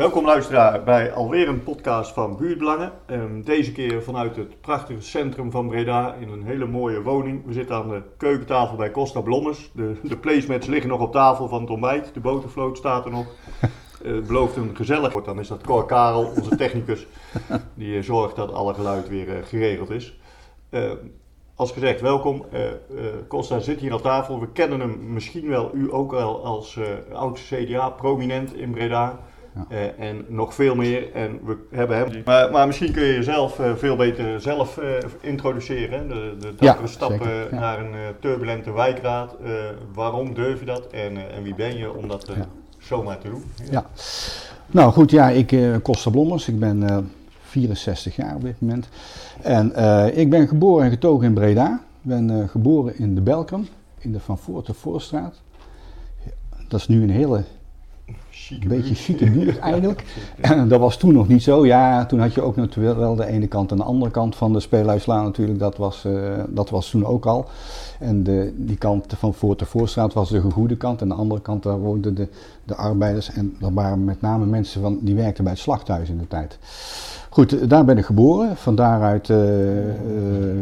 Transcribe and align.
Welkom 0.00 0.24
luisteraar 0.24 0.84
bij 0.84 1.12
alweer 1.12 1.48
een 1.48 1.62
podcast 1.62 2.12
van 2.12 2.36
Buurtbelangen. 2.36 2.92
Ehm, 3.06 3.42
deze 3.42 3.72
keer 3.72 4.02
vanuit 4.02 4.36
het 4.36 4.60
prachtige 4.60 5.00
centrum 5.00 5.50
van 5.50 5.68
Breda 5.68 6.14
in 6.14 6.28
een 6.28 6.44
hele 6.44 6.66
mooie 6.66 7.02
woning. 7.02 7.46
We 7.46 7.52
zitten 7.52 7.76
aan 7.76 7.88
de 7.88 8.02
keukentafel 8.16 8.76
bij 8.76 8.90
Costa 8.90 9.20
Blommes. 9.20 9.70
De, 9.74 9.96
de 10.02 10.16
placemats 10.16 10.66
liggen 10.66 10.90
nog 10.90 11.00
op 11.00 11.12
tafel 11.12 11.48
van 11.48 11.60
het 11.60 11.70
ontbijt. 11.70 12.14
De 12.14 12.20
botervloot 12.20 12.76
staat 12.76 13.04
er 13.04 13.10
nog. 13.10 13.26
Eh, 14.04 14.12
het 14.12 14.26
belooft 14.26 14.56
een 14.56 14.76
gezellig 14.76 15.12
wordt. 15.12 15.26
Dan 15.26 15.38
is 15.38 15.48
dat 15.48 15.62
Cor 15.62 15.86
Karel, 15.86 16.32
onze 16.36 16.56
technicus, 16.56 17.06
die 17.74 17.96
eh, 17.96 18.02
zorgt 18.02 18.36
dat 18.36 18.52
alle 18.52 18.74
geluid 18.74 19.08
weer 19.08 19.36
eh, 19.36 19.44
geregeld 19.44 19.90
is. 19.90 20.18
Ehm, 20.70 20.96
als 21.54 21.72
gezegd, 21.72 22.00
welkom. 22.00 22.44
Costa 23.28 23.58
zit 23.58 23.80
hier 23.80 23.92
aan 23.92 24.00
tafel. 24.00 24.40
We 24.40 24.48
kennen 24.48 24.80
hem 24.80 25.12
misschien 25.12 25.48
wel, 25.48 25.70
u 25.74 25.92
ook 25.92 26.10
wel, 26.10 26.44
als 26.44 26.76
eh 26.76 27.16
oud 27.16 27.40
CDA-prominent 27.40 28.54
in 28.54 28.70
Breda. 28.70 29.18
Ja. 29.54 29.66
Eh, 29.68 30.08
en 30.08 30.24
nog 30.28 30.54
veel 30.54 30.74
meer. 30.74 31.12
En 31.14 31.40
we 31.44 31.56
hebben 31.70 31.96
hem. 31.96 32.22
Maar, 32.24 32.50
maar 32.50 32.66
misschien 32.66 32.92
kun 32.92 33.02
je 33.04 33.12
jezelf 33.14 33.58
eh, 33.58 33.74
veel 33.76 33.96
beter 33.96 34.40
zelf 34.40 34.78
eh, 34.78 34.88
introduceren. 35.20 36.08
De, 36.08 36.36
de 36.38 36.46
Ja, 36.46 36.66
dappere 36.66 36.88
stap 36.88 37.10
zeker, 37.10 37.54
ja. 37.54 37.60
naar 37.60 37.78
een 37.80 37.92
eh, 37.94 38.00
turbulente 38.20 38.72
wijkraad. 38.72 39.36
Eh, 39.44 39.50
waarom 39.94 40.34
durf 40.34 40.60
je 40.60 40.66
dat? 40.66 40.86
En, 40.86 41.16
eh, 41.16 41.36
en 41.36 41.42
wie 41.42 41.54
ben 41.54 41.76
je 41.76 41.94
om 41.96 42.08
dat 42.08 42.26
Ja. 42.36 42.46
zomaar 42.78 43.18
te 43.18 43.28
doen? 43.30 43.42
Ja. 43.70 43.84
Nou 44.66 44.92
goed, 44.92 45.10
ja, 45.10 45.28
ik 45.28 45.52
uh, 45.52 45.76
Costa 45.82 46.10
Blommers. 46.10 46.48
Ik 46.48 46.58
ben 46.58 46.88
eh, 46.88 46.98
64 47.42 48.16
jaar 48.16 48.34
op 48.34 48.42
dit 48.42 48.60
moment. 48.60 48.88
En 49.42 49.74
eh, 49.74 50.18
ik 50.18 50.30
ben 50.30 50.48
geboren 50.48 50.84
en 50.84 50.90
getogen 50.90 51.26
in 51.26 51.34
Breda. 51.34 51.80
Ik 52.02 52.08
ben 52.08 52.30
eh, 52.40 52.48
geboren 52.48 52.98
in 52.98 53.14
de 53.14 53.20
Belkrum, 53.20 53.68
in 53.98 54.12
de 54.12 54.20
Van 54.20 54.38
Voort 54.38 54.66
de 54.66 54.74
Voorstraat. 54.74 55.40
Dat 56.68 56.80
is 56.80 56.88
nu 56.88 57.02
een 57.02 57.10
hele, 57.10 57.44
Chique 58.50 58.62
een 58.64 58.68
beetje 58.68 58.94
buurt. 58.94 58.98
chique 58.98 59.30
buurt 59.30 59.58
eigenlijk. 59.70 60.04
En 60.40 60.68
dat 60.68 60.80
was 60.80 60.96
toen 60.96 61.12
nog 61.12 61.28
niet 61.28 61.42
zo. 61.42 61.66
Ja, 61.66 62.06
toen 62.06 62.20
had 62.20 62.34
je 62.34 62.42
ook 62.42 62.56
natuurlijk 62.56 62.98
wel 62.98 63.14
de 63.14 63.26
ene 63.26 63.46
kant 63.46 63.70
en 63.70 63.76
de 63.76 63.82
andere 63.82 64.10
kant 64.10 64.36
van 64.36 64.52
de 64.52 64.60
Speelhuislaan 64.60 65.24
natuurlijk. 65.24 65.58
Dat 65.58 65.76
was, 65.76 66.04
eh, 66.04 66.12
dat 66.48 66.70
was 66.70 66.90
toen 66.90 67.06
ook 67.06 67.26
al. 67.26 67.48
En 67.98 68.22
de, 68.22 68.52
die 68.56 68.76
kant 68.76 69.14
van 69.16 69.34
Voort 69.34 69.58
de 69.58 69.64
Voorstraat 69.64 70.12
was 70.12 70.30
de 70.30 70.40
goede 70.40 70.76
kant. 70.76 71.00
En 71.00 71.08
de 71.08 71.14
andere 71.14 71.40
kant 71.40 71.62
daar 71.62 71.78
woonden 71.78 72.14
de, 72.14 72.28
de 72.64 72.74
arbeiders. 72.74 73.30
En 73.30 73.56
dat 73.58 73.70
waren 73.72 74.04
met 74.04 74.20
name 74.20 74.46
mensen 74.46 74.80
van, 74.80 74.98
die 75.02 75.14
werkten 75.14 75.44
bij 75.44 75.52
het 75.52 75.62
slachthuis 75.62 76.08
in 76.08 76.18
de 76.18 76.28
tijd. 76.28 76.58
Goed, 77.28 77.60
eh, 77.60 77.68
daar 77.68 77.84
ben 77.84 77.98
ik 77.98 78.04
geboren. 78.04 78.56
Van 78.56 78.74
daaruit 78.74 79.30
eh, 79.30 79.38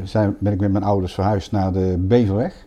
zijn, 0.05 0.37
ben 0.39 0.53
ik 0.53 0.61
met 0.61 0.73
mijn 0.73 0.85
ouders 0.85 1.15
verhuisd 1.15 1.53
naar 1.53 1.73
de 1.73 1.95
Beverweg. 1.99 2.67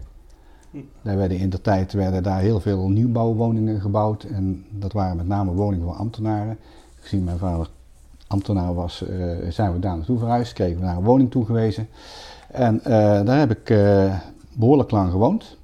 Daar 1.02 1.18
werden 1.18 1.38
in 1.38 1.50
de 1.50 1.62
tijd 1.62 1.94
werden 1.94 2.24
daar 2.24 2.40
heel 2.40 2.60
veel 2.60 2.90
nieuwbouwwoningen 2.90 3.82
gebouwd. 3.82 4.24
En 4.24 4.66
dat 4.70 4.94
waren 4.94 5.18
met 5.18 5.28
name 5.28 5.52
woningen 5.52 5.86
voor 5.86 5.96
ambtenaren. 5.96 6.58
Gezien 7.00 7.24
mijn 7.24 7.38
vader 7.38 7.70
ambtenaar 8.28 8.74
was, 8.74 9.08
eh, 9.08 9.18
zijn 9.50 9.74
we 9.74 9.80
daar 9.80 9.96
naartoe 9.96 10.18
verhuisd. 10.18 10.54
Kregen 10.54 10.80
we 10.80 10.86
naar 10.86 10.98
een 10.98 11.04
woning 11.04 11.32
toegewezen. 11.32 11.88
En 12.52 12.84
eh, 12.84 12.92
daar 13.26 13.40
heb 13.40 13.52
ik 13.52 13.70
eh, 13.70 14.16
behoorlijk 14.54 14.92
lang 14.92 15.12
gewoond. 15.12 15.58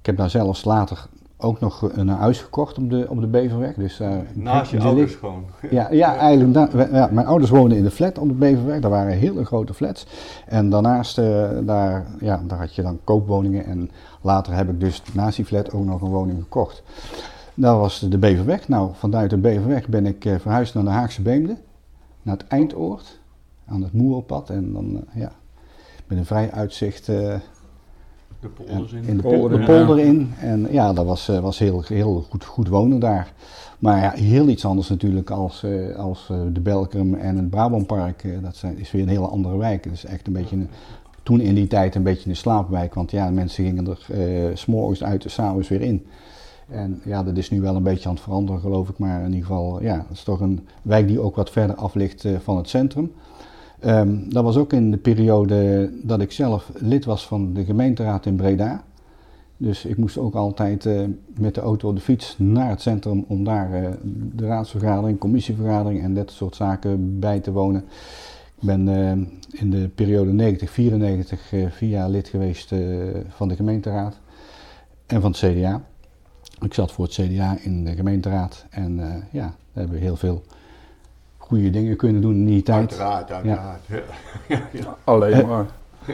Ik 0.00 0.06
heb 0.06 0.16
daar 0.16 0.30
zelfs 0.30 0.64
later 0.64 1.06
ook 1.36 1.60
nog 1.60 1.82
een 1.92 2.08
huis 2.08 2.40
gekocht 2.40 2.78
op 2.78 2.90
de, 2.90 3.06
op 3.08 3.20
de 3.20 3.26
Beverweg. 3.26 3.74
Dus, 3.74 4.00
eh, 4.00 4.10
Naast 4.34 4.70
je 4.70 4.80
ouders 4.80 5.06
ligt- 5.10 5.18
gewoon. 5.20 5.44
ja, 5.70 5.88
ja, 5.92 6.16
eigenlijk. 6.28 6.54
da- 6.72 6.88
ja, 6.92 7.08
mijn 7.12 7.26
ouders 7.26 7.50
woonden 7.50 7.78
in 7.78 7.84
de 7.84 7.90
flat 7.90 8.18
op 8.18 8.28
de 8.28 8.34
Beverweg. 8.34 8.80
Dat 8.80 8.90
waren 8.90 9.12
hele 9.12 9.44
grote 9.44 9.74
flats. 9.74 10.06
En 10.46 10.70
daarnaast, 10.70 11.18
eh, 11.18 11.48
daar, 11.62 12.06
ja, 12.20 12.42
daar 12.46 12.58
had 12.58 12.74
je 12.74 12.82
dan 12.82 12.98
koopwoningen. 13.04 13.64
En 13.64 13.90
later 14.20 14.54
heb 14.54 14.68
ik 14.68 14.80
dus 14.80 15.02
naast 15.12 15.36
die 15.36 15.44
flat 15.44 15.72
ook 15.72 15.84
nog 15.84 16.00
een 16.02 16.10
woning 16.10 16.38
gekocht. 16.42 16.82
Dat 17.54 17.76
was 17.78 17.98
de 18.00 18.18
Beverweg. 18.18 18.68
Nou, 18.68 18.90
vanuit 18.94 19.30
de 19.30 19.38
Beverweg 19.38 19.88
ben 19.88 20.06
ik 20.06 20.24
eh, 20.24 20.34
verhuisd 20.38 20.74
naar 20.74 20.84
de 20.84 20.90
Haagse 20.90 21.22
Beemde. 21.22 21.56
Naar 22.22 22.36
het 22.36 22.46
Eindoord. 22.48 23.20
Aan 23.66 23.82
het 23.82 23.92
Moerpad. 23.92 24.50
En 24.50 24.72
dan, 24.72 25.04
eh, 25.14 25.20
ja, 25.20 25.32
met 26.06 26.18
een 26.18 26.24
vrij 26.26 26.50
uitzicht 26.52 27.08
eh, 27.08 27.34
De 28.44 28.64
polders 28.64 28.92
in. 28.92 29.04
in 29.04 29.16
de, 29.16 29.22
polder, 29.22 29.96
de 29.96 30.02
in. 30.02 30.32
En 30.40 30.66
ja, 30.70 30.92
dat 30.92 31.06
was, 31.06 31.28
eh, 31.28 31.38
was 31.38 31.58
heel, 31.58 31.82
heel 31.86 32.24
goed, 32.30 32.44
goed 32.44 32.68
wonen 32.68 32.98
daar. 32.98 33.32
Maar 33.78 34.00
ja, 34.00 34.10
heel 34.10 34.48
iets 34.48 34.64
anders 34.64 34.88
natuurlijk 34.88 35.30
als, 35.30 35.62
eh, 35.62 35.96
als 35.96 36.28
eh, 36.30 36.40
de 36.52 36.60
Belkrum 36.60 37.14
en 37.14 37.36
het 37.36 37.50
Brabantpark. 37.50 38.42
Dat 38.42 38.56
zijn, 38.56 38.78
is 38.78 38.90
weer 38.90 39.02
een 39.02 39.08
hele 39.08 39.26
andere 39.26 39.56
wijk. 39.56 39.84
Het 39.84 39.92
is 39.92 40.04
echt 40.04 40.26
een 40.26 40.32
beetje 40.32 40.56
een, 40.56 40.68
toen 41.24 41.40
in 41.40 41.54
die 41.54 41.66
tijd 41.66 41.94
een 41.94 42.02
beetje 42.02 42.30
een 42.30 42.36
slaapwijk. 42.36 42.94
Want 42.94 43.10
ja, 43.10 43.30
mensen 43.30 43.64
gingen 43.64 43.86
er 43.86 44.06
eh, 44.10 44.56
s 44.56 44.60
s'morgens 44.60 45.04
uit 45.04 45.24
en 45.24 45.30
s'avonds 45.30 45.68
weer 45.68 45.80
in. 45.80 46.06
En 46.68 47.00
ja, 47.04 47.22
dat 47.22 47.36
is 47.36 47.50
nu 47.50 47.60
wel 47.60 47.76
een 47.76 47.82
beetje 47.82 48.08
aan 48.08 48.14
het 48.14 48.24
veranderen 48.24 48.60
geloof 48.60 48.88
ik. 48.88 48.98
Maar 48.98 49.20
in 49.20 49.32
ieder 49.32 49.46
geval, 49.46 49.82
ja, 49.82 49.96
het 49.96 50.16
is 50.16 50.22
toch 50.22 50.40
een 50.40 50.66
wijk 50.82 51.08
die 51.08 51.20
ook 51.20 51.36
wat 51.36 51.50
verder 51.50 51.76
af 51.76 51.94
ligt 51.94 52.24
eh, 52.24 52.32
van 52.38 52.56
het 52.56 52.68
centrum. 52.68 53.12
Ehm, 53.84 54.28
dat 54.28 54.44
was 54.44 54.56
ook 54.56 54.72
in 54.72 54.90
de 54.90 54.96
periode 54.96 55.90
dat 56.02 56.20
ik 56.20 56.32
zelf 56.32 56.70
lid 56.74 57.04
was 57.04 57.26
van 57.26 57.52
de 57.52 57.64
gemeenteraad 57.64 58.26
in 58.26 58.36
Breda. 58.36 58.84
Dus 59.56 59.84
ik 59.84 59.96
moest 59.96 60.18
ook 60.18 60.34
altijd 60.34 60.86
eh, 60.86 61.00
met 61.38 61.54
de 61.54 61.60
auto 61.60 61.88
of 61.88 61.94
de 61.94 62.00
fiets 62.00 62.34
naar 62.38 62.68
het 62.68 62.80
centrum 62.80 63.24
om 63.28 63.44
daar 63.44 63.72
eh, 63.72 63.90
de 64.34 64.46
raadsvergadering, 64.46 65.18
commissievergadering 65.18 66.02
en 66.02 66.14
dat 66.14 66.30
soort 66.30 66.56
zaken 66.56 67.18
bij 67.18 67.40
te 67.40 67.52
wonen. 67.52 67.84
Ik 68.60 68.66
ben 68.66 68.88
eh, 68.88 69.60
in 69.60 69.70
de 69.70 69.88
periode 69.94 70.56
90-94 70.56 70.66
eh, 71.50 71.70
vier 71.70 71.88
jaar 71.88 72.08
lid 72.08 72.28
geweest 72.28 72.74
van 73.28 73.48
de 73.48 73.56
gemeenteraad 73.56 74.20
en 75.06 75.20
van 75.20 75.30
het 75.30 75.40
CDA. 75.40 75.82
Ik 76.60 76.74
zat 76.74 76.92
voor 76.92 77.04
het 77.04 77.14
CDA 77.14 77.56
in 77.60 77.84
de 77.84 77.94
gemeenteraad 77.94 78.66
en 78.70 78.96
ja, 79.30 79.46
daar 79.46 79.54
hebben 79.72 79.96
we 79.96 80.04
heel 80.04 80.16
veel 80.16 80.42
goede 81.46 81.70
dingen 81.70 81.96
kunnen 81.96 82.22
doen 82.22 82.34
in 82.34 82.46
die 82.46 82.62
tijd. 82.62 82.78
Uiteraard, 82.78 83.32
uiteraard. 83.32 83.80
Ja. 83.86 83.98
Ja, 84.48 84.62
ja. 84.72 84.96
Alleen 85.04 85.32
Eh, 85.32 85.46
maar. 85.46 85.66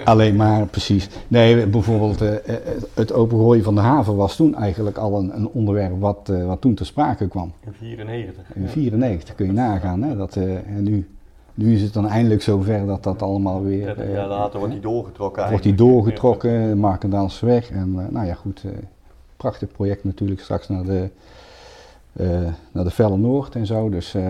Alleen 0.04 0.36
maar, 0.36 0.66
precies. 0.66 1.08
Nee, 1.28 1.66
bijvoorbeeld 1.66 2.20
eh, 2.20 2.34
eh, 2.34 2.56
het 2.94 3.12
opengooien 3.12 3.64
van 3.64 3.74
de 3.74 3.80
haven 3.80 4.16
was 4.16 4.36
toen 4.36 4.54
eigenlijk 4.54 4.96
al 4.96 5.18
een, 5.18 5.36
een 5.36 5.48
onderwerp 5.48 6.00
wat, 6.00 6.32
wat 6.46 6.60
toen 6.60 6.74
ter 6.74 6.86
sprake 6.86 7.28
kwam. 7.28 7.52
In 7.64 7.72
94. 7.72 8.44
In 8.54 8.68
94 8.68 9.34
kun 9.34 9.46
je 9.46 9.52
nagaan. 9.52 10.02
Hè, 10.02 10.16
dat, 10.16 10.36
eh, 10.36 10.54
en 10.54 10.82
nu, 10.82 11.08
nu 11.54 11.74
is 11.74 11.82
het 11.82 11.92
dan 11.92 12.08
eindelijk 12.08 12.42
zover 12.42 12.86
dat 12.86 13.02
dat 13.02 13.22
allemaal 13.22 13.62
weer... 13.62 13.84
30 13.84 14.12
jaar 14.12 14.28
later 14.28 14.58
wordt 14.58 14.74
die 14.74 14.82
doorgetrokken 14.82 15.48
wordt 15.48 15.64
die 15.64 15.74
doorgetrokken, 15.74 16.78
Markendaalse 16.78 17.46
weg. 17.46 17.70
En 17.70 17.94
eh, 17.98 18.04
nou 18.12 18.26
ja, 18.26 18.34
goed, 18.34 18.62
eh, 18.64 18.70
prachtig 19.36 19.72
project 19.72 20.04
natuurlijk 20.04 20.40
straks 20.40 20.68
naar 20.68 20.84
de, 20.84 21.08
naar 22.72 22.84
de 22.84 22.90
Velle 22.90 23.16
Noord 23.16 23.54
en 23.54 23.66
zo. 23.66 23.88
Dus, 23.88 24.14
eh, 24.14 24.26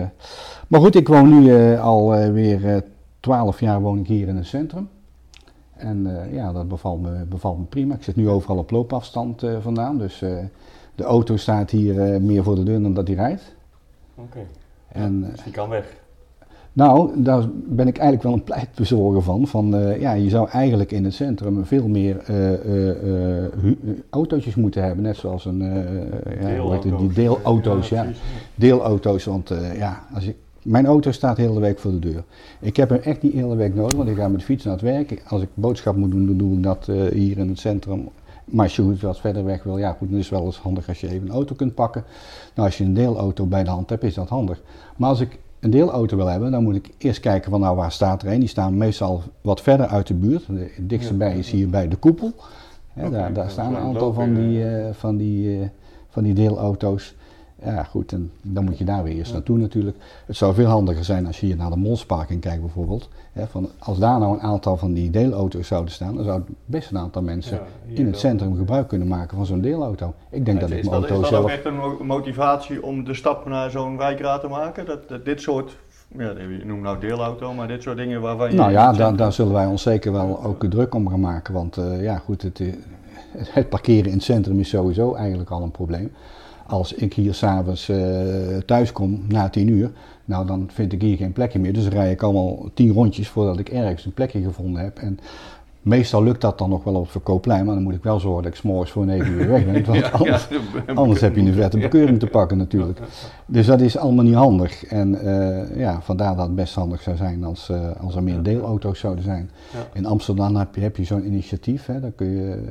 maar 0.67 0.79
goed, 0.79 0.95
ik 0.95 1.07
woon 1.07 1.29
nu 1.29 1.55
eh, 1.55 1.83
al 1.83 2.15
eh, 2.15 2.31
weer 2.31 2.75
eh 2.75 2.81
12 3.19 3.59
jaar 3.59 3.81
woon 3.81 3.99
ik 3.99 4.07
hier 4.07 4.27
in 4.27 4.35
het 4.35 4.45
centrum. 4.45 4.89
En 5.75 6.21
eh, 6.23 6.33
ja, 6.33 6.51
dat 6.51 6.67
bevalt 6.67 7.01
me, 7.01 7.25
bevalt 7.29 7.57
me 7.57 7.63
prima. 7.63 7.95
Ik 7.95 8.03
zit 8.03 8.15
nu 8.15 8.29
overal 8.29 8.57
op 8.57 8.71
loopafstand 8.71 9.43
eh, 9.43 9.55
vandaan. 9.61 9.97
Dus 9.97 10.21
eh, 10.21 10.37
de 10.95 11.03
auto 11.03 11.37
staat 11.37 11.69
hier 11.69 12.13
eh, 12.13 12.19
meer 12.19 12.43
voor 12.43 12.55
de 12.55 12.63
deur 12.63 12.81
dan 12.81 12.93
dat 12.93 13.07
hij 13.07 13.15
rijdt. 13.15 13.55
Oké. 14.15 14.39
En, 14.87 15.23
eh, 15.23 15.31
Dus 15.31 15.43
die 15.43 15.53
kan 15.53 15.69
weg. 15.69 15.95
Nou, 16.73 17.23
daar 17.23 17.43
ben 17.53 17.87
ik 17.87 17.97
eigenlijk 17.97 18.23
wel 18.23 18.33
een 18.33 18.43
pleitbezorger 18.43 19.21
van. 19.21 19.47
van 19.47 19.75
eh, 19.75 20.01
ja, 20.01 20.13
je 20.13 20.29
zou 20.29 20.49
eigenlijk 20.49 20.91
in 20.91 21.03
het 21.03 21.13
centrum 21.13 21.65
veel 21.65 21.87
meer 21.87 22.17
eh, 22.17 23.47
autootjes 24.09 24.55
moeten 24.55 24.83
hebben. 24.83 25.03
Net 25.03 25.15
zoals 25.15 25.45
een, 25.45 25.59
ja, 26.41 26.77
die 26.97 27.13
deelauto's. 27.13 27.89
Ja, 27.89 28.05
deelauto's. 28.55 29.25
Want 29.25 29.51
ja, 29.77 30.03
als 30.13 30.25
ik, 30.25 30.35
mijn 30.61 30.85
auto 30.85 31.11
staat 31.11 31.35
de 31.35 31.41
hele 31.41 31.59
week 31.59 31.79
voor 31.79 31.91
de 31.91 31.99
deur. 31.99 32.23
Ik 32.59 32.75
heb 32.75 32.89
hem 32.89 32.99
echt 32.99 33.21
niet 33.21 33.31
de 33.31 33.37
hele 33.37 33.55
week 33.55 33.75
nodig, 33.75 33.97
want 33.97 34.09
ik 34.09 34.15
ga 34.15 34.27
met 34.27 34.39
de 34.39 34.45
fiets 34.45 34.63
naar 34.63 34.73
het 34.73 34.81
werk. 34.81 35.23
Als 35.27 35.41
ik 35.41 35.49
boodschap 35.53 35.95
moet 35.95 36.11
doen, 36.11 36.25
dan 36.25 36.37
doe 36.37 36.53
ik 36.53 36.63
dat 36.63 36.85
hier 37.13 37.37
in 37.37 37.49
het 37.49 37.59
centrum. 37.59 38.09
Maar 38.51 38.65
als 38.65 38.75
je 38.75 38.81
goed 38.81 39.01
wat 39.01 39.19
verder 39.19 39.43
weg 39.43 39.63
wil, 39.63 39.77
ja 39.77 39.91
goed, 39.91 40.09
dan 40.09 40.17
is 40.17 40.29
het 40.29 40.37
wel 40.37 40.45
eens 40.45 40.57
handig 40.57 40.87
als 40.87 41.01
je 41.01 41.09
even 41.09 41.27
een 41.27 41.33
auto 41.33 41.55
kunt 41.55 41.75
pakken. 41.75 42.03
Nou, 42.55 42.67
als 42.67 42.77
je 42.77 42.83
een 42.83 42.93
deelauto 42.93 43.45
bij 43.45 43.63
de 43.63 43.69
hand 43.69 43.89
hebt, 43.89 44.03
is 44.03 44.13
dat 44.13 44.29
handig. 44.29 44.61
Maar 44.97 45.09
als 45.09 45.19
ik 45.19 45.39
een 45.61 45.69
deelauto 45.69 46.17
wil 46.17 46.27
hebben, 46.27 46.51
dan 46.51 46.63
moet 46.63 46.75
ik 46.75 46.89
eerst 46.97 47.19
kijken 47.19 47.51
van 47.51 47.59
nou 47.59 47.75
waar 47.75 47.91
staat 47.91 48.21
er 48.21 48.31
een. 48.31 48.39
Die 48.39 48.49
staan 48.49 48.77
meestal 48.77 49.23
wat 49.41 49.61
verder 49.61 49.87
uit 49.87 50.07
de 50.07 50.13
buurt. 50.13 50.45
De 50.47 50.71
dichtste 50.77 51.13
bij 51.13 51.37
is 51.37 51.51
hier 51.51 51.69
bij 51.69 51.87
de 51.87 51.95
koepel. 51.95 52.33
Hè, 52.93 53.09
daar, 53.09 53.33
daar 53.33 53.49
staan 53.49 53.75
een 53.75 53.81
aantal 53.81 54.13
van 54.13 54.33
die, 54.33 54.69
eh, 54.69 54.93
van, 54.93 55.17
die, 55.17 55.59
eh, 55.59 55.67
van 56.09 56.23
die 56.23 56.33
deelauto's. 56.33 57.15
Ja 57.65 57.83
goed, 57.83 58.11
en 58.11 58.31
dan 58.41 58.63
moet 58.63 58.77
je 58.77 58.83
daar 58.83 59.03
weer 59.03 59.15
eerst 59.15 59.33
naartoe 59.33 59.57
natuurlijk. 59.57 59.97
Het 60.25 60.35
zou 60.35 60.53
veel 60.53 60.65
handiger 60.65 61.03
zijn 61.03 61.27
als 61.27 61.39
je 61.39 61.45
hier 61.45 61.55
naar 61.55 61.69
de 61.69 61.77
Molsparking 61.77 62.41
kijkt 62.41 62.61
bijvoorbeeld. 62.61 63.09
Hè, 63.31 63.47
van, 63.47 63.69
als 63.79 63.97
daar 63.97 64.19
nou 64.19 64.33
een 64.33 64.41
aantal 64.41 64.77
van 64.77 64.93
die 64.93 65.09
deelauto's 65.09 65.67
zouden 65.67 65.91
staan, 65.93 66.15
dan 66.15 66.23
zou 66.23 66.41
best 66.65 66.91
een 66.91 66.97
aantal 66.97 67.21
mensen 67.21 67.59
Ja, 67.87 67.99
in 67.99 68.05
het 68.05 68.17
centrum 68.17 68.55
gebruik 68.57 68.87
kunnen 68.87 69.07
maken 69.07 69.37
van 69.37 69.45
zo'n 69.45 69.61
deelauto. 69.61 70.13
Ik 70.29 70.45
denk 70.45 70.59
dat 70.59 70.69
is 70.69 70.77
ik 70.77 70.83
dat, 70.83 70.91
mijn 70.91 71.03
is 71.03 71.09
auto 71.09 71.21
dat 71.21 71.29
zelf... 71.29 71.43
ook 71.43 71.49
echt 71.49 71.65
een 71.65 71.75
mo- 71.75 72.03
motivatie 72.03 72.83
om 72.83 73.03
de 73.03 73.13
stap 73.13 73.45
naar 73.45 73.69
zo'n 73.69 73.97
wijkraad 73.97 74.41
te 74.41 74.47
maken? 74.47 74.85
Dat, 74.85 75.09
dat 75.09 75.25
dit 75.25 75.41
soort, 75.41 75.77
ja, 76.17 76.29
je 76.29 76.61
noemt 76.65 76.81
nou 76.81 76.99
deelauto, 76.99 77.53
maar 77.53 77.67
dit 77.67 77.83
soort 77.83 77.97
dingen 77.97 78.21
waarvan 78.21 78.51
je... 78.51 78.57
Nou 78.57 78.71
ja, 78.71 78.93
daar, 78.93 79.15
daar 79.15 79.33
zullen 79.33 79.53
wij 79.53 79.65
ons 79.65 79.81
zeker 79.81 80.11
wel 80.11 80.43
ook 80.43 80.65
druk 80.65 80.95
om 80.95 81.09
gaan 81.09 81.19
maken. 81.19 81.53
Want 81.53 81.77
eh, 81.77 82.03
ja, 82.03 82.17
goed, 82.17 82.41
het, 82.41 82.59
eh, 82.59 82.67
het 83.59 83.69
parkeren 83.69 84.05
in 84.05 84.13
het 84.15 84.23
centrum 84.23 84.59
is 84.59 84.69
sowieso 84.69 85.13
eigenlijk 85.13 85.49
al 85.49 85.63
een 85.63 85.71
probleem. 85.71 86.11
Als 86.71 86.93
ik 86.93 87.13
hier 87.13 87.33
s'avonds 87.33 87.89
uh, 87.89 88.57
thuis 88.65 88.91
kom 88.91 89.23
na 89.27 89.49
tien 89.49 89.67
uur, 89.67 89.91
nou 90.25 90.45
dan 90.45 90.69
vind 90.73 90.93
ik 90.93 91.01
hier 91.01 91.17
geen 91.17 91.31
plekje 91.31 91.59
meer. 91.59 91.73
Dus 91.73 91.83
dan 91.83 91.93
rij 91.93 92.11
ik 92.11 92.21
allemaal 92.21 92.69
tien 92.73 92.93
rondjes 92.93 93.27
voordat 93.27 93.59
ik 93.59 93.69
ergens 93.69 94.05
een 94.05 94.13
plekje 94.13 94.41
gevonden 94.41 94.81
heb. 94.81 94.97
En 94.97 95.19
Meestal 95.81 96.23
lukt 96.23 96.41
dat 96.41 96.57
dan 96.57 96.69
nog 96.69 96.83
wel 96.83 96.95
op 96.95 97.01
het 97.01 97.11
verkoopplein, 97.11 97.65
maar 97.65 97.73
dan 97.75 97.83
moet 97.83 97.95
ik 97.95 98.03
wel 98.03 98.19
zorgen 98.19 98.43
dat 98.43 98.51
ik 98.51 98.57
s'morgens 98.57 98.91
voor 98.91 99.05
9 99.05 99.31
uur 99.31 99.47
weg 99.47 99.65
ben. 99.65 99.85
Want 99.85 100.11
anders, 100.11 100.47
anders 100.95 101.21
heb 101.21 101.35
je 101.35 101.41
een 101.41 101.53
vette 101.53 101.77
bekeuring 101.77 102.19
te 102.19 102.27
pakken 102.27 102.57
natuurlijk. 102.57 102.99
Dus 103.45 103.65
dat 103.65 103.81
is 103.81 103.97
allemaal 103.97 104.23
niet 104.23 104.35
handig. 104.35 104.85
En 104.85 105.25
uh, 105.25 105.77
ja, 105.77 106.01
vandaar 106.01 106.35
dat 106.35 106.45
het 106.45 106.55
best 106.55 106.75
handig 106.75 107.01
zou 107.01 107.15
zijn 107.15 107.43
als, 107.43 107.69
uh, 107.69 107.89
als 108.01 108.15
er 108.15 108.23
meer 108.23 108.43
deelauto's 108.43 108.99
zouden 108.99 109.23
zijn. 109.23 109.49
In 109.93 110.05
Amsterdam 110.05 110.55
heb 110.55 110.75
je, 110.75 110.81
heb 110.81 110.97
je 110.97 111.03
zo'n 111.03 111.25
initiatief, 111.25 111.85
hè, 111.85 111.99
dan 111.99 112.15
kun 112.15 112.27
je... 112.27 112.63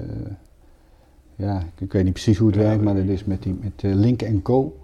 Ja, 1.40 1.62
ik 1.78 1.92
weet 1.92 2.04
niet 2.04 2.12
precies 2.12 2.38
hoe 2.38 2.46
het 2.46 2.56
werkt, 2.56 2.82
maar 2.82 2.94
dat 2.94 3.04
is 3.04 3.24
met, 3.24 3.42
die, 3.42 3.58
met 3.60 3.94
Link 3.96 4.42
Co. 4.42 4.58
Oké, 4.58 4.74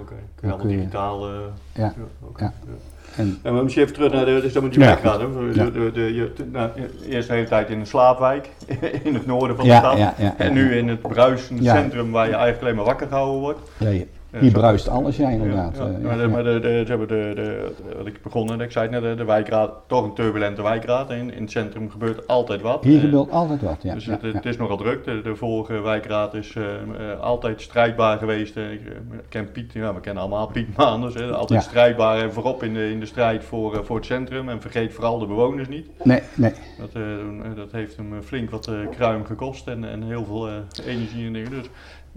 okay. 0.00 0.18
kun 0.34 0.48
je 0.48 0.54
allemaal 0.54 0.72
digitaal... 0.72 1.28
ja, 1.32 1.52
ja. 1.72 1.94
Okay. 2.20 2.46
ja. 2.46 2.72
En, 3.16 3.38
en 3.42 3.62
misschien 3.62 3.82
even 3.82 3.94
terug 3.94 4.12
naar 4.12 4.24
de, 4.24 4.40
dus 4.40 4.52
dan 4.52 4.62
moet 4.62 4.74
je 4.74 4.80
ja. 4.80 4.86
weggaan. 4.86 5.18
De, 5.52 5.70
de, 5.70 5.90
de, 5.92 6.44
nou, 6.52 6.70
eerst 7.08 7.28
de 7.28 7.34
hele 7.34 7.46
tijd 7.46 7.70
in 7.70 7.80
een 7.80 7.86
slaapwijk, 7.86 8.50
in 9.04 9.14
het 9.14 9.26
noorden 9.26 9.56
van 9.56 9.66
de 9.66 9.74
stad. 9.74 9.98
En 10.36 10.52
nu 10.52 10.76
in 10.76 10.88
het 10.88 11.00
bruisende 11.00 11.62
centrum 11.62 12.10
waar 12.10 12.26
je 12.26 12.34
eigenlijk 12.34 12.62
alleen 12.62 12.76
maar 12.76 12.84
wakker 12.84 13.06
gehouden 13.06 13.40
wordt. 13.40 13.60
Hier 14.40 14.52
bruist 14.52 14.88
alles, 14.88 15.16
ja, 15.16 15.28
inderdaad. 15.28 15.76
Ja, 15.76 16.14
ja, 16.14 16.28
maar, 16.28 16.44
de, 16.44 16.60
de, 16.60 16.82
ze 16.86 16.88
hebben 16.88 17.08
de, 17.08 17.32
de, 17.34 17.72
wat 17.96 18.06
ik 18.06 18.22
begonnen, 18.22 18.60
ik 18.60 18.70
zei 18.70 18.88
het 18.88 19.02
net, 19.02 19.18
de, 19.18 19.24
wijkraad, 19.24 19.72
toch 19.86 20.04
een 20.04 20.14
turbulente 20.14 20.62
wijkraad. 20.62 21.10
In, 21.10 21.34
in 21.34 21.42
het 21.42 21.50
centrum 21.50 21.90
gebeurt 21.90 22.26
altijd 22.26 22.60
wat. 22.60 22.84
Hier 22.84 23.00
gebeurt 23.00 23.30
altijd 23.30 23.62
wat, 23.62 23.82
ja. 23.82 23.94
Dus 23.94 24.06
het, 24.06 24.22
het, 24.22 24.44
is 24.44 24.56
nogal 24.56 24.76
druk. 24.76 25.04
De, 25.04 25.22
de 25.22 25.36
vorige 25.36 25.80
wijkraad 25.80 26.34
is 26.34 26.54
uh, 26.54 26.64
altijd 27.20 27.60
strijdbaar 27.60 28.18
geweest. 28.18 28.56
ik 28.56 28.80
ken 29.28 29.52
Piet, 29.52 29.72
ja, 29.72 29.94
we 29.94 30.00
kennen 30.00 30.22
allemaal 30.22 30.46
Piet 30.46 30.76
Maanders. 30.76 31.14
Hè, 31.14 31.30
altijd 31.30 31.62
strijdbaar 31.62 32.18
en 32.18 32.32
voorop 32.32 32.62
in 32.62 32.74
de, 32.74 32.90
in 32.90 33.00
de 33.00 33.06
strijd 33.06 33.44
voor, 33.44 33.74
uh, 33.74 33.80
voor 33.82 33.96
het 33.96 34.06
centrum. 34.06 34.48
En 34.48 34.60
vergeet 34.60 34.92
vooral 34.92 35.18
de 35.18 35.26
bewoners 35.26 35.68
niet. 35.68 35.86
Nee, 36.02 36.20
nee. 36.34 36.52
Dat, 36.78 36.90
uh, 36.96 37.56
dat 37.56 37.72
heeft 37.72 37.96
hem 37.96 38.22
flink 38.22 38.50
wat 38.50 38.70
kruim 38.90 39.24
gekost 39.24 39.68
en, 39.68 39.84
en 39.84 40.02
heel 40.02 40.24
veel 40.24 40.48
energie 40.86 41.26
en 41.26 41.32
dingen. 41.32 41.50
Dus 41.50 41.70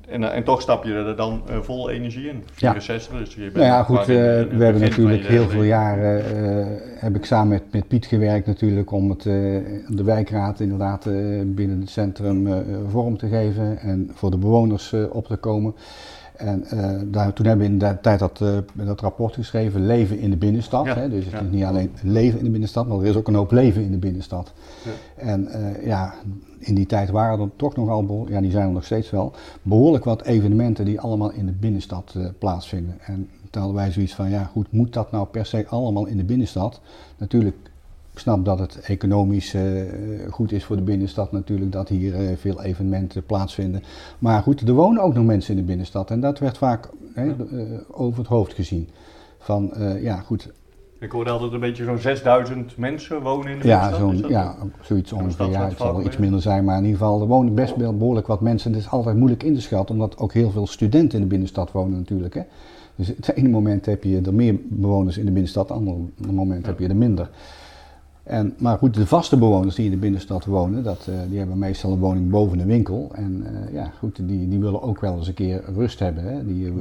en, 0.08 0.34
en, 0.34 0.44
toch 0.44 0.62
stap 0.62 0.84
je 0.84 0.94
er 0.94 1.16
dan 1.16 1.42
uh, 1.50 1.58
vol 1.62 1.90
energie 1.90 2.28
in. 2.28 2.44
64, 2.52 3.14
ja. 3.14 3.20
dus 3.20 3.34
je 3.34 3.42
bent 3.42 3.54
nou 3.54 3.66
ja, 3.66 3.84
goed, 3.84 4.00
uh, 4.00 4.06
we 4.06 4.64
hebben 4.64 4.82
natuurlijk 4.82 5.26
heel 5.26 5.50
veel 5.50 5.64
jaren, 5.64 6.24
heb 7.00 7.16
ik 7.16 7.26
samen 7.26 7.48
met, 7.48 7.64
met 7.72 7.88
Piet 7.88 8.06
gewerkt 8.06 8.48
natuurlijk 8.48 8.92
om 8.92 9.10
het, 9.10 9.24
de 9.88 10.04
wijkraad 10.04 10.60
inderdaad 10.60 11.04
binnen 11.46 11.80
het 11.80 11.90
centrum 11.90 12.64
vorm 12.90 13.18
te 13.18 13.28
geven 13.28 13.80
en 13.80 14.12
voor 14.14 14.32
de 14.32 14.38
bewoners 14.38 14.94
op 15.12 15.28
te 15.28 15.36
komen. 15.36 15.76
En 16.36 16.66
daar, 17.12 17.34
toen 17.34 17.46
hebben 17.46 17.66
we 17.66 17.72
in 17.72 17.80
de 17.80 17.98
tijd 18.02 18.20
dat, 18.20 18.44
dat 18.74 19.02
rapport 19.02 19.34
geschreven, 19.34 19.86
leven 19.86 20.20
in 20.20 20.30
de 20.30 20.38
binnenstad. 20.38 20.86
Ja, 20.86 20.96
hè? 20.96 21.10
Dus 21.10 21.26
het 21.26 21.34
is 21.34 21.40
niet 21.52 21.64
alleen 21.64 21.92
leven 22.02 22.38
in 22.38 22.44
de 22.44 22.52
binnenstad, 22.52 22.88
maar 22.88 22.98
er 22.98 23.06
is 23.06 23.16
ook 23.16 23.28
een 23.28 23.36
hoop 23.36 23.52
leven 23.52 23.84
in 23.84 23.92
de 23.92 23.98
binnenstad. 23.98 24.54
Ja. 24.84 24.92
En 25.24 25.48
ja, 25.84 26.14
in 26.60 26.76
die 26.76 26.86
tijd 26.86 27.10
waren 27.10 27.40
er 27.40 27.50
toch 27.56 27.76
nogal, 27.76 28.26
ja 28.30 28.42
die 28.42 28.52
zijn 28.52 28.68
er 28.68 28.74
nog 28.74 28.86
steeds 28.86 29.10
wel, 29.10 29.34
behoorlijk 29.62 30.04
wat 30.04 30.24
evenementen 30.24 30.86
die 30.86 31.00
allemaal 31.00 31.32
in 31.32 31.46
de 31.46 31.52
binnenstad 31.52 32.14
uh, 32.18 32.26
plaatsvinden. 32.40 32.98
En 33.00 33.30
toen 33.50 33.62
hadden 33.62 33.82
wij 33.82 33.92
zoiets 33.92 34.16
van, 34.16 34.30
ja 34.30 34.44
goed, 34.44 34.72
moet 34.72 34.94
dat 34.94 35.12
nou 35.12 35.28
per 35.28 35.46
se 35.46 35.68
allemaal 35.68 36.06
in 36.06 36.18
de 36.18 36.24
binnenstad? 36.24 36.82
Natuurlijk, 37.18 37.56
ik 38.14 38.20
snap 38.20 38.46
dat 38.46 38.60
het 38.60 38.80
economisch 38.80 39.54
uh, 39.54 39.82
goed 40.30 40.52
is 40.52 40.64
voor 40.64 40.76
de 40.76 40.82
binnenstad 40.82 41.32
natuurlijk, 41.32 41.72
dat 41.72 41.90
hier 41.90 42.22
uh, 42.22 42.38
veel 42.38 42.62
evenementen 42.62 43.26
plaatsvinden. 43.26 43.84
Maar 44.20 44.42
goed, 44.42 44.62
er 44.62 44.74
wonen 44.74 45.04
ook 45.04 45.14
nog 45.14 45.26
mensen 45.26 45.54
in 45.54 45.60
de 45.60 45.68
binnenstad 45.68 46.12
en 46.12 46.20
dat 46.20 46.40
werd 46.40 46.58
vaak 46.58 46.90
over 47.92 48.20
het 48.20 48.28
hoofd 48.28 48.54
gezien. 48.54 48.90
Van, 49.40 49.72
ja 50.02 50.16
goed, 50.16 50.50
ik 51.00 51.12
hoorde 51.12 51.30
altijd 51.30 51.52
een 51.52 51.60
beetje 51.60 51.84
zo'n 51.84 51.98
6000 51.98 52.78
mensen 52.78 53.22
wonen 53.22 53.52
in 53.52 53.60
de 53.60 53.68
ja, 53.68 53.94
zo'n, 53.94 54.18
ja, 54.28 54.56
zoiets 54.82 55.12
ongeveer. 55.12 55.50
Ja, 55.50 55.68
het 55.68 55.78
zal 55.78 56.02
iets 56.02 56.18
minder 56.18 56.42
zijn, 56.42 56.64
maar 56.64 56.78
in 56.78 56.84
ieder 56.84 57.00
geval, 57.00 57.22
er 57.22 57.28
wonen 57.28 57.56
best 57.56 57.76
wel 57.76 57.98
behoorlijk 57.98 58.28
wat 58.28 58.42
mensen. 58.42 58.72
Het 58.72 58.82
is 58.82 58.90
altijd 58.90 59.16
moeilijk 59.16 59.44
in 59.44 59.56
te 59.56 59.62
schatten, 59.62 59.96
omdat 59.96 60.18
ook 60.18 60.34
heel 60.34 60.52
veel 60.52 60.68
studenten 60.68 61.18
in 61.18 61.24
de 61.24 61.30
binnenstad 61.30 61.72
wonen 61.72 61.98
natuurlijk. 61.98 62.34
Hè. 62.34 62.42
Dus 62.96 63.08
het 63.08 63.32
ene 63.36 63.50
moment 63.50 63.86
heb 63.86 64.04
je 64.04 64.22
er 64.26 64.34
meer 64.34 64.56
bewoners 64.64 65.18
in 65.18 65.26
de 65.26 65.32
binnenstad, 65.32 65.70
het 65.70 65.78
andere 65.78 65.98
moment 66.32 66.66
heb 66.66 66.80
je 66.80 66.88
er 66.88 66.96
minder. 66.96 67.30
En, 68.24 68.54
maar 68.58 68.78
goed, 68.78 68.94
de 68.94 69.08
vaste 69.08 69.38
bewoners 69.38 69.76
die 69.76 69.86
in 69.86 69.92
de 69.92 69.98
binnenstad 69.98 70.46
wonen, 70.46 70.84
dat, 70.84 71.08
uh, 71.10 71.16
die 71.30 71.38
hebben 71.38 71.58
meestal 71.58 71.92
een 71.92 72.00
woning 72.00 72.30
boven 72.30 72.60
een 72.60 72.68
winkel. 72.68 73.10
En 73.14 73.44
uh, 73.44 73.74
ja, 73.74 73.92
goed, 74.00 74.28
die, 74.28 74.48
die 74.48 74.60
willen 74.60 74.82
ook 74.82 75.02
wel 75.02 75.18
eens 75.18 75.28
een 75.28 75.34
keer 75.34 75.64
rust 75.76 76.00
hebben. 76.00 76.24
Hè. 76.24 76.46
Die 76.46 76.74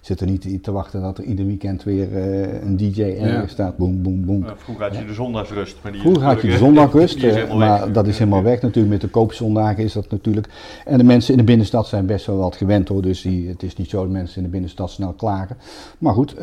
zitten 0.00 0.26
niet 0.26 0.62
te 0.62 0.72
wachten 0.72 1.00
dat 1.00 1.18
er 1.18 1.24
ieder 1.24 1.46
weekend 1.46 1.82
weer 1.82 2.08
uh, 2.12 2.62
een 2.62 2.76
DJ 2.76 3.02
ergens 3.02 3.52
staat. 3.52 3.76
Boom, 3.76 4.02
boom, 4.02 4.24
boom. 4.24 4.42
Uh, 4.42 4.50
vroeger 4.56 4.84
had 4.84 4.96
je 4.96 5.04
de 5.04 5.14
zondagsrust. 5.14 5.76
Maar 5.82 5.92
die 5.92 6.00
vroeger 6.00 6.22
had 6.22 6.40
je 6.40 6.48
de 6.48 6.56
zondagrust, 6.56 7.22
uh, 7.22 7.54
maar 7.54 7.92
dat 7.92 8.06
is 8.06 8.18
helemaal 8.18 8.42
weg 8.42 8.62
natuurlijk. 8.62 8.92
Met 8.92 9.00
de 9.00 9.08
koopzondagen 9.08 9.84
is 9.84 9.92
dat 9.92 10.10
natuurlijk. 10.10 10.48
En 10.84 10.98
de 10.98 11.04
mensen 11.04 11.32
in 11.32 11.38
de 11.38 11.44
binnenstad 11.44 11.86
zijn 11.86 12.06
best 12.06 12.26
wel 12.26 12.36
wat 12.36 12.56
gewend 12.56 12.88
hoor. 12.88 13.02
Dus 13.02 13.22
die, 13.22 13.48
het 13.48 13.62
is 13.62 13.76
niet 13.76 13.90
zo 13.90 14.02
dat 14.02 14.10
mensen 14.10 14.36
in 14.36 14.42
de 14.42 14.48
binnenstad 14.48 14.90
snel 14.90 15.12
klagen. 15.12 15.56
Maar 15.98 16.14
goed, 16.14 16.34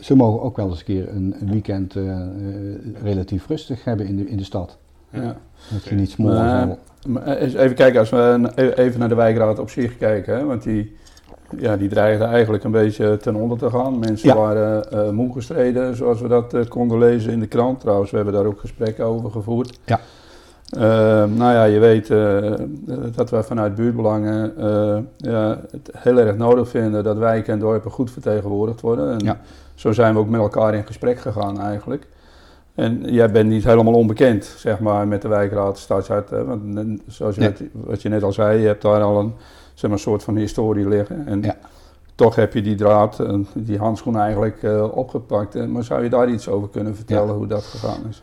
ze 0.00 0.16
mogen 0.16 0.42
ook 0.42 0.56
wel 0.56 0.68
eens 0.68 0.78
een 0.78 0.84
keer 0.84 1.08
een, 1.08 1.34
een 1.40 1.50
weekend 1.50 1.94
relatief 3.02 3.46
rustig 3.46 3.84
hebben 3.84 4.06
in 4.06 4.16
de, 4.16 4.28
in 4.28 4.36
de 4.36 4.44
stad. 4.44 4.78
Ja. 5.10 5.36
Dat 5.72 5.84
je 5.84 5.94
niet 5.94 6.10
smoren 6.10 6.78
Even 7.36 7.74
kijken, 7.74 8.00
als 8.00 8.10
we 8.10 8.72
even 8.76 9.00
naar 9.00 9.08
de 9.08 9.14
wijkraad 9.14 9.58
op 9.58 9.70
zich 9.70 9.96
kijken. 9.96 10.36
Hè, 10.36 10.44
want 10.44 10.62
die 10.62 10.96
ja, 11.58 11.76
die 11.76 11.88
dreigden 11.88 12.28
eigenlijk 12.28 12.64
een 12.64 12.70
beetje 12.70 13.16
ten 13.16 13.34
onder 13.34 13.58
te 13.58 13.70
gaan. 13.70 13.98
Mensen 13.98 14.36
waren 14.36 14.86
uh, 14.92 15.10
moe 15.10 15.32
gestreden, 15.32 15.96
zoals 15.96 16.20
we 16.20 16.28
dat 16.28 16.54
uh, 16.54 16.60
konden 16.68 16.98
lezen 16.98 17.32
in 17.32 17.40
de 17.40 17.46
krant. 17.46 17.80
Trouwens, 17.80 18.10
we 18.10 18.16
hebben 18.16 18.34
daar 18.34 18.44
ook 18.44 18.60
gesprekken 18.60 19.04
over 19.04 19.30
gevoerd. 19.30 19.78
Ja. 19.84 20.00
Uh, 20.76 20.80
nou 21.36 21.52
ja, 21.52 21.64
je 21.64 21.78
weet 21.78 22.08
dat 23.16 23.30
wij 23.30 23.42
vanuit 23.42 23.74
buurtbelangen 23.74 24.52
ja, 25.16 25.60
het 25.70 25.90
heel 25.92 26.18
erg 26.18 26.36
nodig 26.36 26.68
vinden 26.68 27.04
dat 27.04 27.16
wijken 27.16 27.52
en 27.52 27.58
dorpen 27.58 27.90
goed 27.90 28.10
vertegenwoordigd 28.10 28.80
worden. 28.80 29.12
En 29.12 29.18
ja. 29.24 29.40
zo 29.74 29.92
zijn 29.92 30.14
we 30.14 30.20
ook 30.20 30.28
met 30.28 30.40
elkaar 30.40 30.74
in 30.74 30.86
gesprek 30.86 31.18
gegaan 31.18 31.60
eigenlijk. 31.60 32.06
En 32.74 33.00
jij 33.04 33.30
bent 33.30 33.48
niet 33.48 33.64
helemaal 33.64 33.94
onbekend, 33.94 34.44
zeg 34.44 34.80
maar, 34.80 35.08
met 35.08 35.22
de 35.22 35.28
wijkraad 35.28 35.78
Stadshart. 35.78 36.30
Want 36.30 37.00
zoals 37.06 37.34
je 37.34 37.40
net, 37.40 37.62
wat 37.72 38.02
je 38.02 38.08
net 38.08 38.22
al 38.22 38.32
zei, 38.32 38.60
je 38.60 38.66
hebt 38.66 38.82
daar 38.82 39.02
al 39.02 39.18
een 39.18 39.32
zeg 39.76 39.90
maar, 39.90 39.98
soort 39.98 40.22
van 40.22 40.36
historie 40.36 40.88
liggen. 40.88 41.26
En 41.26 41.42
ja. 41.42 41.56
toch 42.14 42.34
heb 42.34 42.52
je 42.52 42.62
die 42.62 42.74
draad, 42.74 43.22
die 43.54 43.78
handschoen 43.78 44.18
eigenlijk 44.18 44.62
uh, 44.62 44.96
opgepakt. 44.96 45.68
Maar 45.68 45.84
zou 45.84 46.02
je 46.02 46.10
daar 46.10 46.28
iets 46.28 46.48
over 46.48 46.68
kunnen 46.68 46.96
vertellen 46.96 47.34
hoe 47.34 47.46
dat 47.46 47.64
gegaan 47.64 48.00
is? 48.08 48.22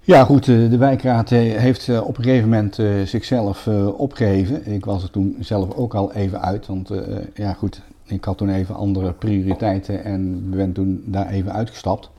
Ja, 0.00 0.24
goed. 0.24 0.48
Eh, 0.48 0.70
de 0.70 0.76
wijkraad 0.76 1.30
eh, 1.30 1.38
heeft 1.38 2.00
op 2.00 2.18
een 2.18 2.24
gegeven 2.24 2.48
moment 2.48 2.78
zichzelf 3.08 3.68
opgegeven. 3.96 4.72
Ik 4.72 4.84
was 4.84 5.02
er 5.02 5.10
toen 5.10 5.36
zelf 5.40 5.74
ook 5.74 5.94
al 5.94 6.12
even 6.12 6.42
uit, 6.42 6.66
want 6.66 6.90
ja, 7.34 7.52
goed. 7.52 7.82
Ik 8.04 8.24
had 8.24 8.38
toen 8.38 8.48
even 8.48 8.74
andere 8.74 9.12
prioriteiten 9.12 10.04
en 10.04 10.50
ben 10.50 10.72
toen 10.72 11.02
daar 11.06 11.28
even 11.28 11.52
uitgestapt. 11.52 12.10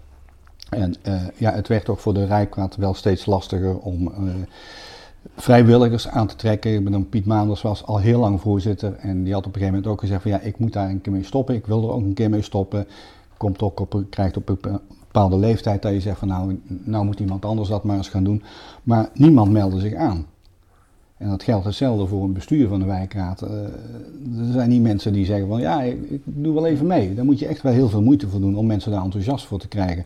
En 0.70 0.96
ja, 1.36 1.52
het 1.52 1.68
werd 1.68 1.90
ook 1.90 2.00
voor 2.00 2.14
de 2.14 2.26
Rijkraad 2.26 2.76
wel 2.76 2.94
steeds 2.94 3.26
lastiger 3.26 3.78
om 3.78 4.12
vrijwilligers 5.36 6.08
aan 6.08 6.28
te 6.28 6.36
trekken. 6.36 6.74
Ik 6.74 6.92
dan 6.92 7.10
Piet 7.10 7.26
Maanders 7.26 7.62
was 7.62 7.86
al 7.86 7.98
heel 7.98 8.20
lang 8.20 8.42
voorzitter 8.42 8.94
en 8.94 9.24
die 9.24 9.34
had 9.34 9.46
op 9.46 9.56
een 9.56 9.60
gegeven 9.60 9.74
moment 9.74 9.92
ook 9.94 10.00
gezegd 10.00 10.22
van 10.22 10.32
ja, 10.32 10.40
ik 10.40 10.60
moet 10.60 10.74
daar 10.74 10.90
een 10.90 11.02
keer 11.02 11.14
mee 11.14 11.24
stoppen. 11.24 11.56
Ik 11.56 11.66
wil 11.66 11.84
er 11.84 11.92
ook 11.92 12.02
een 12.02 12.14
keer 12.14 12.30
mee 12.30 12.42
stoppen. 12.42 12.88
Komt 13.38 13.62
ook 13.62 13.80
op, 13.80 14.04
krijgt 14.10 14.38
op 14.38 14.50
een 14.50 14.60
bepaalde 15.00 15.38
leeftijd 15.38 15.82
dat 15.82 15.94
je 15.94 16.00
zegt 16.00 16.20
van 16.20 16.28
nou, 16.28 16.60
nou 16.84 17.06
moet 17.06 17.20
iemand 17.20 17.46
anders 17.46 17.70
dat 17.70 17.84
maar 17.84 17.98
eens 17.98 18.10
gaan 18.10 18.24
doen. 18.24 18.44
Maar 18.84 19.10
niemand 19.14 19.52
meldde 19.52 19.80
zich 19.80 19.94
aan. 19.94 20.26
En 21.18 21.30
dat 21.30 21.44
geldt 21.44 21.66
hetzelfde 21.66 22.08
voor 22.08 22.24
een 22.24 22.34
bestuur 22.34 22.68
van 22.68 22.80
de 22.80 22.86
wijkraad. 22.86 23.42
Uh, 23.42 23.50
er 24.40 24.52
zijn 24.52 24.70
niet 24.70 24.82
mensen 24.82 25.14
die 25.14 25.26
zeggen 25.26 25.48
van 25.48 25.60
ja, 25.60 25.82
ik, 25.82 26.22
doe 26.24 26.54
wel 26.54 26.66
even 26.66 26.88
mee. 26.88 27.14
Daar 27.14 27.26
moet 27.26 27.40
je 27.40 27.48
echt 27.48 27.62
wel 27.62 27.74
heel 27.74 27.90
veel 27.90 28.02
moeite 28.02 28.28
voor 28.28 28.40
doen 28.40 28.56
om 28.56 28.66
mensen 28.66 28.92
daar 28.92 29.04
enthousiast 29.04 29.46
voor 29.46 29.60
te 29.60 29.68
krijgen. 29.68 30.06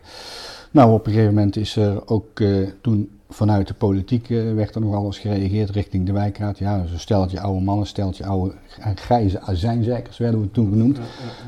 Nou, 0.70 0.92
op 0.92 1.06
een 1.06 1.12
gegeven 1.12 1.34
moment 1.34 1.56
is 1.56 1.76
er 1.76 2.08
ook 2.08 2.40
uh, 2.40 2.68
toen 2.80 3.10
vanuit 3.32 3.68
de 3.68 3.74
politiek 3.74 4.28
uh, 4.28 4.54
werd 4.54 4.74
er 4.74 4.80
nogal 4.80 5.04
eens 5.04 5.18
gereageerd 5.18 5.70
richting 5.70 6.06
de 6.06 6.12
wijkraad. 6.12 6.58
Ja, 6.58 6.86
zo 6.86 6.98
steltje 6.98 7.40
oude 7.40 7.64
mannen, 7.64 7.86
steltje 7.86 8.26
oude 8.26 8.52
grijze 8.94 9.40
azijnzeikers 9.40 10.18
werden 10.18 10.40
we 10.40 10.50
toen 10.50 10.68
genoemd. 10.70 10.98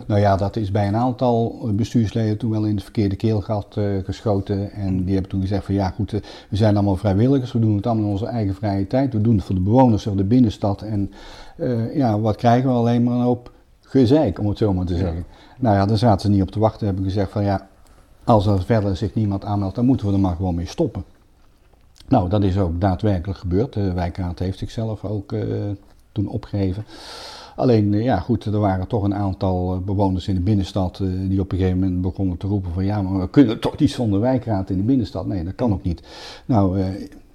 Nou 0.06 0.20
ja, 0.20 0.36
dat 0.36 0.56
is 0.56 0.70
bij 0.70 0.88
een 0.88 0.96
aantal 0.96 1.68
bestuursleden 1.72 2.36
toen 2.36 2.50
wel 2.50 2.64
in 2.64 2.74
het 2.74 2.82
verkeerde 2.82 3.16
keelgat 3.16 3.74
uh, 3.78 4.04
geschoten. 4.04 4.72
En 4.72 5.04
die 5.04 5.12
hebben 5.12 5.30
toen 5.30 5.40
gezegd 5.40 5.64
van 5.64 5.74
ja 5.74 5.90
goed, 5.90 6.12
uh, 6.12 6.20
we 6.48 6.56
zijn 6.56 6.74
allemaal 6.74 6.96
vrijwilligers, 6.96 7.52
we 7.52 7.58
doen 7.58 7.76
het 7.76 7.86
allemaal 7.86 8.04
in 8.04 8.10
onze 8.10 8.26
eigen 8.26 8.54
vrije 8.54 8.86
tijd. 8.86 9.12
We 9.12 9.20
doen 9.20 9.36
het 9.36 9.44
voor 9.44 9.54
de 9.54 9.60
bewoners 9.60 10.02
van 10.02 10.16
de 10.16 10.24
binnenstad. 10.24 10.82
En 10.82 11.12
ja, 11.94 12.20
wat 12.20 12.36
krijgen 12.36 12.68
we 12.68 12.74
alleen 12.74 13.02
maar 13.02 13.14
een 13.14 13.20
hoop 13.20 13.52
gezeik, 13.80 14.38
om 14.38 14.48
het 14.48 14.58
zo 14.58 14.72
maar 14.72 14.84
te 14.84 14.96
zeggen. 14.96 15.24
Nou 15.58 15.76
ja, 15.76 15.86
daar 15.86 15.98
zaten 15.98 16.20
ze 16.20 16.28
niet 16.28 16.42
op 16.42 16.50
te 16.50 16.58
wachten, 16.58 16.86
hebben 16.86 17.04
gezegd 17.04 17.30
van 17.30 17.44
ja, 17.44 17.68
als 18.24 18.46
er 18.46 18.62
verder 18.62 18.96
zich 18.96 19.14
niemand 19.14 19.44
aanmeldt, 19.44 19.74
dan 19.74 19.86
moeten 19.86 20.06
we 20.06 20.12
er 20.12 20.20
maar 20.20 20.36
gewoon 20.36 20.54
mee 20.54 20.66
stoppen. 20.66 21.04
Nou, 22.08 22.28
dat 22.28 22.42
is 22.42 22.58
ook 22.58 22.80
daadwerkelijk 22.80 23.38
gebeurd. 23.38 23.72
De 23.72 23.92
wijkraad 23.92 24.38
heeft 24.38 24.58
zichzelf 24.58 25.04
ook 25.04 25.32
uh, 25.32 25.42
toen 26.12 26.28
opgegeven. 26.28 26.84
Alleen, 27.56 27.92
ja 27.92 28.18
goed, 28.18 28.44
er 28.44 28.58
waren 28.58 28.86
toch 28.86 29.02
een 29.02 29.14
aantal 29.14 29.80
bewoners 29.80 30.28
in 30.28 30.34
de 30.34 30.40
binnenstad 30.40 30.96
die 31.28 31.40
op 31.40 31.52
een 31.52 31.58
gegeven 31.58 31.78
moment 31.78 32.00
begonnen 32.00 32.36
te 32.36 32.46
roepen 32.46 32.72
van 32.72 32.84
ja, 32.84 33.02
maar 33.02 33.20
we 33.20 33.30
kunnen 33.30 33.60
toch 33.60 33.78
niet 33.78 33.90
zonder 33.90 34.20
wijkraad 34.20 34.70
in 34.70 34.76
de 34.76 34.82
binnenstad. 34.82 35.26
Nee, 35.26 35.44
dat 35.44 35.54
kan 35.54 35.72
ook 35.72 35.82
niet. 35.82 36.02
Nou, 36.46 36.80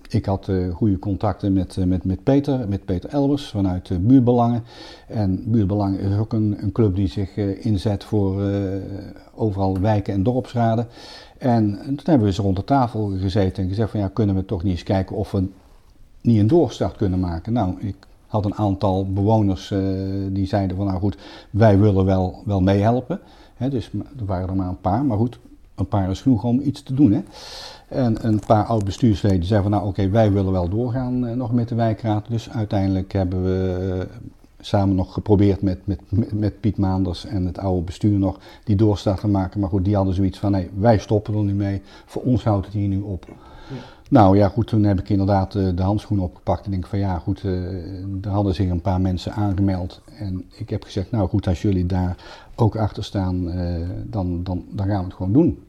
ik 0.09 0.25
had 0.25 0.51
goede 0.73 0.99
contacten 0.99 1.53
met, 1.53 1.77
met, 1.85 2.03
met 2.03 2.23
Peter, 2.23 2.67
met 2.69 2.85
Peter 2.85 3.09
Elbers 3.09 3.47
vanuit 3.47 4.07
Buurbelangen. 4.07 4.63
En 5.07 5.43
Buurbelangen 5.45 5.99
is 5.99 6.17
ook 6.17 6.33
een, 6.33 6.57
een 6.61 6.71
club 6.71 6.95
die 6.95 7.07
zich 7.07 7.35
inzet 7.37 8.03
voor 8.03 8.41
overal 9.35 9.79
wijken 9.79 10.13
en 10.13 10.23
dorpsraden. 10.23 10.87
En, 11.39 11.79
en, 11.79 11.95
toen 11.95 12.03
hebben 12.03 12.27
we 12.27 12.33
ze 12.33 12.41
rond 12.41 12.55
de 12.55 12.63
tafel 12.63 13.11
gezeten 13.19 13.63
en 13.63 13.69
gezegd 13.69 13.91
van 13.91 13.99
ja, 13.99 14.09
kunnen 14.13 14.35
we 14.35 14.45
toch 14.45 14.63
niet 14.63 14.71
eens 14.71 14.83
kijken 14.83 15.15
of 15.15 15.31
we 15.31 15.47
niet 16.21 16.39
een 16.39 16.47
doorstart 16.47 16.95
kunnen 16.95 17.19
maken. 17.19 17.53
Nou, 17.53 17.75
ik 17.79 17.95
had 18.27 18.45
een 18.45 18.55
aantal 18.55 19.13
bewoners 19.13 19.73
die 20.29 20.47
zeiden 20.47 20.77
van 20.77 20.85
nou 20.85 20.99
goed, 20.99 21.17
wij 21.49 21.79
willen 21.79 22.05
wel, 22.05 22.41
wel 22.45 22.61
meehelpen. 22.61 23.19
He, 23.55 23.69
dus 23.69 23.91
er 24.19 24.25
waren 24.25 24.49
er 24.49 24.55
maar 24.55 24.67
een 24.67 24.81
paar, 24.81 25.05
maar 25.05 25.17
goed, 25.17 25.39
een 25.75 25.87
paar 25.87 26.09
is 26.09 26.21
genoeg 26.21 26.43
om 26.43 26.59
iets 26.59 26.83
te 26.83 26.93
doen. 26.93 27.11
Hè. 27.11 27.21
En 27.87 28.27
een 28.27 28.39
paar 28.47 28.63
oud-bestuursleden 28.63 29.45
zeiden 29.45 29.69
van 29.69 29.79
nou 29.79 29.91
oké, 29.91 30.09
wij 30.09 30.31
willen 30.31 30.51
wel 30.51 30.69
doorgaan 30.69 31.25
uh, 31.25 31.33
nog 31.33 31.53
met 31.53 31.69
de 31.69 31.75
wijkraad. 31.75 32.25
Dus 32.29 32.49
uiteindelijk 32.49 33.13
hebben 33.13 33.43
we 33.43 34.07
samen 34.59 34.95
nog 34.95 35.13
geprobeerd 35.13 35.61
met, 35.61 35.87
met, 35.87 35.99
met 36.31 36.59
Piet 36.59 36.77
Maanders 36.77 37.25
en 37.25 37.45
het 37.45 37.57
oude 37.57 37.81
bestuur 37.81 38.19
nog 38.19 38.39
die 38.63 38.75
doorstart 38.75 39.19
te 39.19 39.27
maken. 39.27 39.59
Maar 39.59 39.69
goed, 39.69 39.85
die 39.85 39.95
hadden 39.95 40.13
zoiets 40.13 40.39
van 40.39 40.51
nee, 40.51 40.69
wij 40.77 40.97
stoppen 40.97 41.33
er 41.33 41.43
nu 41.43 41.53
mee. 41.53 41.81
Voor 42.05 42.21
ons 42.21 42.43
houdt 42.43 42.65
het 42.65 42.75
hier 42.75 42.87
nu 42.87 42.99
op. 42.99 43.25
Ja. 43.27 43.75
Nou 44.09 44.37
ja, 44.37 44.47
goed, 44.47 44.67
toen 44.67 44.83
heb 44.83 44.99
ik 44.99 45.09
inderdaad 45.09 45.55
uh, 45.55 45.69
de 45.75 45.81
handschoen 45.81 46.19
opgepakt 46.19 46.65
en 46.65 46.71
denk 46.71 46.87
van 46.87 46.99
ja, 46.99 47.19
goed, 47.19 47.43
er 48.21 48.29
hadden 48.29 48.55
zich 48.55 48.69
een 48.69 48.81
paar 48.81 49.01
mensen 49.01 49.33
aangemeld. 49.33 50.01
En 50.17 50.45
ik 50.57 50.69
heb 50.69 50.83
gezegd, 50.83 51.11
nou 51.11 51.29
goed, 51.29 51.47
als 51.47 51.61
jullie 51.61 51.85
daar 51.85 52.15
ook 52.55 52.75
achter 52.75 53.03
staan, 53.03 53.51
dan, 54.05 54.43
dan, 54.43 54.65
dan 54.69 54.87
gaan 54.87 54.99
we 54.99 55.03
het 55.03 55.13
gewoon 55.13 55.33
doen. 55.33 55.59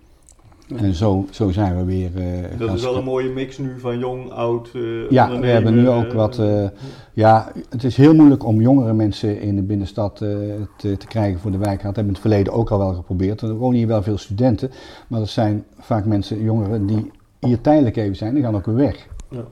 En 0.77 0.95
zo, 0.95 1.27
zo 1.31 1.51
zijn 1.51 1.77
we 1.77 1.85
weer. 1.85 2.11
Uh, 2.17 2.59
dat 2.59 2.75
is 2.75 2.83
wel 2.83 2.97
een 2.97 3.05
mooie 3.05 3.31
mix 3.31 3.59
nu 3.59 3.79
van 3.79 3.99
jong, 3.99 4.31
oud. 4.31 4.71
Uh, 4.75 5.11
ja, 5.11 5.41
we 5.41 5.47
hebben 5.47 5.75
nu 5.75 5.89
ook 5.89 6.13
wat. 6.13 6.39
Uh, 6.39 6.69
ja, 7.13 7.53
het 7.69 7.85
is 7.85 7.97
heel 7.97 8.15
moeilijk 8.15 8.45
om 8.45 8.61
jongere 8.61 8.93
mensen 8.93 9.41
in 9.41 9.57
de 9.57 9.63
binnenstad 9.63 10.17
te, 10.17 10.59
te, 10.77 11.07
krijgen 11.09 11.41
voor 11.41 11.51
de 11.51 11.59
wijkraad. 11.59 11.95
Dat 11.95 11.97
hebben 11.97 12.15
we 12.15 12.19
in 12.19 12.23
het 12.23 12.33
verleden 12.33 12.53
ook 12.53 12.71
al 12.71 12.79
wel 12.79 12.95
geprobeerd. 12.95 13.41
Er 13.41 13.55
wonen 13.55 13.79
hier 13.79 13.87
wel 13.87 14.03
veel 14.03 14.19
studenten, 14.19 14.71
maar 15.09 15.19
dat 15.19 15.29
zijn 15.29 15.65
vaak 15.79 16.05
mensen, 16.05 16.43
jongeren, 16.43 16.87
die 16.87 17.11
hier 17.41 17.61
tijdelijk 17.61 17.97
even 17.97 18.17
zijn. 18.17 18.35
Die 18.35 18.43
gaan 18.43 18.57
ook 18.57 18.67
weer 18.67 18.75
weg. 18.75 19.09
Ja. 19.31 19.45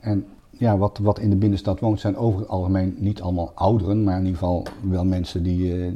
En 0.00 0.26
ja, 0.50 0.78
wat, 0.78 0.98
wat 1.02 1.18
in 1.18 1.30
de 1.30 1.36
binnenstad 1.36 1.80
woont, 1.80 2.00
zijn 2.00 2.16
over 2.16 2.40
het 2.40 2.48
algemeen 2.48 2.94
niet 2.98 3.20
allemaal 3.20 3.52
ouderen, 3.54 4.04
maar 4.04 4.18
in 4.18 4.24
ieder 4.24 4.38
geval 4.38 4.66
wel 4.80 5.04
mensen 5.04 5.42
die 5.42 5.92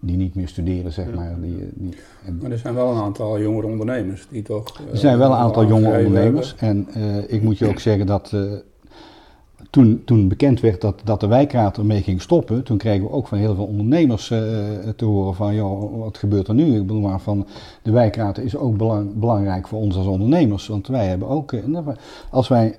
die 0.00 0.16
niet 0.16 0.34
meer 0.34 0.48
studeren, 0.48 0.92
zeg 0.92 1.14
maar. 1.14 1.36
Die, 1.40 1.70
die, 1.74 1.94
maar 2.40 2.50
er 2.50 2.58
zijn 2.58 2.74
wel 2.74 2.90
een 2.90 3.02
aantal 3.02 3.40
jongere 3.40 3.66
ondernemers 3.66 4.26
die 4.30 4.42
toch... 4.42 4.80
er 4.90 4.96
zijn 4.98 5.18
wel 5.18 5.30
een 5.30 5.36
aantal 5.36 5.66
jonge 5.66 5.98
ondernemers. 5.98 6.54
En 6.56 6.88
uh, 6.96 7.32
ik 7.32 7.42
moet 7.42 7.58
je 7.58 7.68
ook 7.68 7.78
zeggen 7.78 8.06
dat 8.06 8.34
toen, 9.70 10.02
toen 10.04 10.28
bekend 10.28 10.60
werd 10.60 10.80
dat, 10.80 11.00
dat 11.04 11.20
de 11.20 11.26
wijkraad 11.26 11.76
ermee 11.76 12.02
ging 12.02 12.22
stoppen, 12.22 12.62
toen 12.62 12.76
kregen 12.76 13.06
we 13.06 13.10
ook 13.10 13.28
van 13.28 13.38
heel 13.38 13.54
veel 13.54 13.66
ondernemers 13.66 14.30
uh, 14.30 14.38
te 14.96 15.04
horen 15.04 15.34
van, 15.34 15.54
joh, 15.54 15.98
wat 15.98 16.18
gebeurt 16.18 16.48
er 16.48 16.54
nu? 16.54 16.74
Ik 16.74 16.86
bedoel 16.86 17.00
maar 17.00 17.20
van, 17.20 17.46
de 17.82 17.90
wijkraad 17.90 18.38
is 18.38 18.56
ook 18.56 18.76
belang, 18.76 19.14
belangrijk 19.14 19.68
voor 19.68 19.78
ons 19.78 19.96
als 19.96 20.06
ondernemers. 20.06 20.66
Want 20.66 20.86
wij 20.86 21.06
hebben 21.06 21.28
ook, 21.28 21.54
als 22.30 22.48
wij 22.48 22.78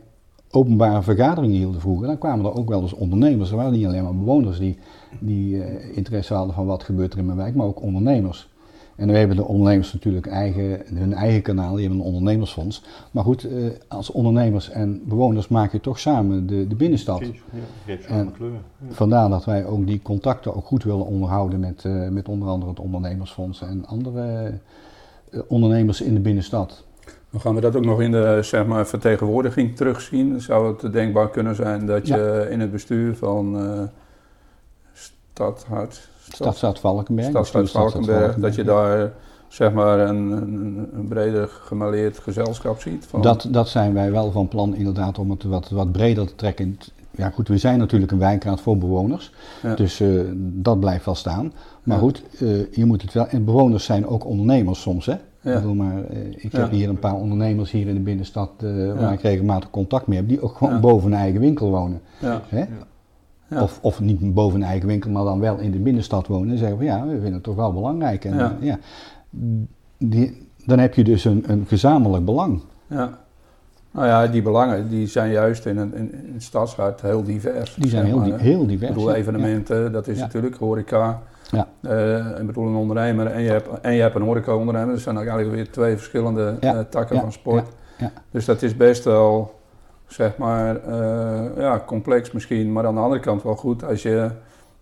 openbare 0.51 1.01
vergaderingen 1.01 1.57
hielden 1.57 1.81
vroeger, 1.81 2.07
dan 2.07 2.17
kwamen 2.17 2.45
er 2.45 2.57
ook 2.57 2.69
wel 2.69 2.81
eens 2.81 2.93
ondernemers. 2.93 3.49
Er 3.49 3.55
waren 3.55 3.71
niet 3.71 3.85
alleen 3.85 4.03
maar 4.03 4.15
bewoners 4.15 4.59
die, 4.59 4.77
die 5.19 5.55
uh, 5.55 5.97
interesse 5.97 6.33
hadden 6.33 6.55
van 6.55 6.65
wat 6.65 6.83
gebeurt 6.83 7.13
er 7.13 7.19
in 7.19 7.25
mijn 7.25 7.37
wijk, 7.37 7.55
maar 7.55 7.65
ook 7.65 7.81
ondernemers. 7.81 8.49
En 8.95 9.07
we 9.07 9.17
hebben 9.17 9.35
de 9.35 9.45
ondernemers 9.45 9.93
natuurlijk 9.93 10.27
eigen, 10.27 10.81
hun 10.93 11.13
eigen 11.13 11.41
kanaal, 11.41 11.73
die 11.73 11.81
hebben 11.81 11.99
een 11.99 12.05
ondernemersfonds. 12.05 12.83
Maar 13.11 13.23
goed, 13.23 13.45
uh, 13.45 13.69
als 13.87 14.11
ondernemers 14.11 14.69
en 14.69 15.01
bewoners 15.05 15.47
maak 15.47 15.71
je 15.71 15.79
toch 15.79 15.99
samen 15.99 16.47
de, 16.47 16.67
de 16.67 16.75
binnenstad. 16.75 17.21
Ja, 17.85 17.95
en 18.07 18.31
kleur. 18.31 18.51
Ja. 18.51 18.93
Vandaar 18.93 19.29
dat 19.29 19.45
wij 19.45 19.65
ook 19.65 19.87
die 19.87 20.01
contacten 20.01 20.55
ook 20.55 20.65
goed 20.65 20.83
willen 20.83 21.05
onderhouden 21.05 21.59
met, 21.59 21.83
uh, 21.83 22.09
met 22.09 22.27
onder 22.27 22.47
andere 22.47 22.71
het 22.71 22.79
ondernemersfonds 22.79 23.61
en 23.61 23.85
andere 23.85 24.53
ondernemers 25.47 26.01
in 26.01 26.13
de 26.13 26.19
binnenstad. 26.19 26.85
Dan 27.31 27.41
gaan 27.41 27.55
we 27.55 27.61
dat 27.61 27.75
ook 27.75 27.85
nog 27.85 28.01
in 28.01 28.11
de 28.11 28.39
zeg 28.41 28.65
maar, 28.65 28.87
vertegenwoordiging 28.87 29.75
terugzien. 29.75 30.41
Zou 30.41 30.75
het 30.77 30.93
denkbaar 30.93 31.29
kunnen 31.29 31.55
zijn 31.55 31.85
dat 31.85 32.07
je 32.07 32.47
in 32.49 32.59
het 32.59 32.71
bestuur 32.71 33.15
van 33.15 33.63
uh, 33.63 33.81
Stadhart, 35.37 36.09
Stadstad 36.29 36.79
Valkenberg, 36.79 37.45
Stad 37.45 37.71
Valkenberg, 37.71 38.35
dat 38.35 38.55
je 38.55 38.63
daar 38.63 39.11
zeg 39.47 39.73
maar 39.73 39.99
een, 39.99 40.31
een, 40.31 40.89
een 40.93 41.07
breder 41.07 41.47
gemaleerd 41.47 42.19
gezelschap 42.19 42.81
ziet? 42.81 43.05
Van... 43.05 43.21
Dat, 43.21 43.47
dat 43.49 43.67
zijn 43.67 43.93
wij 43.93 44.11
wel 44.11 44.31
van 44.31 44.47
plan 44.47 44.75
inderdaad 44.75 45.19
om 45.19 45.29
het 45.29 45.43
wat, 45.43 45.69
wat 45.69 45.91
breder 45.91 46.27
te 46.27 46.35
trekken. 46.35 46.77
Ja 47.11 47.29
goed, 47.29 47.47
we 47.47 47.57
zijn 47.57 47.79
natuurlijk 47.79 48.11
een 48.11 48.19
wijkraad 48.19 48.61
voor 48.61 48.77
bewoners, 48.77 49.33
ja. 49.63 49.75
dus 49.75 49.99
uh, 49.99 50.21
dat 50.37 50.79
blijft 50.79 51.05
wel 51.05 51.15
staan. 51.15 51.53
Maar 51.83 51.95
ja. 51.95 52.01
goed, 52.01 52.23
uh, 52.41 52.71
je 52.71 52.85
moet 52.85 53.01
het 53.01 53.13
wel, 53.13 53.27
en 53.27 53.45
bewoners 53.45 53.85
zijn 53.85 54.07
ook 54.07 54.25
ondernemers 54.25 54.81
soms 54.81 55.05
hè. 55.05 55.15
Ja. 55.41 55.53
Ik, 55.53 55.55
bedoel, 55.55 55.75
maar, 55.75 55.95
uh, 56.11 56.17
ik 56.35 56.51
heb 56.51 56.71
hier 56.71 56.89
een 56.89 56.99
paar 56.99 57.15
ondernemers 57.15 57.71
hier 57.71 57.87
in 57.87 57.93
de 57.93 58.01
binnenstad 58.01 58.51
uh, 58.63 58.99
waar 58.99 59.13
ik 59.13 59.21
regelmatig 59.21 59.69
contact 59.69 60.07
mee 60.07 60.17
heb, 60.17 60.27
die 60.27 60.41
ook 60.41 60.57
gewoon 60.57 60.81
boven 60.81 61.11
een 61.11 61.17
eigen 61.17 61.39
winkel 61.39 61.69
wonen. 61.69 62.01
Hè? 62.47 62.65
Of, 63.51 63.79
of 63.81 63.99
niet 63.99 64.33
boven 64.33 64.61
een 64.61 64.67
eigen 64.67 64.87
winkel, 64.87 65.11
maar 65.11 65.23
dan 65.23 65.39
wel 65.39 65.57
in 65.57 65.71
de 65.71 65.79
binnenstad 65.79 66.27
wonen 66.27 66.51
en 66.51 66.57
zeggen 66.57 66.77
van 66.77 66.85
ja, 66.85 67.05
we 67.05 67.11
vinden 67.11 67.33
het 67.33 67.43
toch 67.43 67.55
wel 67.55 67.73
belangrijk. 67.73 68.25
En, 68.25 68.57
ja. 68.59 68.79
Die, 69.97 70.47
dan 70.65 70.79
heb 70.79 70.93
je 70.93 71.03
dus 71.03 71.25
een, 71.25 71.43
een 71.47 71.65
gezamenlijk 71.67 72.25
belang. 72.25 72.61
Ja. 72.87 73.17
Nou 73.91 74.07
ja, 74.07 74.27
die 74.27 74.41
belangen 74.41 74.89
die 74.89 75.07
zijn 75.07 75.31
juist 75.31 75.65
in 75.65 75.77
een, 75.77 75.95
in, 75.95 76.35
stadshart 76.37 77.01
heel 77.01 77.23
divers. 77.23 77.75
Die 77.75 77.89
zijn 77.89 78.05
heel, 78.05 78.21
heel 78.21 78.67
divers. 78.67 78.89
Ik 78.89 78.95
bedoel, 78.95 79.13
evenementen, 79.13 79.91
dat 79.91 80.07
is 80.07 80.19
natuurlijk 80.19 80.55
horeca, 80.55 81.21
ja. 81.51 81.67
Uh, 81.81 82.39
ik 82.39 82.45
bedoel 82.45 82.67
een 82.67 82.75
ondernemer 82.75 83.27
en 83.27 83.41
je 83.41 83.49
hebt, 83.49 83.67
en 83.81 83.93
je 83.93 84.01
hebt 84.01 84.15
een 84.15 84.21
horeca-ondernemer. 84.21 84.93
Dat 84.93 85.01
zijn 85.01 85.17
eigenlijk 85.17 85.51
weer 85.51 85.69
twee 85.69 85.95
verschillende 85.95 86.57
ja. 86.59 86.75
uh, 86.75 86.79
takken 86.79 87.19
van 87.19 87.31
sport. 87.31 87.67
Dus 88.31 88.45
dat 88.45 88.61
is 88.61 88.77
best 88.77 89.03
wel, 89.03 89.56
zeg 90.07 90.37
maar, 90.37 90.75
uh, 90.87 91.45
ja, 91.57 91.83
complex 91.85 92.31
misschien. 92.31 92.71
Maar 92.71 92.85
aan 92.85 92.95
de 92.95 93.01
andere 93.01 93.21
kant 93.21 93.43
wel 93.43 93.55
goed 93.55 93.83
als 93.83 94.01
je 94.01 94.29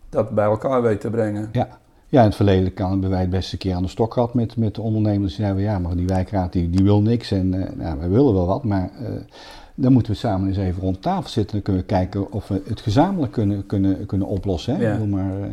dat 0.09 0.29
bij 0.29 0.45
elkaar 0.45 0.81
weet 0.81 1.01
te 1.01 1.09
brengen. 1.09 1.49
Ja, 1.51 1.67
ja 2.07 2.19
in 2.19 2.27
het 2.27 2.35
verleden 2.35 2.73
kan, 2.73 2.91
hebben 2.91 3.09
wij 3.09 3.21
het 3.21 3.29
best 3.29 3.51
een 3.51 3.57
keer 3.57 3.75
aan 3.75 3.83
de 3.83 3.89
stok 3.89 4.13
gehad 4.13 4.33
met, 4.33 4.57
met 4.57 4.75
de 4.75 4.81
ondernemers. 4.81 5.35
Die 5.35 5.45
zeiden, 5.45 5.63
ja, 5.63 5.79
maar 5.79 5.95
die 5.95 6.07
wijkraad 6.07 6.53
die, 6.53 6.69
die 6.69 6.83
wil 6.83 7.01
niks 7.01 7.31
en 7.31 7.49
nou, 7.49 7.99
wij 7.99 8.09
willen 8.09 8.33
wel 8.33 8.45
wat, 8.45 8.63
maar 8.63 8.89
dan 9.75 9.93
moeten 9.93 10.11
we 10.11 10.17
samen 10.17 10.47
eens 10.47 10.57
even 10.57 10.81
rond 10.81 11.01
tafel 11.01 11.29
zitten. 11.29 11.53
Dan 11.53 11.61
kunnen 11.61 11.81
we 11.81 11.87
kijken 11.87 12.31
of 12.31 12.47
we 12.47 12.61
het 12.67 12.81
gezamenlijk 12.81 13.31
kunnen, 13.31 13.65
kunnen, 13.65 14.05
kunnen 14.05 14.27
oplossen. 14.27 14.75
Hè? 14.75 14.91
Ja. 14.91 15.05
Maar, 15.05 15.39
uh, 15.39 15.45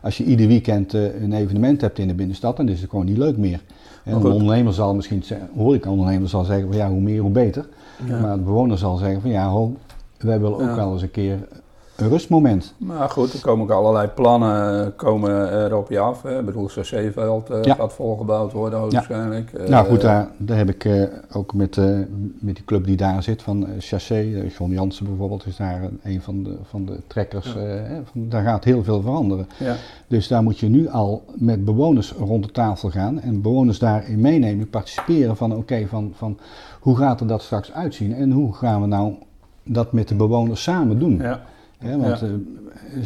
als 0.00 0.18
je 0.18 0.24
ieder 0.24 0.46
weekend 0.46 0.94
uh, 0.94 1.22
een 1.22 1.32
evenement 1.32 1.80
hebt 1.80 1.98
in 1.98 2.08
de 2.08 2.14
binnenstad, 2.14 2.56
dan 2.56 2.68
is 2.68 2.80
het 2.80 2.90
gewoon 2.90 3.04
niet 3.04 3.18
leuk 3.18 3.36
meer. 3.36 3.60
En 4.04 4.14
een 4.14 4.26
ondernemer 4.26 4.72
zal 4.72 4.94
misschien 4.94 5.22
zeggen, 5.22 5.48
hoor 5.56 5.74
ik 5.74 5.84
een 5.84 5.90
ondernemer 5.90 6.28
zal 6.28 6.44
zeggen 6.44 6.68
van 6.68 6.76
ja, 6.76 6.88
hoe 6.88 7.00
meer 7.00 7.20
hoe 7.20 7.30
beter. 7.30 7.68
Ja. 8.06 8.20
Maar 8.20 8.36
de 8.36 8.42
bewoner 8.42 8.78
zal 8.78 8.96
zeggen 8.96 9.20
van 9.20 9.30
ja, 9.30 9.48
ho, 9.48 9.76
wij 10.18 10.40
willen 10.40 10.58
ook 10.58 10.74
wel 10.74 10.92
eens 10.92 11.02
een 11.02 11.10
keer 11.10 11.38
een 12.00 12.08
rustmoment. 12.08 12.74
Maar 12.78 13.10
goed, 13.10 13.32
er 13.32 13.40
komen 13.40 13.64
ook 13.64 13.70
allerlei 13.70 14.08
plannen 14.08 14.84
eh, 14.84 14.90
komen 14.96 15.50
er 15.50 15.76
op 15.76 15.90
je 15.90 15.98
af. 15.98 16.22
Hè. 16.22 16.38
Ik 16.38 16.44
bedoel, 16.44 16.70
het 16.74 17.12
veld 17.14 17.50
uh, 17.50 17.62
ja. 17.62 17.74
gaat 17.74 17.92
volgebouwd 17.92 18.52
worden 18.52 18.90
waarschijnlijk. 18.90 19.50
Ja. 19.52 19.68
nou 19.68 19.86
goed, 19.86 20.00
daar, 20.00 20.28
daar 20.36 20.56
heb 20.56 20.68
ik 20.68 20.84
uh, 20.84 21.04
ook 21.32 21.54
met, 21.54 21.76
uh, 21.76 21.98
met 22.38 22.54
die 22.54 22.64
club 22.64 22.84
die 22.84 22.96
daar 22.96 23.22
zit 23.22 23.42
van 23.42 23.66
Chassé, 23.78 24.48
John 24.58 24.72
Jansen 24.72 25.06
bijvoorbeeld, 25.06 25.46
is 25.46 25.56
daar 25.56 25.88
een 26.02 26.22
van 26.22 26.42
de, 26.42 26.56
van 26.62 26.84
de 26.84 27.00
trekkers. 27.06 27.56
Van, 28.04 28.28
daar 28.28 28.42
gaat 28.42 28.64
heel 28.64 28.84
veel 28.84 29.00
veranderen. 29.00 29.48
Dus 30.06 30.28
daar 30.28 30.42
moet 30.42 30.58
je 30.58 30.68
nu 30.68 30.88
al 30.88 31.24
met 31.34 31.64
bewoners 31.64 32.12
rond 32.12 32.44
de 32.44 32.52
tafel 32.52 32.90
gaan 32.90 33.20
en 33.20 33.42
bewoners 33.42 33.78
daarin 33.78 34.20
meenemen, 34.20 34.70
participeren 34.70 35.36
van 35.36 35.50
oké, 35.50 35.60
okay, 35.60 35.86
van, 35.86 36.12
van 36.14 36.38
hoe 36.80 36.96
gaat 36.96 37.20
er 37.20 37.26
dat 37.26 37.42
straks 37.42 37.72
uitzien 37.72 38.14
en 38.14 38.30
hoe 38.30 38.54
gaan 38.54 38.80
we 38.80 38.86
nou 38.86 39.14
dat 39.64 39.92
met 39.92 40.08
de 40.08 40.14
bewoners 40.14 40.62
samen 40.62 40.98
doen. 40.98 41.16
Ja. 41.16 41.40
Want 41.80 42.20
ja. 42.20 42.26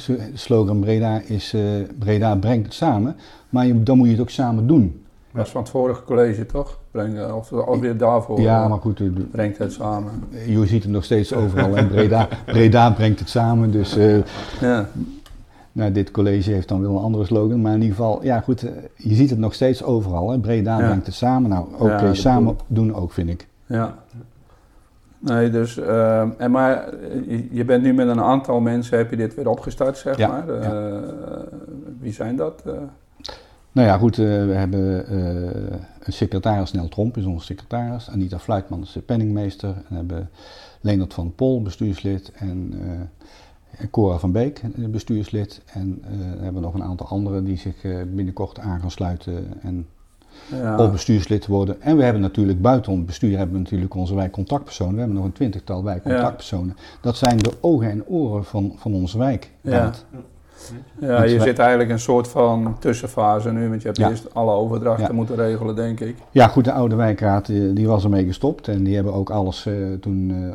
uh, 0.09 0.21
slogan 0.35 0.81
Breda 0.81 1.21
is 1.26 1.54
uh, 1.54 1.62
Breda 1.99 2.37
brengt 2.37 2.66
het 2.66 2.75
samen, 2.75 3.16
maar 3.49 3.66
je, 3.66 3.83
dan 3.83 3.97
moet 3.97 4.07
je 4.07 4.12
het 4.12 4.21
ook 4.21 4.31
samen 4.31 4.66
doen. 4.66 5.02
Dat 5.33 5.47
is 5.47 5.52
van 5.52 5.61
het 5.61 5.71
vorige 5.71 6.04
college 6.04 6.47
toch? 6.47 6.78
Breng, 6.90 7.33
of 7.33 7.52
alweer 7.52 7.97
daarvoor 7.97 8.40
ja, 8.40 8.69
maar 8.69 8.78
goed, 8.78 9.00
uh, 9.00 9.12
brengt 9.31 9.59
het 9.59 9.73
samen. 9.73 10.12
Je 10.47 10.66
ziet 10.66 10.83
het 10.83 10.93
nog 10.93 11.04
steeds 11.04 11.35
overal 11.35 11.76
en 11.76 11.88
Breda, 11.88 12.28
Breda 12.47 12.90
brengt 12.90 13.19
het 13.19 13.28
samen, 13.28 13.71
dus 13.71 13.95
ja. 14.61 14.88
nou, 15.73 15.93
dit 15.93 16.11
college 16.11 16.50
heeft 16.50 16.69
dan 16.69 16.81
wel 16.81 16.97
een 16.97 17.02
andere 17.02 17.25
slogan, 17.25 17.61
maar 17.61 17.75
in 17.75 17.81
ieder 17.83 17.97
geval, 17.97 18.25
ja 18.25 18.40
goed, 18.40 18.61
je 18.97 19.14
ziet 19.14 19.31
het 19.31 19.38
nog 19.38 19.54
steeds 19.54 19.83
overal. 19.83 20.31
Hè? 20.31 20.38
Breda 20.38 20.78
ja. 20.78 20.87
brengt 20.87 21.07
het 21.07 21.14
samen, 21.14 21.50
nou 21.50 21.66
oké, 21.73 21.83
okay, 21.83 22.14
samen 22.14 22.57
doen 22.66 22.95
ook 22.95 23.12
vind 23.12 23.28
ik. 23.28 23.47
Ja. 23.66 23.95
Nee, 25.25 25.50
dus, 25.50 25.78
uh, 25.78 26.40
en 26.40 26.50
maar 26.50 26.95
je 27.50 27.64
bent 27.64 27.83
nu 27.83 27.93
met 27.95 28.09
een 28.09 28.21
aantal 28.21 28.61
mensen, 28.61 28.99
heb 28.99 29.11
je 29.11 29.16
dit 29.16 29.35
weer 29.35 29.49
opgestart, 29.49 29.99
zeg 29.99 30.16
Ja, 30.16 30.28
maar. 30.28 30.62
ja. 30.62 31.00
wie 32.00 32.12
zijn 32.12 32.37
dat? 32.37 32.62
Eh, 32.66 32.73
Nou 33.73 33.88
ja, 33.88 33.99
goed, 33.99 34.19
eh, 34.19 34.25
we 34.25 34.52
hebben 34.52 35.07
eh, 35.07 35.76
een 36.00 36.12
secretaris, 36.12 36.73
Nel 36.73 36.88
Tromp 36.88 37.16
is 37.16 37.25
onze 37.25 37.45
secretaris. 37.45 38.11
Anita 38.11 38.38
Fluitman 38.38 38.83
is 38.83 38.93
de 38.93 39.00
penningmeester. 39.00 39.69
En 39.69 39.85
we 39.88 39.95
hebben 39.95 40.31
Leonard 40.81 41.14
van 41.14 41.35
Pol, 41.35 41.62
bestuurslid. 41.62 42.33
En, 42.35 42.75
eh, 42.83 43.87
Cora 43.90 44.19
van 44.19 44.33
Beek, 44.33 44.59
eh, 44.59 44.87
bestuurslid. 44.88 45.62
En 45.66 46.02
eh, 46.04 46.11
we 46.38 46.45
hebben 46.45 46.62
nog 46.62 46.75
een 46.75 46.83
aantal 46.83 47.07
anderen 47.07 47.45
die 47.45 47.57
zich 47.59 47.85
eh, 47.85 47.97
binnenkort 48.14 48.59
aan 48.59 48.81
gaan 48.81 48.90
sluiten 48.90 49.47
en 49.62 49.87
ja. 50.50 50.76
of 50.78 50.92
bestuurslid 50.92 51.46
worden. 51.46 51.82
En 51.82 51.96
we 51.96 52.02
hebben 52.04 52.22
natuurlijk 52.22 52.62
buiten 52.62 52.92
het 52.92 53.06
bestuur 53.06 53.36
hebben 53.36 53.56
we 53.56 53.62
natuurlijk 53.62 53.94
onze 53.94 54.14
wijkcontactpersonen. 54.14 54.92
We 54.94 54.98
hebben 54.98 55.16
nog 55.16 55.26
een 55.26 55.32
twintigtal 55.32 55.84
wijkcontactpersonen. 55.84 56.76
Dat 57.00 57.16
zijn 57.16 57.36
de 57.38 57.52
ogen 57.60 57.90
en 57.90 58.06
oren 58.06 58.44
van, 58.44 58.72
van 58.76 58.94
onze 58.94 59.18
wijk. 59.18 59.50
Ja. 59.60 59.92
Ja, 61.00 61.22
je 61.24 61.40
zit 61.40 61.58
eigenlijk 61.58 61.90
een 61.90 61.98
soort 62.00 62.28
van 62.28 62.76
tussenfase 62.78 63.52
nu, 63.52 63.68
want 63.68 63.80
je 63.80 63.86
hebt 63.86 63.98
Ja. 63.98 64.08
eerst 64.10 64.34
alle 64.34 64.52
overdrachten 64.52 65.06
Ja. 65.06 65.12
moeten 65.12 65.36
regelen, 65.36 65.76
denk 65.76 66.00
ik. 66.00 66.16
Ja, 66.30 66.48
goed, 66.48 66.64
de 66.64 66.72
oude 66.72 66.94
wijkraad 66.94 67.46
die, 67.46 67.72
die 67.72 67.86
was 67.86 68.04
ermee 68.04 68.26
gestopt 68.26 68.68
en 68.68 68.84
die 68.84 68.94
hebben 68.94 69.12
ook 69.12 69.30
alles 69.30 69.66
eh, 69.66 69.74
toen 70.00 70.30
eh, 70.30 70.54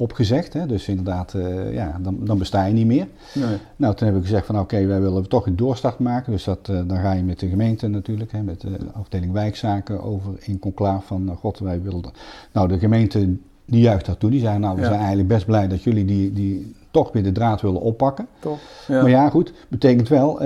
opgezegd. 0.00 0.52
Hè. 0.52 0.66
Dus 0.66 0.88
inderdaad, 0.88 1.34
eh, 1.34 1.72
ja, 1.74 1.98
dan, 2.00 2.16
dan 2.20 2.38
besta 2.38 2.64
je 2.64 2.72
niet 2.72 2.86
meer. 2.86 3.06
Nee. 3.34 3.56
Nou, 3.76 3.94
toen 3.94 4.06
heb 4.06 4.16
ik 4.16 4.22
gezegd 4.22 4.46
van 4.46 4.58
oké, 4.58 4.86
wij 4.86 5.00
willen 5.00 5.28
toch 5.28 5.46
een 5.46 5.56
doorstart 5.56 5.98
maken. 5.98 6.32
Dus 6.32 6.44
dat, 6.44 6.68
eh, 6.68 6.80
dan 6.86 6.98
ga 6.98 7.12
je 7.12 7.22
met 7.22 7.38
de 7.40 7.48
gemeente 7.48 7.88
natuurlijk, 7.88 8.32
hè, 8.32 8.42
met 8.42 8.60
de 8.60 8.78
afdeling 8.92 9.32
wijkzaken 9.32 10.02
over 10.02 10.32
in 10.40 10.58
conclaaf 10.58 11.06
van 11.06 11.28
eh, 11.30 11.36
god, 11.36 11.58
wij 11.58 11.82
willen... 11.82 12.02
dat. 12.02 12.12
Nou, 12.52 12.68
de 12.68 12.78
gemeente 12.78 13.36
die 13.64 13.80
juicht 13.80 14.06
daartoe. 14.06 14.30
Die 14.30 14.40
zei 14.40 14.58
nou, 14.58 14.74
we 14.74 14.80
Ja. 14.80 14.86
zijn 14.86 14.98
eigenlijk 14.98 15.28
best 15.28 15.46
blij 15.46 15.68
dat 15.68 15.82
jullie 15.82 16.04
die, 16.04 16.32
die 16.32 16.74
toch 16.90 17.12
weer 17.12 17.22
de 17.22 17.32
draad 17.32 17.60
willen 17.60 17.80
oppakken. 17.80 18.26
Toch? 18.38 18.58
Ja. 18.88 19.00
Maar 19.00 19.10
ja, 19.10 19.28
goed, 19.30 19.52
betekent 19.68 20.08
wel, 20.08 20.40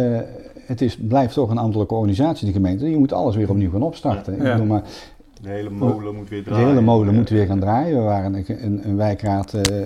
het 0.66 0.80
is, 0.80 0.96
blijft 0.96 1.34
toch 1.34 1.50
een 1.50 1.58
ambtelijke 1.58 1.94
organisatie, 1.94 2.44
die 2.44 2.54
gemeente. 2.54 2.90
Je 2.90 2.98
moet 2.98 3.12
alles 3.12 3.36
weer 3.36 3.50
opnieuw 3.50 3.70
gaan 3.70 3.82
opstarten. 3.82 4.32
Ik 4.32 4.42
bedoel, 4.42 4.66
maar 4.66 4.82
De 5.42 5.48
hele 5.48 5.70
molen 5.70 6.14
moet 6.14 6.28
weer 6.28 6.44
de 6.44 6.50
draaien. 6.50 6.68
hele 6.68 6.80
molen 6.80 7.14
moet 7.14 7.28
weer 7.28 7.46
gaan 7.46 7.60
draaien. 7.60 7.98
We 7.98 8.02
waren 8.02 8.34
een, 8.34 8.64
een, 8.64 8.88
een 8.88 8.96
wijkraad 8.96 9.54
eh, 9.54 9.76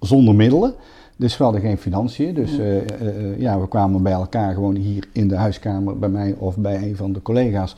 zonder 0.00 0.34
middelen. 0.34 0.74
Dus 1.16 1.36
we 1.36 1.44
hadden 1.44 1.62
geen 1.62 1.78
financiën. 1.78 2.34
Dus 2.34 2.58
eh, 2.58 2.76
eh, 2.78 3.40
ja, 3.40 3.60
we 3.60 3.68
kwamen 3.68 4.02
bij 4.02 4.12
elkaar 4.12 4.54
gewoon 4.54 4.74
hier 4.74 5.08
in 5.12 5.28
de 5.28 5.36
huiskamer 5.36 5.98
bij 5.98 6.08
mij 6.08 6.34
of 6.38 6.56
bij 6.56 6.82
een 6.82 6.96
van 6.96 7.12
de 7.12 7.22
collega's. 7.22 7.76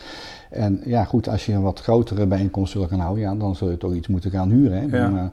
En 0.50 0.80
ja, 0.84 1.04
goed, 1.04 1.28
als 1.28 1.46
je 1.46 1.52
een 1.52 1.62
wat 1.62 1.80
grotere 1.80 2.26
bijeenkomst 2.26 2.74
wil 2.74 2.86
gaan 2.86 3.00
houden, 3.00 3.22
ja, 3.22 3.34
dan 3.34 3.56
zul 3.56 3.70
je 3.70 3.76
toch 3.76 3.94
iets 3.94 4.08
moeten 4.08 4.30
gaan 4.30 4.50
huren. 4.50 4.90
Hè? 4.90 4.98
Ja. 4.98 5.08
Maar 5.08 5.30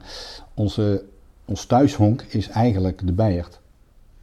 onze, 0.54 1.02
ons 1.44 1.64
thuishonk 1.64 2.22
is 2.28 2.48
eigenlijk 2.48 3.06
de 3.06 3.12
Bijert. 3.12 3.59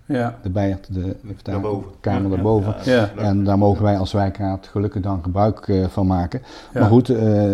Ja. 0.08 0.36
De 0.44 0.50
Bijert, 0.50 0.94
de 0.94 1.16
Daarboven. 1.44 1.90
kamer 2.00 2.22
Ja, 2.30 2.36
daarboven. 2.36 2.76
ja. 2.84 3.10
En 3.18 3.44
daar 3.44 3.58
mogen 3.58 3.84
wij 3.84 3.98
als 3.98 4.12
wijkraad 4.12 4.68
gelukkig 4.68 5.02
dan 5.02 5.20
gebruik 5.24 5.68
eh, 5.68 5.86
van 5.88 6.08
maken. 6.08 6.42
Ja. 6.74 6.80
Maar 6.80 6.90
goed, 6.90 7.10
eh, 7.10 7.52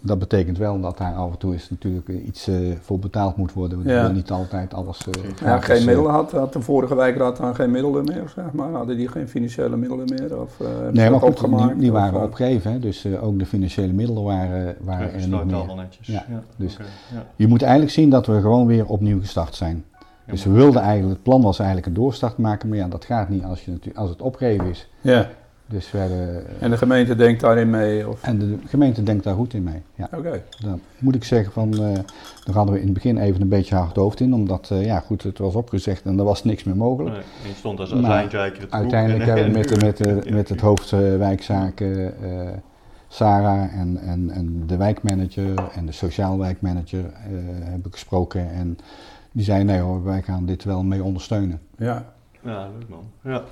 dat 0.00 0.18
betekent 0.18 0.58
wel 0.58 0.80
dat 0.80 0.98
daar 0.98 1.14
af 1.14 1.30
en 1.30 1.38
toe 1.38 1.54
is 1.54 1.70
natuurlijk 1.70 2.08
eh, 2.08 2.26
iets 2.26 2.48
eh, 2.48 2.54
voor 2.80 2.98
betaald 2.98 3.36
moet 3.36 3.52
worden. 3.52 3.82
We 3.82 3.88
Ja. 3.88 3.94
willen 4.00 4.14
niet 4.14 4.30
altijd 4.30 4.74
alles 4.74 4.98
eh, 5.10 5.30
Ja, 5.44 5.60
geen 5.60 5.84
middelen 5.84 6.10
had, 6.10 6.30
had 6.32 6.52
de 6.52 6.60
vorige 6.60 6.94
wijkraad 6.94 7.36
dan 7.36 7.54
geen 7.54 7.70
middelen 7.70 8.04
meer, 8.04 8.32
zeg 8.34 8.52
maar? 8.52 8.70
Hadden 8.70 8.96
die 8.96 9.08
geen 9.08 9.28
financiële 9.28 9.76
middelen 9.76 10.08
meer? 10.18 10.40
Of, 10.40 10.60
eh, 10.60 10.66
Nee, 10.92 11.10
maar 11.10 11.20
goed, 11.20 11.40
die, 11.58 11.76
die 11.76 11.92
waren 11.92 12.18
Of, 12.20 12.24
opgegeven. 12.26 12.72
Hè? 12.72 12.78
Dus 12.78 13.04
eh, 13.04 13.24
ook 13.24 13.38
de 13.38 13.46
financiële 13.46 13.92
middelen 13.92 14.22
waren, 14.22 14.76
waren 14.80 15.12
er 15.12 15.18
niet 15.20 15.44
meer. 15.44 15.54
allemaal 15.54 15.76
netjes. 15.76 16.06
Ja, 16.06 16.24
dus-. 16.56 16.76
Je 17.36 17.46
moet 17.46 17.62
eigenlijk 17.62 17.92
zien 17.92 18.10
dat 18.10 18.26
we 18.26 18.40
gewoon 18.40 18.66
weer 18.66 18.86
opnieuw 18.86 19.20
gestart 19.20 19.54
zijn. 19.54 19.84
Dus 20.30 20.44
we 20.44 20.50
wilden 20.50 20.82
eigenlijk, 20.82 21.12
het 21.12 21.22
plan 21.22 21.42
was 21.42 21.58
eigenlijk 21.58 21.88
een 21.88 21.94
doorstart 21.94 22.38
maken, 22.38 22.68
maar 22.68 22.78
ja, 22.78 22.88
dat 22.88 23.04
gaat 23.04 23.28
niet 23.28 23.44
als, 23.44 23.64
je, 23.64 23.78
als 23.94 24.10
het 24.10 24.22
opgegeven 24.22 24.66
is. 24.66 24.88
Ja, 25.00 25.28
Dus 25.66 25.90
we 25.90 25.98
hebben, 25.98 26.44
en 26.60 26.70
de 26.70 26.76
gemeente 26.76 27.14
denkt 27.14 27.40
daarin 27.40 27.70
mee? 27.70 28.08
Of... 28.08 28.22
en 28.22 28.38
de 28.38 28.58
gemeente 28.66 29.02
denkt 29.02 29.24
daar 29.24 29.34
goed 29.34 29.54
in 29.54 29.62
mee. 29.62 29.82
Ja. 29.94 30.08
Oké, 30.16 30.42
Dan 30.60 30.80
moet 30.98 31.14
ik 31.14 31.24
zeggen 31.24 31.52
van, 31.52 31.72
eh 31.72 31.94
daar 32.44 32.54
hadden 32.54 32.74
we 32.74 32.80
in 32.80 32.86
het 32.86 32.94
begin 32.94 33.18
even 33.18 33.40
een 33.40 33.48
beetje 33.48 33.74
hard 33.74 33.96
hoofd 33.96 34.20
in, 34.20 34.34
omdat 34.34 34.70
eh, 34.70 34.84
ja 34.84 35.00
goed, 35.00 35.22
het 35.22 35.38
was 35.38 35.54
opgezegd 35.54 36.04
en 36.04 36.18
er 36.18 36.24
was 36.24 36.44
niks 36.44 36.64
meer 36.64 36.76
mogelijk. 36.76 37.14
Nee, 37.14 37.24
je 37.48 37.54
stond 37.54 37.80
als 37.80 37.90
het 37.90 38.04
Uiteindelijk 38.70 39.24
hebben 39.24 39.44
we 39.44 39.58
met, 39.58 39.68
de, 39.68 39.84
met, 39.84 39.96
de, 39.96 40.20
met 40.32 40.48
het 40.48 40.60
hoofd 40.60 40.92
eh, 40.92 41.16
wijkzaken, 41.16 42.22
eh, 42.22 42.48
Sarah 43.08 43.74
en, 43.74 43.98
en, 44.00 44.30
en 44.30 44.62
de 44.66 44.76
wijkmanager 44.76 45.54
en 45.74 45.86
de 45.86 45.92
sociaal 45.92 46.38
wijkmanager 46.38 47.04
eh, 47.04 47.30
heb 47.60 47.86
ik 47.86 47.92
gesproken 47.92 48.50
en 48.50 48.78
die 49.38 49.46
zei 49.46 49.64
nee 49.64 49.80
hoor, 49.80 50.04
wij 50.04 50.22
gaan 50.22 50.46
dit 50.46 50.64
wel 50.64 50.82
mee 50.84 51.02
ondersteunen. 51.02 51.60
ja. 51.76 52.16
Ja, 52.42 52.68
leuk 52.78 52.88
man. 52.88 53.10
Ja. 53.22 53.42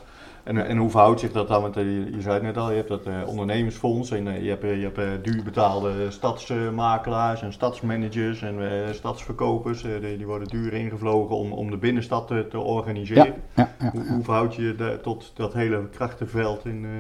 En, 0.45 0.67
en 0.67 0.77
hoe 0.77 0.91
verhoudt 0.91 1.21
zich 1.21 1.33
dat 1.33 1.49
dan? 1.49 1.63
Want 1.63 1.77
eh, 1.77 1.83
je, 1.83 2.11
je 2.15 2.21
zei 2.21 2.35
het 2.35 2.43
net 2.43 2.57
al, 2.57 2.71
je 2.71 2.77
hebt 2.77 2.89
dat 2.89 3.07
eh, 3.07 3.23
ondernemersfonds 3.27 4.11
en 4.11 4.29
eh, 4.29 4.43
je 4.43 4.49
hebt, 4.49 4.65
eh, 4.65 4.77
je 4.77 4.83
hebt 4.83 4.99
eh, 4.99 5.09
duur 5.23 5.43
betaalde 5.45 6.11
stadsmakelaars 6.11 7.43
en 7.43 7.53
stadsmanagers 7.53 8.43
en 8.43 8.71
eh, 8.87 8.93
stadsverkopers. 8.93 9.85
eh, 9.85 10.01
die, 10.01 10.17
die 10.17 10.27
worden 10.27 10.49
duur 10.49 10.73
ingevlogen 10.73 11.37
om, 11.37 11.53
om 11.53 11.71
de 11.71 11.77
binnenstad 11.77 12.27
te, 12.27 12.47
te 12.51 12.59
organiseren. 12.59 13.35
Ja, 13.55 13.75
ja, 13.79 13.91
Hoe, 13.93 14.05
ja. 14.05 14.13
hoe 14.13 14.25
verhoud 14.25 14.55
je 14.55 14.63
je 14.63 14.99
tot 15.03 15.33
dat 15.35 15.53
hele 15.53 15.89
krachtenveld 15.89 16.65
in, 16.65 16.85
eh, 16.85 16.91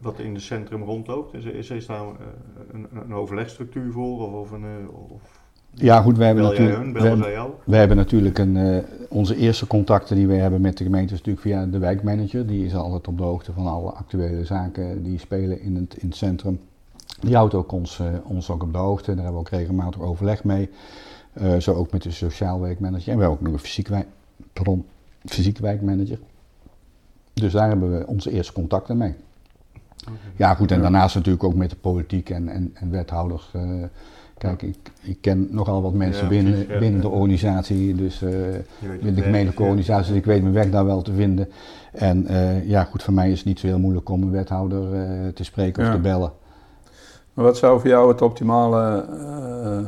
wat 0.00 0.18
in 0.18 0.34
het 0.34 0.42
centrum 0.42 0.82
rondloopt? 0.82 1.34
Is, 1.34 1.44
is, 1.44 1.70
is 1.70 1.86
daar 1.86 2.00
eh, 2.06 2.12
een, 2.72 2.88
een 2.92 3.14
overlegstructuur 3.14 3.92
voor? 3.92 4.20
Of, 4.26 4.32
of 4.32 4.50
een, 4.50 4.64
eh, 4.64 5.12
of 5.12 5.44
Ja, 5.78 6.00
goed, 6.00 6.16
wij 6.16 6.26
hebben 6.26 6.44
bel 6.44 6.52
natuurlijk, 6.52 6.78
hun, 6.78 6.92
bellen 6.92 7.78
hebben, 7.78 7.96
natuurlijk 7.96 8.38
een, 8.38 8.56
eh, 8.56 8.78
onze 9.08 9.36
eerste 9.36 9.66
contacten 9.66 10.16
die 10.16 10.26
we 10.26 10.34
hebben 10.34 10.60
met 10.60 10.78
de 10.78 10.84
gemeente 10.84 11.12
is 11.12 11.18
natuurlijk 11.18 11.46
via 11.46 11.66
de 11.66 11.78
wijkmanager. 11.78 12.46
Die 12.46 12.64
is 12.64 12.74
altijd 12.74 13.08
op 13.08 13.16
de 13.16 13.22
hoogte 13.22 13.52
van 13.52 13.66
alle 13.66 13.90
actuele 13.90 14.44
zaken 14.44 15.02
die 15.02 15.18
spelen 15.18 15.60
in 15.60 15.76
het, 15.76 15.96
in 15.96 16.08
het 16.08 16.16
centrum. 16.16 16.60
Die 17.20 17.34
houdt 17.34 17.54
ook 17.54 17.72
ons, 17.72 17.98
eh, 17.98 18.06
ons 18.24 18.50
ook 18.50 18.62
op 18.62 18.72
de 18.72 18.78
hoogte, 18.78 19.14
daar 19.14 19.24
hebben 19.24 19.42
we 19.42 19.48
ook 19.48 19.58
regelmatig 19.58 20.00
overleg 20.00 20.44
mee. 20.44 20.70
Eh, 21.32 21.56
zo 21.56 21.74
ook 21.74 21.92
met 21.92 22.02
de 22.02 22.10
sociaal 22.10 22.60
wijkmanager. 22.60 23.08
En 23.08 23.16
we 23.16 23.22
hebben 23.22 23.38
ook 23.38 23.44
nog 23.44 23.52
een 23.52 23.58
fysiek, 23.58 23.88
wijk, 23.88 24.06
pardon, 24.52 24.84
fysiek 25.24 25.58
wijkmanager. 25.58 26.18
Dus 27.32 27.52
daar 27.52 27.68
hebben 27.68 27.98
we 27.98 28.06
onze 28.06 28.30
eerste 28.30 28.52
contacten 28.52 28.96
mee. 28.96 29.14
Ja, 30.36 30.54
goed, 30.54 30.70
en 30.72 30.80
daarnaast 30.80 31.14
natuurlijk 31.14 31.44
ook 31.44 31.54
met 31.54 31.70
de 31.70 31.76
politiek 31.76 32.30
en, 32.30 32.48
en, 32.48 32.70
en 32.74 32.90
wethouders. 32.90 33.50
eh, 33.52 33.62
kijk, 34.38 34.62
ik, 34.62 34.76
ik 35.02 35.18
ken 35.20 35.48
nogal 35.50 35.82
wat 35.82 35.92
mensen 35.92 36.22
Ja, 36.22 36.28
binnen, 36.28 36.52
precies, 36.52 36.72
ja, 36.72 36.78
binnen 36.78 37.00
de 37.00 37.08
organisatie, 37.08 37.94
dus 37.94 38.22
eh, 38.22 38.30
binnen 38.80 39.14
de 39.14 39.22
gemeentelijke 39.22 39.62
organisatie, 39.62 40.08
dus 40.08 40.18
ik 40.20 40.24
weet 40.26 40.42
mijn 40.42 40.54
weg 40.54 40.70
daar 40.70 40.84
wel 40.84 41.02
te 41.02 41.12
vinden. 41.12 41.48
En 41.92 42.26
eh, 42.26 42.68
ja, 42.68 42.84
goed, 42.84 43.02
voor 43.02 43.14
mij 43.14 43.30
is 43.30 43.38
het 43.38 43.46
niet 43.46 43.58
zo 43.58 43.66
heel 43.66 43.78
moeilijk 43.78 44.08
om 44.08 44.22
een 44.22 44.30
wethouder 44.30 44.94
eh, 44.94 45.28
te 45.34 45.44
spreken 45.44 45.86
of 45.86 45.90
te 45.94 46.00
bellen. 46.00 46.32
Maar 47.34 47.44
wat 47.44 47.56
zou 47.56 47.80
voor 47.80 47.88
jou 47.88 48.08
het 48.08 48.22
optimale 48.22 49.06
eh, 49.20 49.78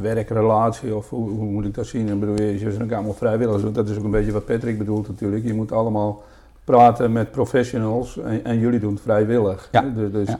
werkrelatie, 0.00 0.96
of 0.96 1.10
hoe, 1.10 1.30
hoe 1.30 1.50
moet 1.50 1.64
ik 1.64 1.74
dat 1.74 1.86
zien? 1.86 2.08
Ik 2.08 2.20
bedoel, 2.20 2.40
je 2.42 2.58
zijn 2.58 2.82
ook 2.82 2.92
allemaal 2.92 3.14
vrijwilligers, 3.14 3.72
dat 3.72 3.88
is 3.88 3.96
ook 3.98 4.04
een 4.04 4.10
beetje 4.10 4.32
wat 4.32 4.44
Patrick 4.44 4.78
bedoelt 4.78 5.08
natuurlijk. 5.08 5.44
Je 5.44 5.54
moet 5.54 5.72
allemaal 5.72 6.22
praten 6.70 7.12
met 7.12 7.30
professionals 7.30 8.18
en, 8.18 8.44
en 8.44 8.58
jullie 8.58 8.80
doen 8.80 8.92
het 8.92 9.02
vrijwillig. 9.02 9.68
Ja, 9.72 9.80
Dus, 9.80 10.10
dus 10.12 10.28
ja, 10.28 10.38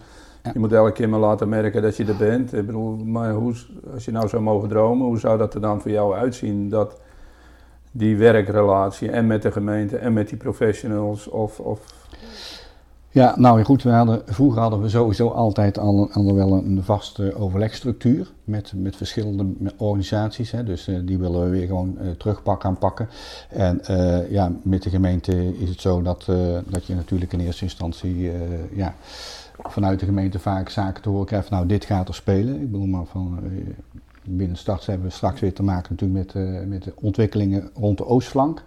je 0.53 0.59
moet 0.59 0.73
elke 0.73 0.93
keer 0.93 1.09
maar 1.09 1.21
laten 1.21 1.49
merken 1.49 1.83
dat 1.83 1.97
je 1.97 2.05
er 2.05 2.17
bent. 2.17 2.53
Ik 2.53 2.67
bedoel, 2.67 2.97
maar 2.97 3.33
hoe, 3.33 3.55
als 3.93 4.05
je 4.05 4.11
nou 4.11 4.29
zou 4.29 4.43
mogen 4.43 4.69
dromen, 4.69 5.07
hoe 5.07 5.19
zou 5.19 5.39
dat 5.39 5.55
er 5.55 5.61
dan 5.61 5.81
voor 5.81 5.91
jou 5.91 6.15
uitzien? 6.15 6.69
Dat 6.69 7.01
die 7.91 8.17
werkrelatie 8.17 9.11
en 9.11 9.27
met 9.27 9.43
de 9.43 9.53
gemeente 9.53 9.97
en 9.97 10.13
met 10.13 10.29
die 10.29 10.39
professionals 10.39 11.29
of... 11.29 11.61
of 11.61 11.98
Ja, 13.11 13.35
nou 13.39 13.63
goed, 13.63 13.83
we 13.83 13.91
hadden, 13.91 14.23
vroeger 14.27 14.61
hadden 14.61 14.81
we 14.81 14.89
sowieso 14.89 15.29
altijd 15.29 15.79
al, 15.79 16.11
wel 16.35 16.53
een 16.53 16.81
vaste 16.83 17.35
overlegstructuur 17.35 18.33
met, 18.45 18.73
met 18.77 18.97
verschillende 18.97 19.73
organisaties. 19.77 20.51
Hè, 20.51 20.65
dus 20.65 20.89
eh, 20.89 20.97
die 21.03 21.19
willen 21.19 21.43
we 21.43 21.49
weer 21.49 21.67
gewoon 21.67 21.99
eh, 21.99 22.11
terugpakken 22.11 22.69
aanpakken. 22.69 23.09
En 23.49 23.85
eh, 23.85 24.31
ja, 24.31 24.53
met 24.63 24.83
de 24.83 24.91
gemeente 24.91 25.59
is 25.59 25.69
het 25.69 25.81
zo 25.81 26.03
dat, 26.03 26.27
dat 26.67 26.87
je 26.87 26.95
natuurlijk 26.95 27.33
in 27.33 27.41
eerste 27.41 27.65
instantie 27.65 28.31
ja, 28.75 28.95
vanuit 29.57 30.01
de 30.01 30.07
gemeente 30.07 30.39
vaak 30.39 30.69
zaken 30.69 31.03
te 31.03 31.09
horen 31.09 31.27
krijgt. 31.27 31.51
Nou, 31.51 31.67
dit 31.67 31.85
gaat 31.85 32.09
er 32.09 32.15
spelen. 32.15 32.55
Ik 32.55 32.71
bedoel 32.71 32.87
maar 32.87 33.05
van 33.05 33.39
binnen 34.25 34.57
Stads 34.57 34.87
hebben 34.87 35.07
we 35.07 35.13
straks 35.13 35.41
weer 35.41 35.53
te 35.53 35.63
maken 35.63 35.97
natuurlijk 35.97 36.35
met, 36.35 36.69
met 36.69 36.83
de 36.83 36.93
ontwikkelingen 36.95 37.71
rond 37.75 37.99
de 37.99 38.07
oostflank. 38.07 38.63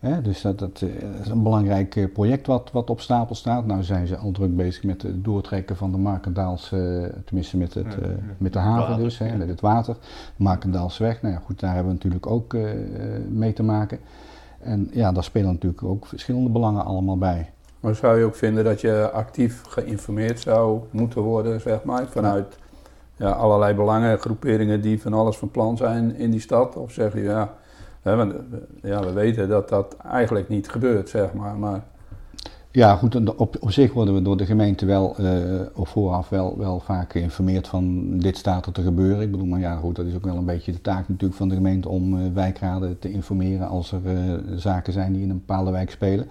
Dus 0.00 0.40
dat, 0.40 0.58
dat 0.58 0.82
eh, 0.82 1.20
is 1.20 1.28
een 1.28 1.42
belangrijk 1.42 1.96
eh, 1.96 2.12
project 2.12 2.46
wat, 2.46 2.70
wat 2.72 2.90
op 2.90 3.00
stapel 3.00 3.34
staat. 3.34 3.66
Nou 3.66 3.82
zijn 3.82 4.06
ze 4.06 4.16
al 4.16 4.30
druk 4.30 4.56
bezig 4.56 4.82
met 4.82 5.02
het 5.02 5.24
doortrekken 5.24 5.76
van 5.76 5.92
de 5.92 5.98
Markendaals, 5.98 6.72
eh, 6.72 6.80
tenminste 7.24 7.56
met, 7.56 7.74
het, 7.74 7.98
eh, 7.98 8.08
met 8.38 8.52
de 8.52 8.58
haven 8.58 8.88
Water, 8.88 9.04
dus, 9.04 9.18
ja. 9.18 9.36
met 9.36 9.48
het 9.48 9.60
water. 9.60 9.96
Markendaalsweg, 10.36 11.22
nou 11.22 11.34
ja, 11.34 11.40
goed, 11.40 11.60
daar 11.60 11.74
hebben 11.74 11.88
we 11.88 11.94
natuurlijk 11.94 12.26
ook 12.26 12.54
eh, 12.54 12.62
mee 13.28 13.52
te 13.52 13.62
maken. 13.62 13.98
En 14.60 14.88
ja, 14.92 15.12
daar 15.12 15.24
spelen 15.24 15.52
natuurlijk 15.52 15.82
ook 15.82 16.06
verschillende 16.06 16.50
belangen 16.50 16.84
allemaal 16.84 17.18
bij. 17.18 17.50
Maar 17.80 17.94
zou 17.94 18.18
je 18.18 18.24
ook 18.24 18.36
vinden 18.36 18.64
dat 18.64 18.80
je 18.80 19.10
actief 19.10 19.62
geïnformeerd 19.62 20.40
zou 20.40 20.80
moeten 20.90 21.22
worden, 21.22 21.60
zeg 21.60 21.84
maar, 21.84 22.06
vanuit 22.06 22.58
ja, 23.16 23.30
allerlei 23.30 23.74
belangengroeperingen 23.74 24.80
die 24.80 25.02
van 25.02 25.12
alles 25.12 25.36
van 25.36 25.50
plan 25.50 25.76
zijn 25.76 26.16
in 26.16 26.30
die 26.30 26.40
stad? 26.40 26.76
Of 26.76 26.92
zeg 26.92 27.14
je 27.14 27.22
ja, 27.22 27.54
ja, 28.82 29.00
we 29.00 29.12
weten 29.12 29.48
dat 29.48 29.68
dat 29.68 29.96
eigenlijk 29.96 30.48
niet 30.48 30.68
gebeurt, 30.68 31.08
zeg 31.08 31.32
maar. 31.32 31.56
maar 31.56 31.82
ja, 32.70 32.96
goed, 32.96 33.34
op, 33.34 33.56
op 33.60 33.70
zich 33.70 33.92
worden 33.92 34.14
we 34.14 34.22
door 34.22 34.36
de 34.36 34.46
gemeente 34.46 34.86
wel 34.86 35.16
uh, 35.20 35.60
op 35.74 35.88
vooraf 35.88 36.28
wel, 36.28 36.58
wel 36.58 36.80
vaak 36.80 37.12
geïnformeerd 37.12 37.68
van 37.68 38.18
dit 38.18 38.36
staat 38.36 38.66
er 38.66 38.72
te 38.72 38.82
gebeuren. 38.82 39.20
Ik 39.20 39.30
bedoel, 39.30 39.46
maar 39.46 39.60
ja, 39.60 39.76
goed, 39.76 39.96
dat 39.96 40.06
is 40.06 40.14
ook 40.14 40.24
wel 40.24 40.36
een 40.36 40.44
beetje 40.44 40.72
de 40.72 40.80
taak 40.80 41.08
natuurlijk 41.08 41.38
van 41.38 41.48
de 41.48 41.54
gemeente 41.54 41.88
om 41.88 42.14
uh, 42.14 42.32
wijkraden 42.32 42.98
te 42.98 43.10
informeren 43.10 43.68
als 43.68 43.92
er 43.92 44.00
uh, 44.04 44.34
zaken 44.56 44.92
zijn 44.92 45.12
die 45.12 45.22
in 45.22 45.30
een 45.30 45.44
bepaalde 45.46 45.70
wijk 45.70 45.90
spelen. 45.90 46.28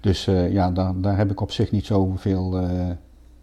Dus 0.00 0.24
ja, 0.50 0.70
daar, 0.70 1.00
daar 1.00 1.16
heb 1.16 1.30
ik 1.30 1.40
op 1.40 1.50
zich 1.50 1.70
niet 1.70 1.86
zoveel 1.86 2.60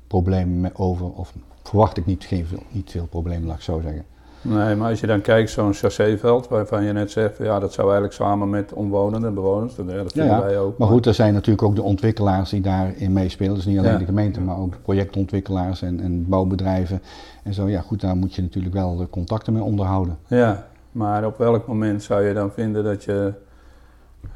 problemen 0.08 0.62
mee 0.62 0.76
over, 0.76 1.12
of 1.12 1.34
verwacht 1.64 1.98
ik 1.98 2.06
niet, 2.06 2.24
geen, 2.24 2.46
niet 2.72 2.92
veel 2.92 3.08
problemen, 3.08 3.48
laat 3.48 3.58
ik 3.58 3.62
zo 3.62 3.80
zeggen. 3.82 4.06
Nee, 4.50 4.76
maar 4.76 4.90
als 4.90 5.00
je 5.00 5.08
dan 5.08 5.22
kijkt, 5.22 5.50
zo'n 5.50 5.74
chasséveld 5.74 6.48
waarvan 6.48 6.84
je 6.84 6.94
net 6.94 7.12
zegt, 7.12 7.38
ja, 7.38 7.60
dat 7.60 7.74
zou 7.74 7.88
eigenlijk 7.88 8.16
samen 8.16 8.50
met 8.50 8.74
omwonenden 8.74 9.30
en 9.30 9.36
bewoners, 9.36 9.76
dat, 9.76 9.88
dat 9.88 10.12
vinden 10.12 10.32
ja, 10.32 10.42
wij 10.42 10.60
ook. 10.60 10.78
Maar 10.78 10.88
goed, 10.88 11.06
er 11.06 11.14
zijn 11.14 11.34
natuurlijk 11.34 11.68
ook 11.68 11.76
de 11.76 11.82
ontwikkelaars 11.82 12.50
die 12.50 12.62
daarin 12.62 13.14
meespelen. 13.14 13.56
Dus 13.56 13.66
niet 13.66 13.80
alleen 13.80 13.98
de 13.98 14.06
gemeente, 14.06 14.42
maar 14.42 14.60
ook 14.60 14.72
de 14.72 14.78
projectontwikkelaars 14.78 15.82
en, 15.82 16.00
en 16.00 16.28
bouwbedrijven 16.28 17.02
en 17.44 17.54
zo. 17.54 17.68
Ja, 17.68 17.82
goed, 17.82 18.02
daar 18.02 18.16
moet 18.16 18.36
je 18.36 18.42
natuurlijk 18.42 18.74
wel 18.74 19.08
contacten 19.10 19.54
mee 19.54 19.64
onderhouden. 19.64 20.18
Ja, 20.28 20.68
maar 20.92 21.26
op 21.26 21.38
welk 21.38 21.68
moment 21.68 22.04
zou 22.04 22.24
je 22.24 22.34
dan 22.34 22.52
vinden 22.52 22.84
dat 22.84 23.04
je 23.04 23.34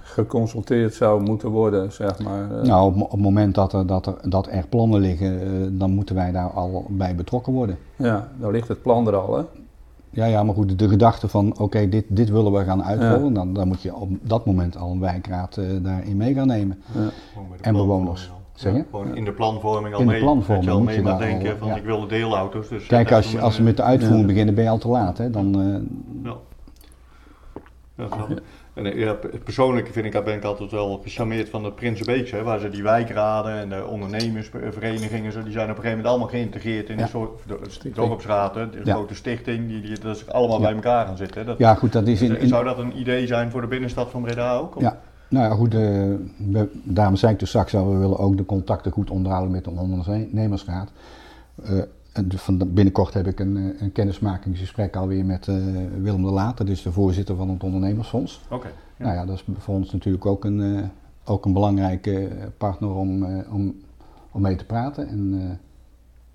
geconsulteerd 0.01 0.93
zou 0.93 1.21
moeten 1.21 1.49
worden, 1.49 1.91
zeg 1.91 2.23
maar? 2.23 2.51
Eh? 2.51 2.63
Nou, 2.63 2.93
op, 2.93 3.01
op, 3.01 3.11
het 3.11 3.19
moment 3.19 3.55
dat 3.55 3.73
er, 3.73 3.85
dat, 3.85 4.05
er, 4.05 4.15
dat 4.29 4.47
er 4.47 4.67
plannen 4.67 4.99
liggen, 4.99 5.41
eh, 5.41 5.47
dan 5.71 5.91
moeten 5.91 6.15
wij 6.15 6.31
daar 6.31 6.49
al 6.49 6.85
bij 6.89 7.15
betrokken 7.15 7.53
worden. 7.53 7.77
Ja, 7.95 8.27
dan 8.39 8.51
ligt 8.51 8.67
het 8.67 8.81
plan 8.81 9.07
er 9.07 9.15
al, 9.15 9.37
hè? 9.37 9.43
Ja, 10.13 10.25
ja, 10.25 10.43
maar 10.43 10.55
goed, 10.55 10.79
de 10.79 10.87
gedachte 10.89 11.27
van 11.27 11.57
oké, 11.59 11.89
dit, 11.89 12.05
dit 12.07 12.29
willen 12.29 12.51
we 12.51 12.63
gaan 12.63 12.83
uitrollen, 12.83 13.33
dan, 13.33 13.53
dan 13.53 13.67
moet 13.67 13.81
je 13.81 13.95
op 13.95 14.09
dat 14.21 14.45
moment 14.45 14.77
al 14.77 14.91
een 14.91 14.99
wijkraad 14.99 15.57
uh, 15.57 15.83
daarin 15.83 16.17
mee 16.17 16.33
gaan 16.33 16.47
nemen. 16.47 16.81
Ja. 16.93 17.09
En 17.61 17.73
bewoners. 17.73 18.31
Zeg 18.53 18.73
je? 18.73 18.85
Gewoon 18.89 19.15
in 19.15 19.25
de 19.25 19.31
planvorming 19.31 19.95
al 19.95 20.01
in 20.01 20.05
de 20.05 20.11
mee. 20.11 20.21
Planvorming 20.21 20.65
je 20.65 20.71
al 20.71 20.81
mee 20.81 21.01
maar 21.01 21.17
denken 21.17 21.51
al, 21.51 21.67
van 21.67 21.77
ik 21.77 21.83
wil 21.83 22.07
deelauto's. 22.07 22.67
Dus 22.67 22.85
Kijk, 22.85 23.11
als, 23.11 23.31
je, 23.31 23.41
als 23.41 23.55
ze 23.55 23.63
met 23.63 23.77
de 23.77 23.83
uitvoering 23.83 24.27
beginnen 24.27 24.55
ben 24.55 24.63
je 24.63 24.69
al 24.69 24.77
te 24.77 24.87
laat. 24.87 25.17
Hè? 25.17 25.29
Dan, 25.29 25.59
uh, 25.59 25.75
ja. 26.23 26.35
Ja, 27.95 28.07
en 28.85 28.93
eh, 28.93 28.99
ja, 28.99 29.17
persoonlijk 29.43 29.87
vind 29.87 30.05
ik, 30.05 30.23
ben 30.23 30.35
ik 30.35 30.43
altijd 30.43 30.71
wel 30.71 30.99
gecharmeerd 31.03 31.49
van 31.49 31.63
het 31.63 31.75
Prinsenbeekje, 31.75 32.35
hè, 32.35 32.43
waar 32.43 32.59
ze 32.59 32.69
die 32.69 32.83
wijkraden 32.83 33.53
en 33.53 33.69
de 33.69 33.85
ondernemersverenigingen, 33.85 35.31
zo, 35.31 35.43
die 35.43 35.51
zijn 35.51 35.69
op 35.69 35.75
een 35.77 35.81
gegeven 35.81 35.97
moment 35.97 36.07
allemaal 36.07 36.27
geïntegreerd 36.27 36.89
in 36.89 36.97
ja. 36.97 37.01
een 37.01 37.09
soort 37.09 37.41
dorpsraden, 37.95 38.71
de 38.71 38.91
grote 38.91 39.15
stichting, 39.15 39.67
die, 39.67 39.81
die 39.81 39.99
dat 39.99 40.17
ze 40.17 40.31
allemaal 40.31 40.59
bij 40.59 40.73
elkaar 40.73 41.05
gaan 41.05 41.17
zitten. 41.17 41.45
Dat, 41.45 41.57
ja, 41.57 41.75
goed, 41.75 41.91
dat 41.91 42.07
is 42.07 42.21
in, 42.21 42.47
Zou 42.47 42.63
dat 42.63 42.77
een 42.77 42.99
idee 42.99 43.27
zijn 43.27 43.51
voor 43.51 43.61
de 43.61 43.67
binnenstad 43.67 44.09
van 44.09 44.21
Breda 44.21 44.55
ook? 44.55 44.75
Ja. 44.79 44.99
Nou 45.29 45.49
ja, 45.49 45.55
goed, 45.55 45.73
uh, 45.73 46.61
daarom 46.83 47.15
zei 47.15 47.33
ik 47.33 47.39
dus 47.39 47.49
straks 47.49 47.75
al, 47.75 47.91
we 47.91 47.97
willen 47.97 48.17
ook 48.17 48.37
de 48.37 48.45
contacten 48.45 48.91
goed 48.91 49.09
onderhouden 49.09 49.51
met 49.51 49.63
de 49.63 49.69
ondernemersraad. 49.69 50.91
Uh, 51.63 51.81
en 52.11 52.31
van 52.37 52.57
binnenkort 52.57 53.13
heb 53.13 53.27
ik 53.27 53.39
een, 53.39 53.57
eh, 53.57 53.81
een 53.81 53.91
kennismakingsgesprek 53.91 54.95
alweer 54.95 55.25
met 55.25 55.47
uh, 55.47 55.55
Willem 56.01 56.23
de 56.23 56.51
dat 56.55 56.67
is 56.67 56.81
de 56.81 56.91
voorzitter 56.91 57.35
van 57.35 57.49
het 57.49 57.63
ondernemersfonds. 57.63 58.41
Oké. 58.49 58.67
Nou 58.97 59.13
ja, 59.13 59.25
dat 59.25 59.35
is 59.35 59.45
voor 59.57 59.75
ons 59.75 59.91
natuurlijk 59.91 60.25
ook 60.25 60.45
een, 60.45 60.59
uh, 60.59 60.83
ook 61.25 61.45
een 61.45 61.53
belangrijke 61.53 62.29
partner 62.57 62.93
om, 62.93 63.23
uh, 63.23 63.53
om, 63.53 63.75
om 64.31 64.41
mee 64.41 64.55
te 64.55 64.65
praten 64.65 65.07
en 65.07 65.59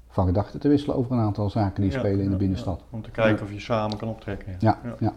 van 0.09 0.27
gedachten 0.27 0.61
te 0.61 0.69
wisselen 0.69 0.97
over 0.97 1.13
een 1.13 1.23
aantal 1.23 1.51
zaken 1.51 1.83
die 1.83 1.93
spelen 1.93 2.25
in 2.25 2.31
de 2.31 2.37
binnenstad. 2.37 2.83
om 2.91 3.03
te 3.03 3.11
kijken 3.11 3.45
of 3.45 3.53
je 3.53 3.61
samen 3.61 3.97
kan 3.97 4.09
optrekken. 4.09 4.57
ja. 4.59 4.79
ja. 4.99 5.15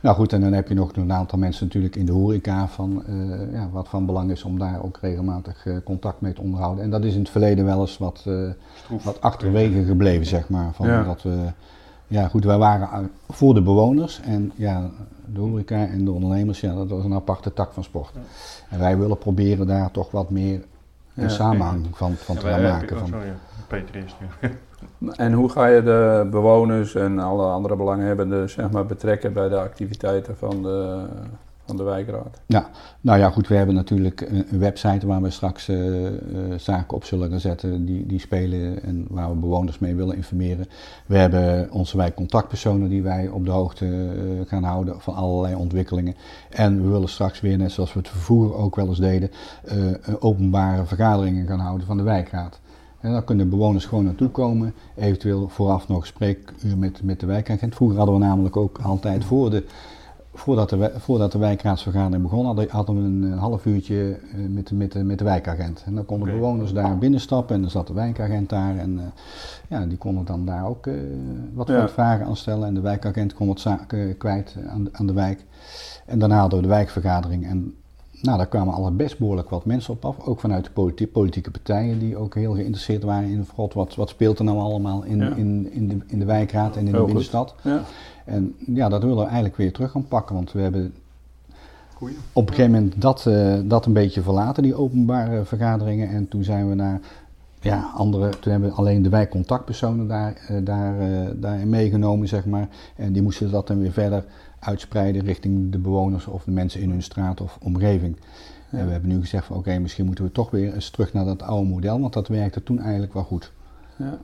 Nou 0.00 0.16
goed, 0.16 0.32
en 0.32 0.40
dan 0.40 0.52
heb 0.52 0.68
je 0.68 0.74
nog 0.74 0.96
een 0.96 1.12
aantal 1.12 1.38
mensen 1.38 1.66
natuurlijk 1.66 1.96
in 1.96 2.06
de 2.06 2.12
horeca 2.12 2.68
van 2.68 3.02
uh, 3.08 3.52
ja, 3.52 3.68
wat 3.72 3.88
van 3.88 4.06
belang 4.06 4.30
is 4.30 4.42
om 4.42 4.58
daar 4.58 4.82
ook 4.82 4.98
regelmatig 5.00 5.66
uh, 5.66 5.76
contact 5.84 6.20
mee 6.20 6.32
te 6.32 6.40
onderhouden. 6.40 6.84
En 6.84 6.90
dat 6.90 7.04
is 7.04 7.14
in 7.14 7.20
het 7.20 7.30
verleden 7.30 7.64
wel 7.64 7.80
eens 7.80 7.98
wat, 7.98 8.24
uh, 8.28 8.50
wat 9.02 9.20
achterwege 9.20 9.84
gebleven, 9.84 10.26
zeg 10.26 10.48
maar. 10.48 10.72
Van 10.72 10.86
ja. 10.86 11.02
Dat 11.02 11.22
we, 11.22 11.52
ja 12.06 12.28
goed, 12.28 12.44
wij 12.44 12.58
waren 12.58 13.10
voor 13.28 13.54
de 13.54 13.62
bewoners 13.62 14.20
en 14.20 14.52
ja, 14.54 14.90
de 15.24 15.40
horeca 15.40 15.86
en 15.86 16.04
de 16.04 16.10
ondernemers, 16.10 16.60
ja, 16.60 16.74
dat 16.74 16.88
was 16.88 17.04
een 17.04 17.14
aparte 17.14 17.52
tak 17.52 17.72
van 17.72 17.84
sport. 17.84 18.10
Ja. 18.14 18.20
En 18.68 18.78
wij 18.78 18.98
willen 18.98 19.18
proberen 19.18 19.66
daar 19.66 19.90
toch 19.90 20.10
wat 20.10 20.30
meer 20.30 20.64
een 21.14 21.30
samenhang 21.30 21.86
van, 21.92 22.14
van 22.14 22.36
te 22.36 22.46
gaan 22.46 22.62
maken. 22.62 22.98
Sorry, 22.98 23.32
Peter 23.68 23.96
is 23.96 24.16
nu. 24.20 24.48
En 25.16 25.32
hoe 25.32 25.48
ga 25.48 25.66
je 25.66 25.82
de 25.82 26.28
bewoners 26.30 26.94
en 26.94 27.18
alle 27.18 27.46
andere 27.46 27.76
belanghebbenden 27.76 28.50
zeg 28.50 28.70
maar, 28.70 28.86
betrekken 28.86 29.32
bij 29.32 29.48
de 29.48 29.58
activiteiten 29.58 30.36
van 30.36 30.62
de, 30.62 31.06
van 31.64 31.76
de 31.76 31.82
wijkraad? 31.82 32.40
Ja, 32.46 32.70
nou 33.00 33.18
ja, 33.18 33.30
goed, 33.30 33.48
we 33.48 33.54
hebben 33.54 33.74
natuurlijk 33.74 34.20
een, 34.20 34.58
website 34.58 35.06
waar 35.06 35.22
we 35.22 35.30
straks 35.30 35.68
uh, 35.68 36.04
uh, 36.04 36.10
zaken 36.56 36.96
op 36.96 37.04
zullen 37.04 37.30
gaan 37.30 37.40
zetten 37.40 37.84
die, 37.84 38.06
die 38.06 38.20
spelen 38.20 38.82
en 38.82 39.06
waar 39.10 39.30
we 39.30 39.36
bewoners 39.36 39.78
mee 39.78 39.94
willen 39.94 40.16
informeren. 40.16 40.66
We 41.06 41.16
hebben 41.16 41.72
onze 41.72 41.96
wijkcontactpersonen 41.96 42.88
die 42.88 43.02
wij 43.02 43.28
op 43.28 43.44
de 43.44 43.50
hoogte 43.50 43.86
uh, 43.86 44.48
gaan 44.48 44.62
houden 44.62 45.00
van 45.00 45.14
allerlei 45.14 45.54
ontwikkelingen. 45.54 46.14
En 46.50 46.82
we 46.82 46.88
willen 46.88 47.08
straks 47.08 47.40
weer, 47.40 47.56
net 47.56 47.72
zoals 47.72 47.92
we 47.92 47.98
het 47.98 48.08
vervoer 48.08 48.54
ook 48.54 48.76
wel 48.76 48.88
eens 48.88 49.00
deden, 49.00 49.30
openbare 50.18 50.84
vergaderingen 50.84 51.46
gaan 51.46 51.60
houden 51.60 51.86
van 51.86 51.96
de 51.96 52.02
wijkraad. 52.02 52.60
En 53.00 53.12
dan 53.12 53.24
kunnen 53.24 53.48
bewoners 53.48 53.84
gewoon 53.84 54.04
naartoe 54.04 54.28
komen, 54.28 54.74
eventueel 54.94 55.48
vooraf 55.48 55.88
nog 55.88 56.06
spreekuur 56.06 56.78
met, 56.78 57.02
met 57.02 57.20
de 57.20 57.26
wijkagent. 57.26 57.74
Vroeger 57.74 57.96
hadden 57.96 58.14
we 58.14 58.20
namelijk 58.20 58.56
ook 58.56 58.78
altijd 58.82 59.24
voor 59.24 59.50
de, 59.50 59.64
voordat, 60.38 60.68
de, 60.68 60.92
voordat 60.96 61.32
de 61.32 61.38
wijkraadsvergadering 61.38 62.22
begon, 62.22 62.44
hadden, 62.44 62.68
hadden 62.70 62.96
we 62.96 63.26
een, 63.26 63.38
half 63.38 63.66
uurtje 63.66 64.18
eh, 64.32 64.38
met, 64.48 64.70
met, 64.70 64.92
de, 64.92 65.04
met 65.04 65.18
de 65.18 65.24
wijkagent. 65.24 65.82
En 65.86 65.94
dan 65.94 66.04
konden 66.04 66.28
okay. 66.28 66.40
bewoners 66.40 66.72
daar 66.72 66.98
binnenstappen 66.98 67.54
en 67.54 67.60
dan 67.60 67.70
zat 67.70 67.86
de 67.86 67.92
wijkagent 67.92 68.48
daar. 68.48 68.76
En 68.76 68.92
uh, 68.92 69.02
ja, 69.68 69.86
die 69.86 69.98
konden 69.98 70.24
dan 70.24 70.44
daar 70.44 70.66
ook 70.66 70.86
uh, 70.86 70.94
wat, 71.54 71.68
ja. 71.68 71.88
vragen 71.88 72.26
aan 72.26 72.36
stellen. 72.36 72.68
En 72.68 72.74
de 72.74 72.80
wijkagent 72.80 73.34
kon 73.34 73.46
wat 73.46 73.60
zaken 73.60 74.16
kwijt 74.16 74.56
aan 74.68 74.84
de, 74.84 74.90
aan 74.92 75.06
de 75.06 75.12
wijk. 75.12 75.44
En 76.06 76.18
daarna 76.18 76.38
hadden 76.38 76.58
we 76.58 76.64
de 76.64 76.72
wijkvergadering. 76.72 77.46
En 77.46 77.74
nou, 78.22 78.36
daar 78.36 78.46
kwamen 78.46 78.74
al 78.74 78.96
best 78.96 79.18
behoorlijk 79.18 79.50
wat 79.50 79.64
mensen 79.64 79.92
op 79.92 80.04
af, 80.04 80.26
ook 80.26 80.40
vanuit 80.40 80.64
de 80.64 80.70
politi 80.70 81.08
politieke 81.08 81.50
partijen 81.50 81.98
die 81.98 82.16
ook 82.16 82.34
heel 82.34 82.54
geïnteresseerd 82.54 83.02
waren 83.02 83.28
in 83.28 83.46
God, 83.54 83.74
wat, 83.74 83.94
wat 83.94 84.08
speelt 84.08 84.38
er 84.38 84.44
nou 84.44 84.58
allemaal 84.58 85.02
in, 85.02 85.22
in, 85.22 85.72
in, 85.72 85.88
de, 85.88 85.98
in 86.06 86.18
de 86.18 86.24
wijkraad 86.24 86.76
en 86.76 86.86
in 86.86 86.92
de 86.92 87.04
binnenstad. 87.04 87.54
Ja. 87.62 87.82
En 88.24 88.54
ja, 88.58 88.88
dat 88.88 89.02
willen 89.02 89.16
we 89.16 89.24
eigenlijk 89.24 89.56
weer 89.56 89.72
terug 89.72 89.90
gaan 89.90 90.08
pakken, 90.08 90.34
want 90.34 90.52
we 90.52 90.60
hebben 90.60 90.94
Goeie. 91.94 92.16
op 92.32 92.48
een 92.48 92.54
gegeven 92.54 92.72
moment 92.72 93.00
dat, 93.00 93.24
uh, 93.28 93.58
dat 93.64 93.86
een 93.86 93.92
beetje 93.92 94.22
verlaten, 94.22 94.62
die 94.62 94.74
openbare 94.74 95.44
vergaderingen. 95.44 96.08
En 96.08 96.28
toen 96.28 96.44
zijn 96.44 96.68
we 96.68 96.74
naar 96.74 97.00
ja, 97.60 97.90
andere, 97.94 98.28
toen 98.28 98.52
hebben 98.52 98.68
we 98.70 98.74
alleen 98.74 99.02
de 99.02 99.08
wijkcontactpersonen 99.08 100.08
daar, 100.08 100.48
uh, 100.50 100.58
daar, 100.64 101.10
uh, 101.10 101.28
daarin 101.34 101.68
meegenomen, 101.68 102.28
zeg 102.28 102.46
maar. 102.46 102.68
En 102.96 103.12
die 103.12 103.22
moesten 103.22 103.50
dat 103.50 103.66
dan 103.66 103.80
weer 103.80 103.92
verder 103.92 104.24
uitspreiden 104.68 105.24
richting 105.24 105.72
de 105.72 105.78
bewoners 105.78 106.26
of 106.26 106.44
de 106.44 106.50
mensen 106.50 106.80
in 106.80 106.90
hun 106.90 107.02
straat 107.02 107.40
of 107.40 107.58
omgeving. 107.62 108.16
En 108.70 108.86
we 108.86 108.92
hebben 108.92 109.10
nu 109.10 109.20
gezegd 109.20 109.46
van 109.46 109.56
oké, 109.56 109.78
misschien 109.78 110.06
moeten 110.06 110.24
we 110.24 110.32
toch 110.32 110.50
weer 110.50 110.74
eens 110.74 110.90
terug 110.90 111.12
naar 111.12 111.24
dat 111.24 111.42
oude 111.42 111.68
model, 111.68 112.00
want 112.00 112.12
dat 112.12 112.28
werkte 112.28 112.62
toen 112.62 112.80
eigenlijk 112.80 113.12
wel 113.12 113.22
goed. 113.22 113.52
Ja. 113.96 114.18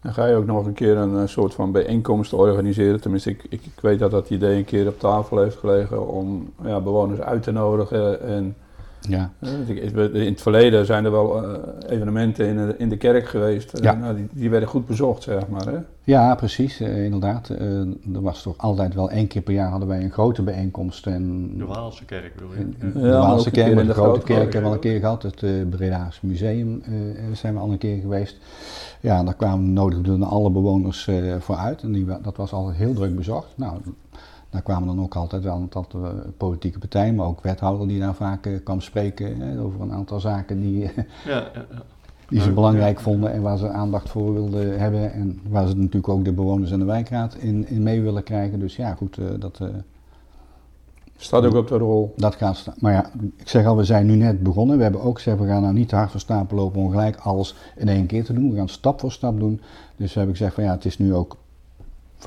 Dan 0.00 0.14
ga 0.14 0.26
je 0.26 0.34
ook 0.34 0.46
nog 0.46 0.66
een 0.66 0.72
keer 0.72 0.96
een, 0.96 1.14
een 1.14 1.28
soort 1.28 1.54
van 1.54 1.72
bijeenkomst 1.72 2.32
organiseren. 2.32 3.00
Tenminste, 3.00 3.30
ik, 3.30 3.42
ik, 3.48 3.64
ik, 3.64 3.80
weet 3.80 3.98
dat 3.98 4.10
dat 4.10 4.30
idee 4.30 4.56
een 4.56 4.64
keer 4.64 4.88
op 4.88 4.98
tafel 4.98 5.42
heeft 5.42 5.56
gelegen 5.56 6.08
om 6.08 6.52
ja, 6.62 6.80
bewoners 6.80 7.20
uit 7.20 7.42
te 7.42 7.52
nodigen 7.52 8.22
en 8.22 8.56
ja. 9.08 9.32
In 10.12 10.26
het 10.26 10.42
verleden 10.42 10.86
zijn 10.86 11.04
er 11.04 11.10
wel 11.10 11.44
uh, 11.44 11.58
evenementen 11.88 12.46
in 12.46 12.56
de, 12.56 12.74
in 12.78 12.88
de 12.88 12.96
kerk 12.96 13.28
geweest. 13.28 13.78
Ja. 13.82 13.94
nou, 13.94 14.16
die, 14.16 14.28
die, 14.32 14.50
werden 14.50 14.68
goed 14.68 14.86
bezocht, 14.86 15.22
zeg 15.22 15.48
maar. 15.48 15.66
Hè? 15.66 15.78
Ja, 16.02 16.34
precies, 16.34 16.80
uh, 16.80 17.04
inderdaad. 17.04 17.50
Uh, 17.50 17.78
er 18.14 18.22
was 18.22 18.42
toch 18.42 18.58
altijd 18.58 18.94
wel 18.94 19.10
één 19.10 19.26
keer 19.26 19.42
per 19.42 19.54
jaar 19.54 19.70
hadden 19.70 19.88
wij 19.88 20.02
een 20.02 20.10
grote 20.10 20.42
bijeenkomst. 20.42 21.06
En 21.06 21.54
de 21.58 21.64
Waalse 21.64 22.04
kerk 22.04 22.32
wil 22.38 22.48
je? 22.58 22.92
de 23.00 23.10
Waalse 23.10 23.50
kerk, 23.50 23.74
maar 23.74 23.86
de, 23.86 23.92
grote 23.92 24.24
kerk 24.24 24.52
hebben 24.52 24.62
we 24.62 24.66
al 24.66 24.72
een 24.72 24.78
keer 24.78 25.00
gehad. 25.00 25.22
Het 25.22 25.70
Breda's 25.70 26.20
Museum 26.20 26.82
zijn 27.32 27.54
we 27.54 27.60
al 27.60 27.70
een 27.70 27.78
keer 27.78 28.00
geweest. 28.00 28.36
Ja, 29.00 29.22
daar 29.22 29.34
kwamen 29.34 29.72
nodig 29.72 30.20
alle 30.20 30.50
bewoners 30.50 31.08
voor 31.38 31.56
uit. 31.56 31.82
En 31.82 31.92
die, 31.92 32.06
dat 32.22 32.36
was 32.36 32.52
altijd 32.52 32.76
heel 32.76 32.94
druk 32.94 33.16
bezocht. 33.16 33.48
Nou, 33.54 33.78
daar 34.50 34.62
kwamen 34.62 34.86
dan 34.86 35.00
ook 35.00 35.14
altijd 35.14 35.42
wel 35.42 35.54
een 35.54 35.62
aantal 35.62 35.86
uh, 35.94 36.08
politieke 36.36 36.78
partijen, 36.78 37.14
maar 37.14 37.26
ook 37.26 37.40
wethouder 37.40 37.88
die 37.88 38.00
daar 38.00 38.14
vaak 38.14 38.46
uh, 38.46 38.58
kwam 38.64 38.80
spreken 38.80 39.40
hè, 39.40 39.60
over 39.60 39.80
een 39.80 39.92
aantal 39.92 40.20
zaken 40.20 40.60
die, 40.60 40.80
ja, 40.80 40.90
ja, 41.24 41.50
ja. 41.54 41.82
die 42.28 42.40
ze 42.40 42.52
belangrijk 42.52 43.00
vonden 43.00 43.32
en 43.32 43.42
waar 43.42 43.58
ze 43.58 43.68
aandacht 43.68 44.08
voor 44.08 44.32
wilden 44.32 44.78
hebben. 44.78 45.12
En 45.12 45.40
waar 45.48 45.66
ze 45.66 45.76
natuurlijk 45.76 46.08
ook 46.08 46.24
de 46.24 46.32
bewoners 46.32 46.70
en 46.70 46.78
de 46.78 46.84
wijkraad 46.84 47.34
in, 47.34 47.68
in 47.68 47.82
mee 47.82 48.02
willen 48.02 48.22
krijgen. 48.22 48.58
Dus 48.58 48.76
ja, 48.76 48.94
goed, 48.94 49.16
uh, 49.16 49.26
dat, 49.38 49.60
Staat 51.18 51.44
ook 51.44 51.54
op 51.54 51.68
de 51.68 51.76
rol. 51.76 52.12
Dat 52.16 52.34
gaat 52.34 52.56
staan. 52.56 52.74
Maar 52.78 52.92
ja, 52.92 53.10
ik 53.36 53.48
zeg 53.48 53.66
al, 53.66 53.76
we 53.76 53.84
zijn 53.84 54.06
nu 54.06 54.14
net 54.14 54.42
begonnen. 54.42 54.76
We 54.76 54.82
hebben 54.82 55.02
ook 55.02 55.16
gezegd, 55.16 55.38
we 55.38 55.46
gaan 55.46 55.62
nou 55.62 55.74
niet 55.74 55.88
te 55.88 55.96
hard 55.96 56.10
van 56.10 56.20
stapel 56.20 56.56
lopen 56.56 56.80
om 56.80 56.90
gelijk 56.90 57.16
alles 57.16 57.54
in 57.76 57.88
één 57.88 58.06
keer 58.06 58.24
te 58.24 58.32
doen. 58.32 58.50
We 58.50 58.56
gaan 58.56 58.68
stap 58.68 59.00
voor 59.00 59.12
stap 59.12 59.38
doen. 59.38 59.60
Dus 59.96 60.12
we 60.12 60.18
hebben 60.18 60.36
gezegd 60.36 60.54
van 60.54 60.64
ja, 60.64 60.70
het 60.70 60.84
is 60.84 60.98
nu 60.98 61.14
ook 61.14 61.36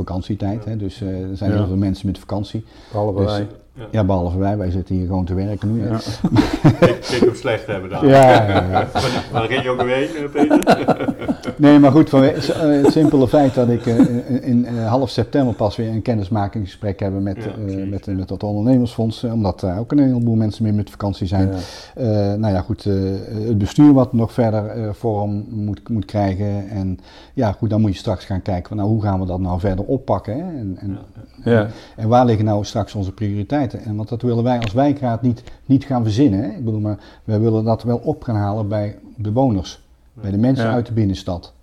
vakantietijd. 0.06 0.66
Hè? 0.66 0.78
Dus 0.78 1.02
uh, 1.02 1.30
er 1.30 1.38
zijn 1.38 1.52
heel 1.52 1.68
veel 1.68 1.76
mensen 1.76 2.08
met 2.08 2.20
vakantie. 2.20 2.66
Dus- 3.38 3.58
Ja, 3.92 4.04
behalve 4.04 4.38
wij. 4.38 4.58
Wij 4.58 4.72
zitten 4.72 4.96
hier 4.96 5.06
gewoon 5.08 5.26
te 5.26 5.34
werken 5.34 5.74
nu. 5.74 5.88
Ja. 5.88 5.96
Ik 5.96 7.00
kijk 7.10 7.26
of 7.30 7.36
slecht 7.36 7.68
hebben 7.68 7.90
daar. 7.90 8.08
Ja, 8.08 8.30
ja, 8.32 8.46
ja. 8.48 8.72
Waar, 8.94 9.24
waar 9.32 9.48
ging 9.48 9.64
je 9.64 9.70
ook 9.70 9.82
weer 9.82 9.96
heen, 9.96 10.08
eh, 10.16 10.32
Peter? 10.32 11.08
Nee, 11.58 11.80
maar 11.80 11.92
goed, 11.92 12.10
van, 12.10 12.24
eh, 12.24 12.34
het 12.84 12.92
simpele 12.92 13.28
feit 13.28 13.54
dat 13.54 13.70
ik 13.70 13.86
eh, 13.86 13.98
in, 14.00 14.44
in, 14.44 14.66
eh, 14.66 14.88
half 14.88 15.10
september 15.10 15.54
pas 15.54 15.76
weer 15.76 15.90
een 15.90 16.02
kennismakingsgesprek 16.02 17.00
heb 17.00 17.20
met, 17.20 17.38
eh, 17.38 17.44
precies, 17.64 17.90
met, 17.90 18.06
met 18.18 18.28
dat 18.28 18.44
ondernemersfonds, 18.44 19.24
eh, 19.24 19.34
omdat 19.34 19.60
daar 19.60 19.80
ook 19.80 19.92
een 19.92 20.00
heleboel 20.00 20.36
mensen 20.36 20.64
meer 20.64 20.74
met 20.74 20.90
vakantie 20.90 21.28
zijn. 21.28 21.50
Eh, 21.96 22.06
nou 22.34 22.54
ja, 22.54 22.62
goed, 22.62 22.86
eh, 22.86 22.94
het 23.48 23.58
bestuur 23.58 23.94
wat 23.94 24.14
nog 24.14 24.34
verder 24.34 24.66
eh, 24.66 24.90
vorm 24.94 25.46
moet, 25.50 25.90
moet 25.90 26.06
krijgen. 26.06 26.70
En 26.70 27.00
ja, 27.34 27.52
goed, 27.52 27.70
dan 27.70 27.82
moet 27.82 27.92
je 27.94 27.98
straks 28.00 28.26
gaan 28.26 28.42
kijken, 28.42 28.68
van, 28.68 28.78
nou, 28.78 28.90
hoe 28.90 29.02
gaan 29.02 29.20
we 29.20 29.26
dat 29.26 29.40
nou 29.40 29.60
verder 29.60 29.86
oppakken? 29.86 30.34
Hè? 30.34 30.40
En, 30.58 30.78
en, 30.80 30.98
Ja. 31.44 31.68
en 31.96 32.08
waar 32.08 32.26
liggen 32.26 32.46
nou 32.46 32.64
straks 32.66 32.96
onze 32.96 33.12
prioriteiten? 33.14 33.69
En 33.78 33.96
want 33.96 34.10
dat 34.10 34.22
willen 34.22 34.44
wij 34.44 34.60
als 34.60 34.74
wijkraad 34.74 35.22
niet, 35.22 35.44
niet 35.66 35.84
gaan 35.86 36.04
verzinnen. 36.04 36.40
Hè? 36.44 36.50
Ik 36.50 36.66
bedoel, 36.66 36.80
maar 36.80 36.98
wij 37.24 37.40
willen 37.40 37.64
dat 37.64 37.84
wel 37.84 37.98
op 37.98 38.24
gaan 38.24 38.36
halen 38.36 38.68
bij 38.68 38.98
bewoners, 39.16 39.82
bij 40.14 40.32
de 40.32 40.38
mensen 40.38 40.66
Ja. 40.66 40.72
uit 40.74 40.86
de 40.86 40.94
binnenstad. 40.94 41.54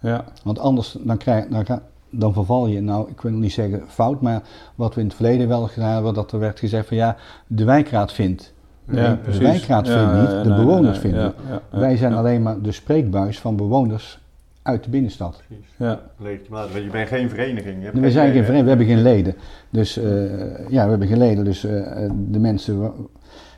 Ja. 0.00 0.24
Want 0.44 0.58
anders 0.58 0.96
dan, 1.00 1.16
krijg, 1.16 1.46
dan, 1.48 1.66
ga, 1.66 1.82
dan 2.10 2.32
verval 2.32 2.66
je, 2.66 2.80
nou 2.80 3.10
ik 3.10 3.20
wil 3.20 3.32
niet 3.32 3.52
zeggen 3.52 3.82
fout, 3.88 4.20
maar 4.20 4.42
wat 4.74 4.94
we 4.94 5.00
in 5.00 5.06
het 5.06 5.16
verleden 5.16 5.48
wel 5.48 5.66
gedaan 5.66 5.92
hebben, 5.92 6.14
dat 6.14 6.32
er 6.32 6.38
werd 6.38 6.58
gezegd 6.58 6.88
van 6.88 6.96
ja, 6.96 7.16
de 7.46 7.64
wijkraad 7.64 8.12
vindt. 8.12 8.52
Ja, 8.90 8.92
Nee, 9.24 9.32
de 9.32 9.38
wijkraad 9.38 9.88
vindt 9.88 10.12
niet, 10.12 10.44
de 10.44 10.54
bewoners 10.56 10.98
vinden. 10.98 11.34
Wij 11.70 11.96
zijn 11.96 12.14
alleen 12.14 12.42
maar 12.42 12.60
de 12.60 12.72
spreekbuis 12.72 13.40
van 13.40 13.56
bewoners 13.56 14.18
uit 14.64 14.84
de 14.84 14.90
binnenstad. 14.90 15.42
Precies. 15.46 15.66
Ja. 15.76 16.00
Legitimatie. 16.16 16.72
Want 16.72 16.84
Je 16.84 16.90
bent 16.90 17.08
geen 17.08 17.28
vereniging. 17.28 17.78
Je 17.78 17.84
hebt 17.84 17.98
We 17.98 18.10
zijn 18.10 18.32
geen 18.32 18.44
vereniging, 18.44 18.62
we 18.62 18.68
hebben 18.68 18.86
geen 18.86 19.02
leden. 19.02 19.34
Dus 19.70 19.96
eh, 19.96 20.68
ja, 20.68 20.84
we 20.84 20.90
hebben 20.90 21.08
geen 21.08 21.18
leden. 21.18 21.44
Dus 21.44 21.64
eh, 21.64 22.10
de 22.30 22.38
mensen 22.38 22.92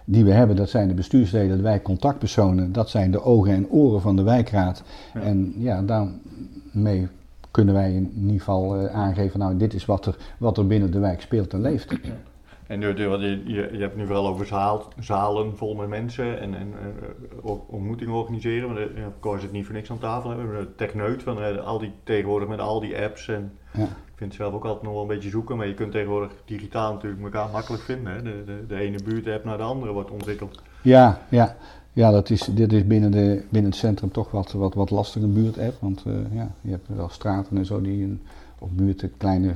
die 0.05 0.25
we 0.25 0.33
hebben, 0.33 0.57
dat 0.57 0.69
zijn 0.69 0.88
de 0.88 0.95
bestuursleden, 0.95 1.57
de 1.57 1.62
wijkcontactpersonen, 1.62 2.73
dat 2.73 2.90
zijn 2.90 3.11
de 3.11 3.23
ogen 3.23 3.53
en 3.53 3.69
oren 3.69 4.01
van 4.01 4.16
de 4.16 4.23
wijkraad. 4.23 4.83
Ja. 5.14 5.21
En 5.21 5.55
ja, 5.57 5.83
daarmee 5.83 7.09
kunnen 7.51 7.75
wij 7.75 7.92
in 7.95 8.12
ieder 8.16 8.38
geval 8.38 8.77
eh, 8.77 8.95
aangeven, 8.95 9.38
nou 9.38 9.57
dit 9.57 9.75
is 9.75 9.85
wat 9.85 10.07
er, 10.07 10.16
wat 10.38 10.59
er 10.59 10.66
binnen 10.66 10.90
de 10.90 10.99
wijk 10.99 11.21
speelt 11.21 11.53
en 11.53 11.61
leeft. 11.61 11.92
En 12.67 12.81
de, 12.81 12.95
de, 12.95 13.07
want 13.07 13.23
je, 13.23 13.43
je, 13.73 13.79
hebt 13.79 13.97
nu 13.97 14.07
vooral 14.07 14.27
over 14.27 14.47
zaal, 14.47 14.93
zalen 14.99 15.57
vol 15.57 15.75
met 15.75 15.89
mensen 15.89 16.41
en, 16.41 16.55
en 16.55 16.73
eh, 17.45 17.51
ontmoetingen 17.67 18.15
organiseren. 18.15 18.73
Maar 18.73 18.83
uh, 18.83 19.03
ja, 19.23 19.39
zit 19.39 19.53
niet 19.53 19.65
voor 19.65 19.75
niks 19.75 19.91
aan 19.91 19.99
tafel. 19.99 20.31
Hè. 20.31 20.37
We 20.37 20.43
hebben 20.43 20.61
de 20.61 20.75
techneut 20.75 21.23
van 21.23 21.43
eh, 21.43 21.67
al 21.67 21.79
die, 21.79 21.93
tegenwoordig 22.03 22.49
met 22.49 22.61
al 22.61 22.81
die 22.81 23.03
apps. 23.03 23.29
En 23.29 23.53
Ja. 23.73 23.83
Ik 23.83 24.23
vind 24.23 24.33
het 24.33 24.41
zelf 24.41 24.55
ook 24.55 24.65
altijd 24.65 24.83
nog 24.83 24.93
wel 24.93 25.03
een 25.03 25.09
beetje 25.09 25.29
zoeken, 25.29 25.57
maar 25.57 25.67
je 25.67 25.75
kunt 25.75 25.93
tegenwoordig 25.93 26.33
digitaal 26.45 26.93
natuurlijk 26.93 27.23
elkaar 27.23 27.49
makkelijk 27.51 27.83
vinden. 27.83 28.13
Hè. 28.13 28.23
De, 28.23 28.45
de, 28.47 28.65
de 28.69 28.77
ene 28.77 29.03
buurt-app 29.05 29.45
naar 29.45 29.57
de 29.57 29.63
andere 29.63 29.93
wordt 29.93 30.11
ontwikkeld. 30.11 30.63
Ja, 30.83 31.21
ja. 31.29 31.57
Ja, 31.93 32.11
dat 32.11 32.31
is, 32.31 32.41
dit 32.41 32.73
is 32.73 32.87
binnen, 32.87 33.11
de, 33.11 33.45
binnen 33.51 33.71
het 33.71 33.81
centrum 33.81 34.13
toch 34.13 34.31
wat, 34.31 34.53
wat, 34.53 34.75
wat 34.75 34.91
lastig, 34.91 35.23
een 35.23 35.33
buurt-app. 35.33 35.77
Want 35.81 36.03
eh, 36.07 36.13
ja, 36.35 36.51
je 36.61 36.71
hebt 36.71 36.89
wel 36.89 37.09
straten 37.09 37.57
en 37.57 37.67
zo 37.67 37.81
die 37.81 38.05
een, 38.05 38.21
of 38.59 38.71
buurten, 38.71 39.17
kleine 39.17 39.55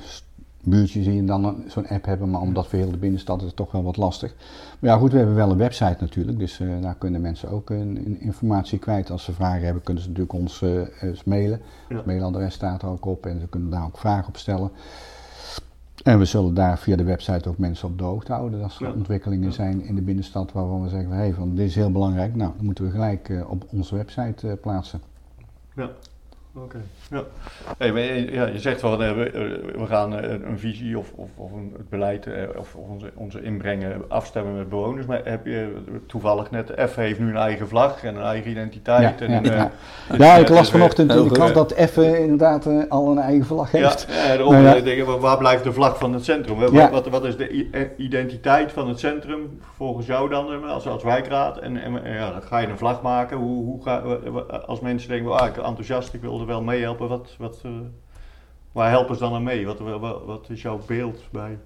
buurtjes 0.64 1.04
die 1.04 1.24
dan 1.24 1.62
zo'n 1.66 1.86
app 1.88 2.04
hebben. 2.04 2.30
Maar 2.30 2.40
omdat 2.40 2.66
voor 2.66 2.78
heel 2.78 2.90
de 2.90 2.96
binnenstad 2.96 3.40
is 3.40 3.46
het 3.46 3.56
toch 3.56 3.72
wel 3.72 3.82
wat 3.82 3.96
lastig. 3.96 4.34
Maar 4.78 4.90
ja, 4.90 4.96
goed, 4.96 5.10
we 5.12 5.16
hebben 5.18 5.34
wel 5.36 5.50
een 5.50 5.56
website 5.56 5.96
natuurlijk. 6.00 6.38
Dus 6.38 6.60
eh, 6.60 6.68
daar 6.80 6.94
kunnen 6.94 7.20
mensen 7.20 7.50
ook 7.50 7.70
een, 7.70 7.96
een 8.06 8.20
informatie 8.20 8.78
kwijt. 8.78 9.10
Als 9.10 9.24
ze 9.24 9.32
vragen 9.32 9.64
hebben, 9.64 9.82
kunnen 9.82 10.02
ze 10.02 10.08
natuurlijk 10.08 10.38
ons 10.38 10.62
eh, 10.62 10.70
mailen. 11.24 11.60
Ja. 11.88 11.96
Het 11.96 12.06
mailadres 12.06 12.54
staat 12.54 12.82
er 12.82 12.88
ook 12.88 13.04
op 13.06 13.26
en 13.26 13.40
ze 13.40 13.46
kunnen 13.48 13.70
daar 13.70 13.84
ook 13.84 13.98
vragen 13.98 14.28
op 14.28 14.36
stellen. 14.36 14.70
En 16.02 16.18
we 16.18 16.24
zullen 16.24 16.54
daar 16.54 16.78
via 16.78 16.96
de 16.96 17.04
website 17.04 17.48
ook 17.48 17.58
mensen 17.58 17.88
op 17.88 17.98
de 17.98 18.04
hoogte 18.04 18.32
houden 18.32 18.62
als 18.62 18.80
er 18.80 18.86
Ja. 18.86 18.92
ontwikkelingen 18.92 19.48
Ja. 19.48 19.54
zijn 19.54 19.82
in 19.84 19.94
de 19.94 20.02
binnenstad 20.02 20.52
waarvan 20.52 20.82
we 20.82 20.88
zeggen, 20.88 21.10
hé, 21.10 21.16
hey, 21.16 21.32
van 21.32 21.54
dit 21.54 21.66
is 21.66 21.74
heel 21.74 21.92
belangrijk. 21.92 22.34
Nou, 22.36 22.52
dan 22.56 22.64
moeten 22.64 22.84
we 22.84 22.90
gelijk 22.90 23.28
eh, 23.28 23.50
op 23.50 23.64
onze 23.72 23.94
website 23.96 24.48
eh, 24.48 24.54
plaatsen. 24.60 25.00
Ja, 25.76 25.90
oké. 26.54 26.80
Ja. 27.10 27.22
Hey, 27.78 27.92
maar 27.92 28.02
ja, 28.02 28.46
je 28.46 28.58
zegt 28.58 28.82
wel, 28.82 29.02
eh, 29.02 29.12
we, 29.12 29.30
eh, 29.30 29.80
we 29.80 29.86
gaan 29.86 30.18
eh, 30.18 30.30
een 30.30 30.58
visie 30.58 30.98
of, 30.98 31.12
of, 31.14 31.28
of 31.36 31.52
een, 31.52 31.74
het 31.76 31.88
beleid 31.88 32.26
of, 32.58 32.74
of 32.74 32.88
onze, 32.88 33.10
onze 33.14 33.42
inbrengen 33.42 34.02
afstemmen 34.08 34.56
met 34.56 34.68
bewoners. 34.68 35.06
Maar 35.06 35.20
heb 35.24 35.46
je 35.46 35.72
toevallig 36.06 36.50
net, 36.50 36.72
F 36.88 36.94
heeft 36.94 37.18
nu 37.18 37.28
een 37.28 37.36
eigen 37.36 37.68
vlag 37.68 38.04
en 38.04 38.16
een 38.16 38.22
eigen 38.22 38.50
identiteit. 38.50 39.18
Ja, 39.18 39.26
en 39.26 39.32
ja, 39.32 39.38
een, 39.38 39.44
eh, 39.44 39.56
ja. 39.56 39.70
Ja, 40.18 40.36
ik 40.36 40.48
las 40.48 40.70
vanochtend 40.70 41.12
in 41.12 41.24
de 41.24 41.30
krant 41.30 41.54
dat 41.54 41.72
Effe 41.72 42.18
inderdaad 42.18 42.88
al 42.88 43.10
een 43.10 43.18
eigen 43.18 43.46
vlag 43.46 43.70
heeft. 43.70 44.06
ja, 44.10 44.26
daarom 44.26 44.52
Nou 44.52 44.76
ja. 44.76 44.80
denk 44.80 45.04
waar 45.04 45.38
blijft 45.38 45.64
de 45.64 45.72
vlag 45.72 45.98
van 45.98 46.12
het 46.12 46.24
centrum? 46.24 46.58
Wat, 46.58 46.70
Ja. 46.70 46.90
wat, 46.90 47.08
wat 47.08 47.24
is 47.24 47.36
de 47.36 47.94
identiteit 47.96 48.72
van 48.72 48.88
het 48.88 48.98
centrum 48.98 49.60
volgens 49.76 50.06
jou 50.06 50.28
dan 50.28 50.64
als, 50.68 50.86
als 50.86 51.02
wijkraad? 51.02 51.58
En, 51.58 51.76
en, 51.76 52.12
ja, 52.12 52.30
dan 52.30 52.42
ga 52.42 52.58
je 52.58 52.66
een 52.66 52.78
vlag 52.78 53.02
maken. 53.02 53.36
Hoe, 53.36 53.64
hoe 53.64 53.82
ga, 53.82 53.98
als 54.66 54.80
mensen 54.80 55.08
denken, 55.08 55.38
ah, 55.38 55.46
ik 55.46 55.54
ben 55.54 55.64
enthousiast, 55.64 56.14
ik 56.14 56.20
wil 56.20 56.39
wel 56.46 56.62
meehelpen. 56.62 57.08
Wat, 57.08 57.34
wat, 57.38 57.60
eh, 57.62 57.70
waar 58.72 58.90
helpen 58.90 59.14
ze 59.14 59.20
dan 59.20 59.34
aan 59.34 59.42
mee? 59.42 59.66
Wat, 59.66 59.78
wat, 59.78 60.24
wat 60.24 60.46
is 60.48 60.62
jouw 60.62 60.80
beeld 60.86 61.22
bij? 61.30 61.58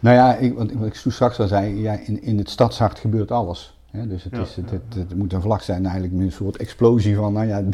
Nou 0.00 0.16
ja, 0.16 0.34
ik, 0.34 0.54
wat, 0.54 0.70
ik 0.70 0.94
straks 0.94 1.40
al 1.40 1.46
zei, 1.46 1.80
ja, 1.80 1.92
in, 1.92 2.22
in 2.22 2.38
het 2.38 2.50
stadshart 2.50 2.98
gebeurt 2.98 3.30
alles. 3.30 3.73
Hè, 3.96 4.06
dus 4.06 4.24
het, 4.24 4.36
Ja, 4.36 4.40
is, 4.42 4.56
het, 4.56 4.70
ja, 4.70 4.76
het, 4.76 5.08
het 5.08 5.18
moet 5.18 5.32
een 5.32 5.40
vlag 5.40 5.62
zijn 5.62 5.82
eigenlijk 5.84 6.14
met 6.14 6.24
een 6.26 6.32
soort 6.32 6.56
explosie 6.56 7.16
van, 7.16 7.32
nou 7.32 7.46
ja, 7.46 7.60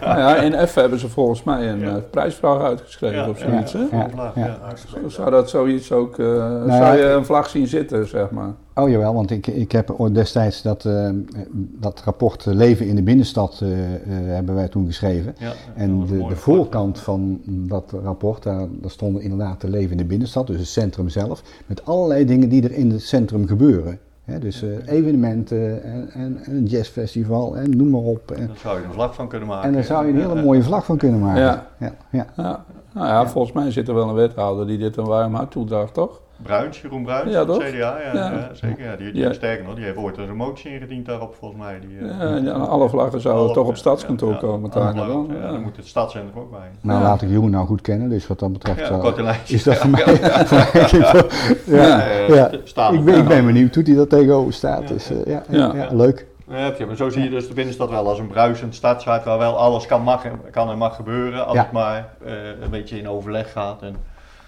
Nou 0.00 0.18
ja, 0.18 0.36
in 0.36 0.66
F 0.68 0.74
hebben 0.74 0.98
ze 0.98 1.08
volgens 1.08 1.42
mij 1.42 1.68
een 1.70 1.78
Ja. 1.80 1.96
eh, 1.96 2.02
prijsvraag 2.10 2.62
uitgeschreven 2.62 3.16
Ja, 3.16 3.28
of 3.28 3.38
zoiets. 3.38 3.72
hè? 3.72 3.78
ja, 3.78 3.86
Ja, 3.90 4.08
vlag, 4.10 4.34
ja. 4.34 4.46
ja, 4.46 4.58
hartstikke 4.62 5.08
Zou 5.10 5.30
dat 5.30 5.50
zoiets 5.50 5.92
ook, 5.92 6.18
eh, 6.18 6.26
zou 6.26 6.70
ja, 6.70 6.92
je 6.92 7.04
een 7.04 7.24
vlag 7.24 7.48
zien 7.48 7.66
zitten, 7.66 8.08
zeg 8.08 8.30
maar? 8.30 8.54
Oh 8.74 8.88
jawel, 8.88 9.14
want 9.14 9.30
ik, 9.30 9.46
ik 9.46 9.72
heb 9.72 9.90
ooit 9.90 10.14
destijds 10.14 10.62
dat, 10.62 10.84
eh, 10.84 11.08
dat 11.54 12.02
rapport 12.04 12.44
Leven 12.46 12.86
in 12.86 12.96
de 12.96 13.02
Binnenstad 13.02 13.60
eh, 13.62 13.94
eh, 13.94 14.00
hebben 14.08 14.54
wij 14.54 14.68
toen 14.68 14.86
geschreven. 14.86 15.34
Ja, 15.38 15.52
En 15.74 16.06
de, 16.06 16.26
de 16.28 16.36
voorkant 16.36 16.98
van 17.00 17.40
dat 17.46 17.92
rapport, 18.02 18.42
daar, 18.42 18.66
daar 18.70 18.90
stonden 18.90 19.22
inderdaad 19.22 19.60
de 19.60 19.70
leven 19.70 19.90
in 19.90 19.96
de 19.96 20.04
binnenstad, 20.04 20.46
dus 20.46 20.58
het 20.58 20.66
centrum 20.66 21.08
zelf, 21.08 21.42
met 21.66 21.84
allerlei 21.84 22.24
dingen 22.24 22.48
die 22.48 22.62
er 22.62 22.72
in 22.72 22.90
het 22.90 23.02
centrum 23.02 23.46
gebeuren. 23.46 23.98
Hè, 24.26 24.38
dus 24.38 24.62
eh, 24.62 24.68
evenementen 24.86 25.82
en, 25.82 26.10
en, 26.12 26.38
en 26.44 26.56
een 26.56 26.64
jazzfestival 26.64 27.56
en 27.56 27.76
noem 27.76 27.90
maar 27.90 28.00
op. 28.00 28.30
En, 28.30 28.46
Daar 28.46 28.56
zou 28.56 28.78
je 28.80 28.84
een 28.84 28.92
vlag 28.92 29.14
van 29.14 29.28
kunnen 29.28 29.48
maken. 29.48 29.68
en 29.68 29.74
daar 29.74 29.84
zou 29.84 30.06
je 30.06 30.12
een 30.12 30.20
hele 30.20 30.34
ja. 30.34 30.42
mooie 30.42 30.62
vlag 30.62 30.84
van 30.84 30.96
kunnen 30.96 31.20
maken. 31.20 31.42
Ja. 31.42 31.66
Ja, 31.78 31.92
ja. 32.10 32.26
Ja. 32.36 32.64
Nou 32.92 33.06
ja, 33.06 33.28
volgens 33.28 33.54
mij 33.54 33.70
zit 33.70 33.88
er 33.88 33.94
wel 33.94 34.08
een 34.08 34.14
wethouder 34.14 34.66
die 34.66 34.78
dit 34.78 34.96
een 34.96 35.04
warm 35.04 35.34
hart 35.34 35.50
toedraagt, 35.50 35.94
toch? 35.94 36.20
Bruins, 36.42 36.80
Jeroen 36.80 37.02
Bruins, 37.04 37.30
Ja, 37.32 37.36
van 37.38 37.46
toch? 37.46 37.62
het 37.62 37.72
CDA, 37.74 37.98
ja, 38.00 38.12
Ja. 38.14 38.30
ja, 38.32 38.50
zeker. 38.52 38.84
Ja, 38.84 38.96
die, 38.96 39.12
die, 39.12 39.22
Ja. 39.22 39.32
Sterker 39.32 39.64
nog, 39.64 39.74
die 39.74 39.84
heeft 39.84 39.96
ooit 39.96 40.18
een 40.18 40.36
motie 40.36 40.70
ingediend 40.72 41.06
daarop, 41.06 41.34
volgens 41.38 41.60
mij. 41.60 41.80
Die, 41.80 41.98
eh, 41.98 42.18
Ja, 42.18 42.36
ja, 42.36 42.50
alle 42.52 42.88
vlaggen 42.88 43.20
zouden 43.20 43.44
alle- 43.44 43.54
toch 43.54 43.66
op 43.66 43.76
stadskantoor 43.76 44.32
ja, 44.32 44.38
komen 44.38 44.70
dan. 44.70 44.94
Ja, 45.40 45.50
dan 45.50 45.62
moet 45.62 45.76
het 45.76 45.86
stadscentrum 45.86 46.42
ook 46.42 46.50
bij. 46.50 46.68
Nou, 46.80 46.98
Ja. 47.00 47.04
laat 47.06 47.22
ik 47.22 47.28
Jeroen 47.28 47.50
nou 47.50 47.66
goed 47.66 47.80
kennen, 47.80 48.08
dus 48.08 48.26
wat 48.26 48.38
dat 48.38 48.52
betreft 48.52 48.78
Ja, 48.80 48.86
zou- 48.86 49.00
korte 49.00 49.22
lijntje. 49.22 49.54
is 49.54 49.62
dat 49.62 49.76
voor 49.76 49.90
mij... 49.90 50.04
ja, 51.66 52.50
Ik, 52.92 53.04
ben, 53.04 53.14
ik 53.18 53.28
ben 53.28 53.46
benieuwd 53.46 53.74
hoe 53.74 53.84
die 53.84 53.94
dat 53.96 54.08
tegenover 54.10 54.52
staat. 54.52 54.82
Ja, 54.82 54.88
Dus, 54.88 55.08
ja. 55.24 55.42
eh, 55.50 55.56
ja, 55.74 55.86
leuk. 55.90 56.26
Ja, 56.48 56.54
heb 56.56 56.78
je, 56.78 56.86
maar 56.86 56.96
zo 56.96 57.08
zie 57.08 57.22
je 57.22 57.30
dus 57.30 57.48
de 57.48 57.54
binnenstad 57.54 57.90
wel 57.90 58.08
als 58.08 58.18
een 58.18 58.26
bruisend 58.26 58.74
stadshart 58.74 59.24
waar 59.24 59.38
wel 59.38 59.56
alles 59.58 59.86
kan, 59.86 60.02
mag, 60.02 60.24
en- 60.24 60.40
kan 60.50 60.70
en 60.70 60.78
mag 60.78 60.96
gebeuren 60.96 61.46
als 61.46 61.58
het 61.58 61.72
maar 61.72 62.08
eh, 62.24 62.32
een 62.62 62.70
beetje 62.70 62.98
in 62.98 63.08
overleg 63.08 63.52
gaat. 63.52 63.82
En 63.82 63.96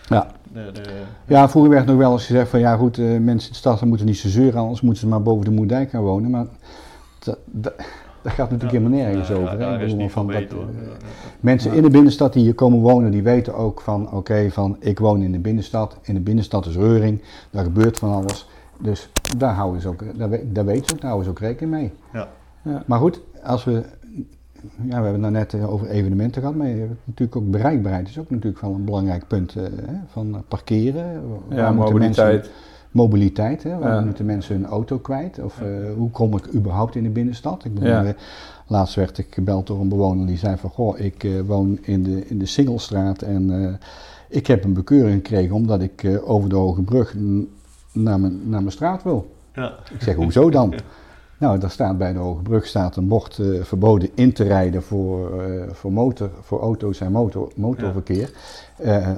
Ja. 0.09 0.27
de, 0.53 0.71
de, 0.73 0.83
Ja, 1.27 1.49
vroeger 1.49 1.71
werd 1.71 1.87
nog 1.87 1.97
wel 1.97 2.12
eens 2.12 2.27
gezegd 2.27 2.49
van 2.51 2.61
ja 2.61 2.77
goed, 2.77 2.99
eh, 2.99 3.05
mensen 3.05 3.27
in 3.29 3.53
de 3.53 3.55
stad 3.55 3.85
moeten 3.85 4.07
niet 4.07 4.18
zo 4.18 4.29
zeuren, 4.29 4.61
anders 4.61 4.81
moeten 4.81 5.01
ze 5.03 5.09
maar 5.09 5.23
boven 5.23 5.44
de 5.44 5.51
Moerdijk 5.51 5.90
gaan 5.90 6.03
wonen. 6.03 6.31
Maar 6.31 6.47
dat, 7.18 7.38
dat, 7.44 7.75
dat 8.23 8.33
gaat 8.33 8.51
natuurlijk 8.51 8.79
helemaal 8.79 8.99
nergens 8.99 9.31
over. 9.31 9.59
hè. 9.61 9.83
Ik 9.83 9.88
bedoel, 9.90 10.09
van 10.09 10.27
dat, 10.27 10.37
beter. 10.37 10.59
eh. 10.59 10.64
Mensen 11.40 11.73
in 11.73 11.83
de 11.83 11.90
binnenstad 11.90 12.33
die 12.33 12.42
hier 12.42 12.55
komen 12.55 12.81
wonen, 12.81 13.11
die 13.11 13.23
weten 13.23 13.55
ook 13.55 13.81
van 13.81 14.12
oké, 14.12 14.51
van 14.51 14.77
ik 14.81 14.99
woon 14.99 15.23
in 15.23 15.33
de 15.33 15.38
binnenstad. 15.38 15.97
In 16.03 16.14
de 16.14 16.21
binnenstad 16.21 16.66
is 16.66 16.77
reuring, 16.77 17.23
daar 17.51 17.64
gebeurt 17.64 17.99
van 17.99 18.12
alles. 18.12 18.49
Dus 18.81 19.09
daar, 19.37 19.55
houden 19.55 19.81
ze 19.81 19.88
ook, 19.88 20.05
daar, 20.18 20.29
daar 20.44 20.64
weten 20.64 20.87
ze 20.87 20.92
ook, 20.94 21.01
daar 21.01 21.11
houden 21.11 21.25
ze 21.25 21.31
ook 21.31 21.38
rekening 21.49 21.73
mee. 21.73 21.92
Ja. 22.12 22.29
Ja. 22.62 22.83
Maar 22.87 22.99
goed, 22.99 23.21
als 23.44 23.64
we, 23.64 23.83
ja, 24.62 24.87
we 24.87 24.92
hebben 24.92 25.12
het 25.12 25.21
nou 25.21 25.33
net 25.33 25.55
eh, 25.55 25.73
over 25.73 25.87
evenementen 25.88 26.40
gehad, 26.40 26.57
maar 26.57 26.68
je 26.68 26.75
hebt 26.81 26.92
natuurlijk 27.05 27.37
ook 27.37 27.51
bereikbaarheid 27.51 28.09
is 28.09 28.18
ook 28.18 28.31
natuurlijk 28.31 28.62
wel 28.62 28.75
een 28.75 28.85
belangrijk 28.85 29.27
punt 29.27 29.57
eh, 29.57 29.62
hè, 29.62 29.94
van 30.07 30.35
eh, 30.35 30.40
parkeren. 30.49 31.05
Ja, 31.49 31.71
mensen- 31.71 31.75
mobiliteit. 31.75 32.51
mobiliteit, 32.90 33.62
hè? 33.62 33.79
waar 33.79 33.94
Ja. 33.94 34.01
moeten 34.01 34.27
mensen 34.27 34.55
hun 34.55 34.66
auto 34.66 34.99
kwijt? 34.99 35.38
Of 35.44 35.62
hoe 35.97 36.11
kom 36.11 36.37
ik 36.37 36.55
überhaupt 36.55 36.94
in 36.94 37.03
de 37.03 37.09
binnenstad? 37.09 37.64
Ik 37.64 37.75
bedoel, 37.75 37.88
Ja. 37.88 38.14
laatst 38.66 38.94
werd 38.94 39.18
ik 39.18 39.27
gebeld 39.31 39.66
door 39.66 39.81
een 39.81 39.88
bewoner 39.88 40.27
die 40.27 40.37
zei 40.37 40.57
van, 40.57 40.71
goh, 40.71 40.99
ik 40.99 41.27
woon 41.47 41.79
in 41.83 42.03
de, 42.03 42.27
in 42.27 42.38
de 42.38 42.47
Singelstraat 42.47 43.23
en 43.23 43.79
ik 44.29 44.47
heb 44.47 44.64
een 44.64 44.73
bekeuring 44.73 45.14
gekregen 45.14 45.55
omdat 45.55 45.83
ik 45.83 46.21
over 46.25 46.49
de 46.49 46.57
Hoge 46.57 46.83
Brug 46.83 47.14
naar 47.92 48.21
mijn, 48.21 48.40
naar 48.49 48.61
mijn 48.61 48.73
straat 48.73 49.03
wil. 49.03 49.31
Ja. 49.55 49.73
Ik 49.94 50.03
zeg, 50.03 50.14
hoezo 50.14 50.51
dan? 50.51 50.75
Nou, 51.38 51.59
daar 51.59 51.70
staat 51.70 51.98
bij 51.98 52.12
de 52.12 52.18
Hoge 52.18 52.42
Brug 52.42 52.66
staat 52.66 52.96
een 52.96 53.09
bord 53.09 53.38
eh, 53.38 53.62
verboden 53.62 54.09
in 54.14 54.33
te 54.33 54.44
rijden 54.44 54.83
voor, 54.83 55.42
eh, 55.42 55.62
voor, 55.72 55.92
motor, 55.92 56.31
voor 56.40 56.61
auto's 56.61 57.01
en 57.01 57.12
motor, 57.12 57.53
motorverkeer. 57.57 58.31
Eh, 58.77 59.11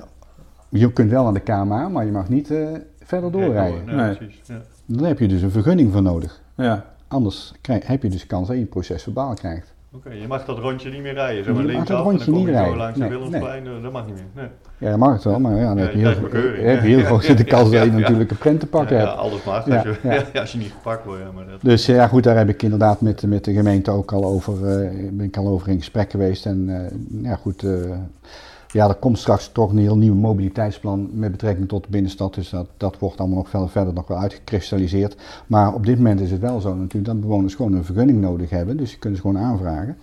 je 0.69 0.93
kunt 0.93 1.11
wel 1.11 1.27
aan 1.27 1.35
de 1.35 1.41
KMA, 1.41 1.89
maar 1.89 2.05
je 2.05 2.11
mag 2.13 2.29
niet 2.29 2.51
eh, 2.51 2.69
verder 3.03 3.33
doorrijden. 3.33 3.85
Nee, 3.85 3.95
Nee. 3.97 4.17
precies. 4.17 4.41
Ja. 4.45 4.61
Dan 4.87 5.05
heb 5.05 5.19
je 5.19 5.29
dus 5.29 5.43
een 5.43 5.51
vergunning 5.51 5.93
voor 5.93 6.03
nodig. 6.03 6.41
Ja, 6.55 6.85
Anders 7.09 7.55
krijg, 7.61 7.87
heb 7.87 8.03
je 8.03 8.09
dus 8.11 8.27
kans 8.27 8.47
dat 8.47 8.57
je 8.57 8.63
een 8.63 8.69
proces 8.69 9.03
verbaal 9.03 9.35
krijgt. 9.35 9.75
Oké, 9.95 10.11
je 10.13 10.27
mag 10.27 10.45
dat 10.45 10.59
rondje 10.59 10.91
niet 10.91 11.03
meer 11.03 11.13
rijden. 11.13 11.45
Zo 11.45 11.51
Je 11.51 11.57
maar 11.63 11.73
mag 11.73 11.85
dat 11.87 11.97
en 11.99 12.03
rondje 12.05 12.25
dan 12.25 12.35
kom 12.35 12.45
niet 12.45 12.47
je 12.47 12.53
zo 12.53 12.59
rijden. 12.61 12.77
langs 12.79 12.95
de 12.95 13.01
Nee, 13.01 13.11
Willemsplein. 13.11 13.67
eh, 13.67 13.83
Dat 13.83 13.93
mag 13.93 14.07
niet 14.07 14.15
meer. 14.15 14.25
Nee. 14.35 14.47
Ja, 14.79 14.91
dat 14.91 14.99
mag 14.99 15.13
het 15.13 15.25
wel, 15.25 15.41
maar 15.41 15.57
ja, 15.57 15.67
dan 15.69 15.77
heb 15.79 15.93
je 15.93 15.99
heel, 15.99 16.65
heb 16.67 16.81
heel 16.81 17.01
groot 17.03 17.37
de 17.37 17.45
kans 17.45 17.71
dat 17.71 17.85
je 17.85 17.91
natuurlijk 17.91 18.31
een 18.31 18.37
prent 18.39 18.61
te 18.61 18.67
pakken 18.67 18.97
Ja, 18.97 19.03
ja, 19.03 19.09
hebt. 19.09 19.19
alles 19.21 19.45
mag. 19.45 19.69
Als, 19.71 19.83
je, 19.83 20.25
als 20.41 20.53
je 20.53 20.59
niet 20.59 20.73
gepakt 20.73 21.05
wordt. 21.05 21.21
Ja, 21.23 21.33
maar 21.33 21.47
dat, 21.47 21.61
Dus 21.63 21.87
ja, 21.87 22.07
goed, 22.09 22.23
daar 22.25 22.37
heb 22.37 22.49
ik 22.49 22.63
inderdaad 22.63 23.01
met, 23.01 23.23
met 23.23 23.45
de 23.45 23.53
gemeente 23.53 23.91
ook 23.91 24.13
al 24.13 24.25
over, 24.25 24.55
eh, 24.55 24.91
ben 25.13 25.27
ik 25.27 25.37
al 25.37 25.49
over 25.49 25.69
in 25.69 25.79
gesprek 25.79 26.11
geweest. 26.11 26.47
En 26.47 26.69
eh, 26.69 27.23
ja, 27.23 27.37
goed, 27.37 27.63
eh, 27.63 27.71
ja, 28.73 28.89
er 28.89 28.95
komt 28.95 29.19
straks 29.19 29.49
toch 29.53 29.71
een 29.71 29.79
heel 29.79 29.97
nieuw 29.97 30.15
mobiliteitsplan 30.15 31.11
met 31.13 31.31
betrekking 31.31 31.69
tot 31.69 31.83
de 31.83 31.91
binnenstad. 31.91 32.35
Dus 32.35 32.51
dat, 32.51 32.69
dat 32.77 32.99
wordt 32.99 33.19
allemaal 33.19 33.39
nog 33.39 33.49
verder, 33.49 33.69
verder 33.69 33.95
nog 33.95 34.07
wel 34.07 34.19
uitgekristalliseerd. 34.19 35.17
Maar 35.47 35.75
op 35.75 35.87
dit 35.87 35.97
moment 35.97 36.21
is 36.21 36.31
het 36.31 36.41
wel 36.41 36.61
zo 36.61 36.75
natuurlijk 36.75 37.05
dat 37.05 37.21
bewoners 37.21 37.55
gewoon 37.55 37.73
een 37.73 37.85
vergunning 37.85 38.21
nodig 38.21 38.51
hebben. 38.51 38.77
Dus 38.77 38.91
je 38.93 38.99
kunt 38.99 39.15
ze 39.17 39.21
gewoon 39.21 39.39
aanvragen. 39.39 39.97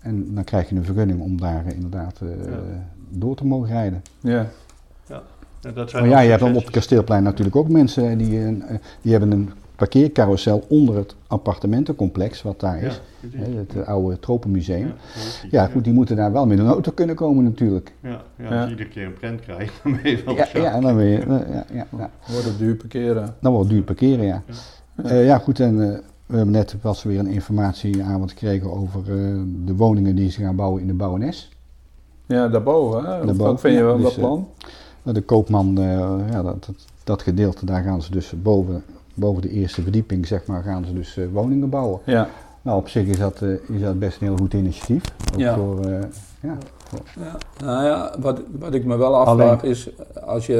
En 0.00 0.34
dan 0.34 0.44
krijg 0.44 0.68
je 0.68 0.76
een 0.76 0.84
vergunning 0.84 1.20
om 1.20 1.40
daar 1.40 1.66
eh, 1.66 1.74
inderdaad 1.74 2.20
eh, 2.20 2.28
Ja. 2.28 2.58
door 3.08 3.34
te 3.36 3.46
mogen 3.46 3.68
rijden. 3.68 4.02
ja. 4.20 4.46
Ja, 5.62 5.70
dat 5.70 5.90
zijn 5.90 6.02
Maar 6.02 6.12
ja, 6.12 6.20
je 6.20 6.28
hebt 6.28 6.40
dan 6.40 6.54
op 6.56 6.62
het 6.62 6.70
kasteelplein 6.70 7.22
natuurlijk 7.22 7.56
ook 7.56 7.68
mensen 7.68 8.18
die, 8.18 8.44
eh, 8.44 8.76
die 9.02 9.12
hebben 9.12 9.30
een 9.30 9.50
parkeercarousel 9.80 10.64
onder 10.68 10.96
het 10.96 11.14
appartementencomplex 11.26 12.42
wat 12.42 12.60
daar 12.60 12.82
is. 12.82 12.94
Ja, 12.94 13.28
precies. 13.28 13.46
Hè, 13.46 13.58
het 13.58 13.76
eh, 13.76 13.88
oude 13.88 14.18
Tropenmuseum. 14.18 14.92
Ja, 15.50 15.66
goed, 15.66 15.84
die 15.84 15.92
moeten 15.92 16.16
daar 16.16 16.32
wel 16.32 16.46
met 16.46 16.58
een 16.58 16.66
auto 16.66 16.92
kunnen 16.92 17.16
komen 17.16 17.44
natuurlijk. 17.44 17.92
Ja, 18.02 18.08
ja, 18.36 18.44
Ja. 18.44 18.56
als 18.56 18.64
je 18.64 18.70
iedere 18.70 18.88
keer 18.88 19.06
een 19.06 19.12
prent 19.14 19.40
krijgt, 19.40 19.72
dan 19.82 19.98
ben 20.02 20.10
je 20.10 20.22
wel 20.24 20.34
Ja, 20.34 20.46
zo. 20.46 20.58
ja, 20.60 20.72
en 20.72 20.80
dan 20.82 20.96
weer, 20.96 21.20
eh, 21.30 21.54
ja, 21.54 21.64
ja, 21.72 21.86
ja. 21.98 22.10
Wordt 22.30 22.44
het 22.46 22.58
duur 22.58 22.74
parkeren. 22.76 23.34
Dan 23.40 23.52
wordt 23.52 23.66
het 23.66 23.76
duur 23.76 23.84
parkeren, 23.86 24.24
ja. 24.26 24.42
Eh, 25.04 25.24
ja, 25.24 25.38
goed, 25.38 25.60
en 25.60 25.82
eh, 25.92 25.98
we 26.26 26.36
hebben 26.36 26.54
net 26.54 26.74
pas 26.80 27.02
weer 27.02 27.18
een 27.18 27.26
informatieavond 27.26 28.30
gekregen 28.30 28.72
over 28.72 29.00
eh, 29.00 29.40
de 29.64 29.74
woningen 29.76 30.14
die 30.16 30.30
ze 30.30 30.40
gaan 30.42 30.56
bouwen 30.56 30.80
in 30.80 30.86
de 30.86 30.94
Bouwenes. 30.94 31.50
Ja, 32.26 32.48
daarboven. 32.48 32.98
Hè? 32.98 33.04
Daarboven, 33.04 33.36
Wat 33.44 33.60
vind 33.60 33.74
je 33.74 33.80
ja, 33.80 33.84
wel 33.86 33.96
dus, 33.96 34.04
dat 34.04 34.12
eh, 34.12 34.18
plan? 34.18 34.48
De 35.02 35.20
koopman, 35.20 35.78
eh, 35.78 35.84
ja, 36.30 36.42
dat, 36.42 36.64
dat, 36.66 36.74
dat 37.04 37.22
gedeelte, 37.22 37.66
daar 37.66 37.82
gaan 37.82 38.02
ze 38.02 38.10
dus 38.10 38.32
boven, 38.42 38.82
boven 39.20 39.42
de 39.42 39.50
eerste 39.50 39.82
verdieping, 39.82 40.26
zeg 40.26 40.46
maar, 40.46 40.62
gaan 40.62 40.84
ze 40.84 40.92
dus 40.94 41.16
eh, 41.16 41.24
woningen 41.32 41.68
bouwen. 41.68 42.00
Ja. 42.04 42.28
Nou, 42.62 42.78
op 42.78 42.88
zich 42.88 43.06
is 43.06 43.18
dat, 43.18 43.42
eh, 43.42 43.48
is 43.48 43.80
dat 43.80 43.98
best 43.98 44.20
een 44.20 44.26
heel 44.26 44.36
goed 44.36 44.54
initiatief. 44.54 45.02
Ook 45.34 45.40
Ja. 45.40 45.54
voor, 45.56 45.84
eh, 45.84 45.90
ja. 46.42 46.56
Ja, 47.20 47.36
nou 47.64 47.84
ja, 47.84 48.14
wat, 48.20 48.40
wat 48.58 48.74
ik 48.74 48.84
me 48.84 48.96
wel 48.96 49.16
afvraag 49.16 49.58
Alleen- 49.60 49.70
is, 49.70 49.88
als 50.24 50.46
je, 50.46 50.54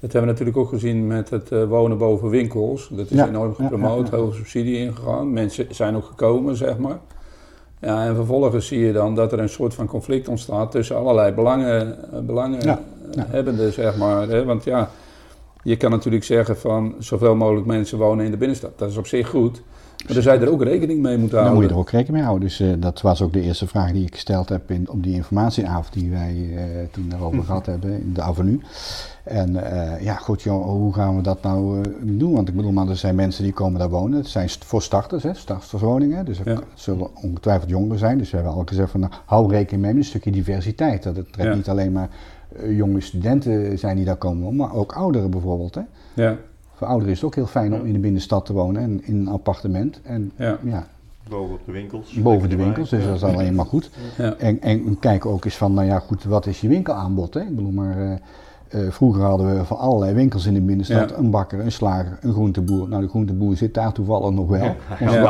dat 0.00 0.12
hebben 0.12 0.20
we 0.20 0.26
natuurlijk 0.26 0.56
ook 0.56 0.68
gezien 0.68 1.06
met 1.06 1.30
het 1.30 1.48
wonen 1.68 1.98
boven 1.98 2.28
winkels, 2.28 2.88
dat 2.92 3.10
is 3.10 3.16
Ja, 3.16 3.28
enorm 3.28 3.54
gepromoot, 3.54 4.08
ja, 4.08 4.16
ja. 4.16 4.22
hoge 4.22 4.36
subsidie 4.36 4.78
ingegaan, 4.78 5.32
mensen 5.32 5.66
zijn 5.70 5.96
ook 5.96 6.04
gekomen, 6.04 6.56
zeg 6.56 6.78
maar. 6.78 6.98
Ja, 7.80 8.04
en 8.06 8.14
vervolgens 8.14 8.66
zie 8.66 8.80
je 8.80 8.92
dan 8.92 9.14
dat 9.14 9.32
er 9.32 9.38
een 9.38 9.48
soort 9.48 9.74
van 9.74 9.86
conflict 9.86 10.28
ontstaat 10.28 10.70
tussen 10.70 10.96
allerlei 10.96 11.32
belangen, 11.32 11.96
zeg 13.72 13.96
maar. 13.96 14.28
Hè? 14.28 14.44
Want 14.44 14.64
ja, 14.64 14.88
je 15.62 15.76
kan 15.76 15.90
natuurlijk 15.90 16.24
zeggen 16.24 16.58
van 16.58 16.94
zoveel 16.98 17.34
mogelijk 17.34 17.66
mensen 17.66 17.98
wonen 17.98 18.24
in 18.24 18.30
de 18.30 18.36
binnenstad, 18.36 18.78
dat 18.78 18.90
is 18.90 18.96
op 18.96 19.06
zich 19.06 19.28
goed. 19.28 19.62
Maar 20.06 20.14
dan 20.14 20.22
zou 20.22 20.38
je 20.40 20.44
er 20.46 20.52
ook 20.52 20.62
rekening 20.62 21.00
mee 21.02 21.16
moeten 21.18 21.36
Daar 21.36 21.46
houden. 21.46 21.54
moet 21.62 21.64
je 21.70 21.74
er 21.74 21.80
ook 21.80 21.90
rekening 21.90 22.16
mee 22.16 22.22
houden. 22.26 22.48
Dus 22.48 22.60
eh, 22.60 22.68
dat 22.78 23.00
was 23.00 23.22
ook 23.22 23.32
de 23.32 23.40
eerste 23.40 23.66
vraag 23.66 23.92
die 23.92 24.06
ik 24.06 24.14
gesteld 24.14 24.48
heb 24.48 24.70
in, 24.70 24.88
op 24.90 25.02
die 25.02 25.14
informatieavond 25.14 25.92
die 25.92 26.10
wij 26.10 26.48
eh, 26.56 26.62
toen 26.90 27.08
daarover 27.08 27.42
gehad 27.44 27.66
hebben 27.66 27.90
in 27.92 28.12
de 28.14 28.22
avenue. 28.22 28.60
En 29.24 29.56
eh, 29.96 30.02
ja, 30.04 30.14
goed, 30.14 30.42
joh, 30.42 30.64
hoe 30.64 30.94
gaan 30.94 31.16
we 31.16 31.22
dat 31.22 31.42
nou 31.42 31.80
doen? 32.00 32.32
Want 32.32 32.48
ik 32.48 32.56
bedoel, 32.56 32.72
maar 32.72 32.88
er 32.88 32.96
zijn 32.96 33.14
mensen 33.14 33.44
die 33.44 33.52
komen 33.52 33.78
daar 33.78 33.90
wonen. 33.90 34.18
Het 34.18 34.28
zijn 34.28 34.48
voor 34.64 34.82
starters, 34.82 35.22
hè, 35.22 35.34
starterswoningen. 35.34 36.24
Dus 36.24 36.38
er 36.38 36.48
Ja. 36.50 36.54
k- 36.56 36.64
zullen 36.74 37.08
ongetwijfeld 37.22 37.70
jongeren 37.70 37.98
zijn. 37.98 38.18
Dus 38.18 38.30
we 38.30 38.36
hebben 38.36 38.54
al 38.54 38.62
gezegd 38.66 38.90
van, 38.90 39.00
nou, 39.00 39.12
hou 39.24 39.50
rekening 39.50 39.82
mee 39.82 39.92
met 39.92 40.02
een 40.02 40.08
stukje 40.08 40.30
diversiteit. 40.30 41.02
Dat 41.02 41.16
het 41.16 41.32
trekt 41.32 41.48
Ja. 41.48 41.54
niet 41.54 41.68
alleen 41.68 41.92
maar 41.92 42.08
jonge 42.70 43.00
studenten 43.00 43.78
zijn 43.78 43.96
die 43.96 44.04
daar 44.04 44.16
komen, 44.16 44.56
maar 44.56 44.74
ook 44.74 44.92
ouderen 44.92 45.30
bijvoorbeeld. 45.30 45.74
Hè. 45.74 45.82
Ja, 46.14 46.36
Voor 46.74 46.86
ouderen 46.86 47.12
is 47.12 47.16
het 47.20 47.26
ook 47.26 47.34
heel 47.34 47.46
fijn 47.46 47.74
om 47.74 47.86
in 47.86 47.92
de 47.92 47.98
binnenstad 47.98 48.44
te 48.46 48.52
wonen 48.52 48.82
en 48.82 49.00
in 49.04 49.16
een 49.16 49.28
appartement. 49.28 50.00
En 50.02 50.32
ja, 50.36 50.58
ja, 50.64 50.86
Boven 51.28 51.54
op 51.54 51.60
de 51.66 51.72
winkels. 51.72 52.12
boven 52.12 52.48
de 52.48 52.56
winkels, 52.56 52.90
dus 52.90 53.04
dat 53.04 53.14
is 53.16 53.22
alleen 53.22 53.54
maar 53.54 53.66
goed. 53.66 53.90
ja. 54.18 54.34
En, 54.34 54.60
en 54.60 54.98
kijken 54.98 55.30
ook 55.30 55.44
eens 55.44 55.56
van, 55.56 55.74
nou 55.74 55.86
ja, 55.86 55.98
goed, 55.98 56.24
wat 56.24 56.46
is 56.46 56.60
je 56.60 56.68
winkelaanbod? 56.68 57.34
Hè? 57.34 57.40
Ik 57.40 57.56
bedoel, 57.56 57.70
maar 57.72 58.20
eh, 58.72 58.80
vroeger 58.90 59.22
hadden 59.22 59.56
we 59.56 59.64
van 59.64 59.78
allerlei 59.78 60.14
winkels 60.14 60.46
in 60.46 60.54
de 60.54 60.60
binnenstad. 60.60 61.10
Ja. 61.10 61.16
Een 61.16 61.30
bakker, 61.30 61.60
een 61.60 61.72
slager, 61.72 62.18
een 62.20 62.32
groenteboer. 62.32 62.88
Nou, 62.88 63.02
de 63.02 63.08
groenteboer 63.08 63.56
zit 63.56 63.74
daar 63.74 63.92
toevallig 63.92 64.30
nog 64.30 64.48
wel. 64.48 64.60
Ja, 64.62 64.76
Ons 65.00 65.10
ja. 65.10 65.20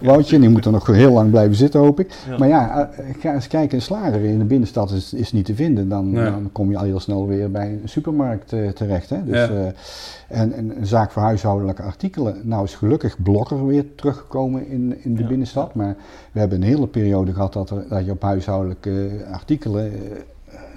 Woutje, 0.00 0.38
die 0.38 0.48
moet 0.48 0.64
er 0.64 0.72
nog 0.72 0.86
heel 0.86 1.12
lang 1.12 1.30
blijven 1.30 1.56
zitten, 1.56 1.80
hoop 1.80 2.00
ik. 2.00 2.14
Maar 2.38 2.48
ja, 2.48 2.90
eh, 2.90 3.04
ga 3.18 3.34
eens 3.34 3.46
kijken, 3.46 3.76
een 3.76 3.82
slager 3.82 4.24
in 4.24 4.38
de 4.38 4.44
binnenstad 4.44 4.90
is, 4.90 5.12
is 5.12 5.32
niet 5.32 5.44
te 5.44 5.54
vinden. 5.54 5.88
Dan, 5.88 6.10
Nee. 6.10 6.24
dan 6.24 6.48
kom 6.52 6.70
je 6.70 6.78
al 6.78 6.84
heel 6.84 7.00
snel 7.00 7.26
weer 7.26 7.50
bij 7.50 7.78
een 7.82 7.88
supermarkt 7.88 8.52
eh, 8.52 8.68
terecht. 8.68 9.10
Hè? 9.10 9.24
Dus, 9.24 9.48
en, 10.28 10.52
en 10.52 10.78
een 10.78 10.86
zaak 10.86 11.10
voor 11.10 11.22
huishoudelijke 11.22 11.82
artikelen. 11.82 12.36
Nou 12.42 12.64
is 12.64 12.74
gelukkig 12.74 13.22
Blokker 13.22 13.66
weer 13.66 13.84
teruggekomen 13.94 14.68
in, 14.68 14.96
in 15.02 15.14
de 15.14 15.24
binnenstad. 15.24 15.74
Maar 15.74 15.96
we 16.32 16.40
hebben 16.40 16.62
een 16.62 16.68
hele 16.68 16.86
periode 16.86 17.32
gehad 17.32 17.52
dat, 17.52 17.70
er, 17.70 17.84
dat 17.88 18.04
je 18.04 18.10
op 18.10 18.22
huishoudelijke 18.22 19.10
artikelen 19.32 19.92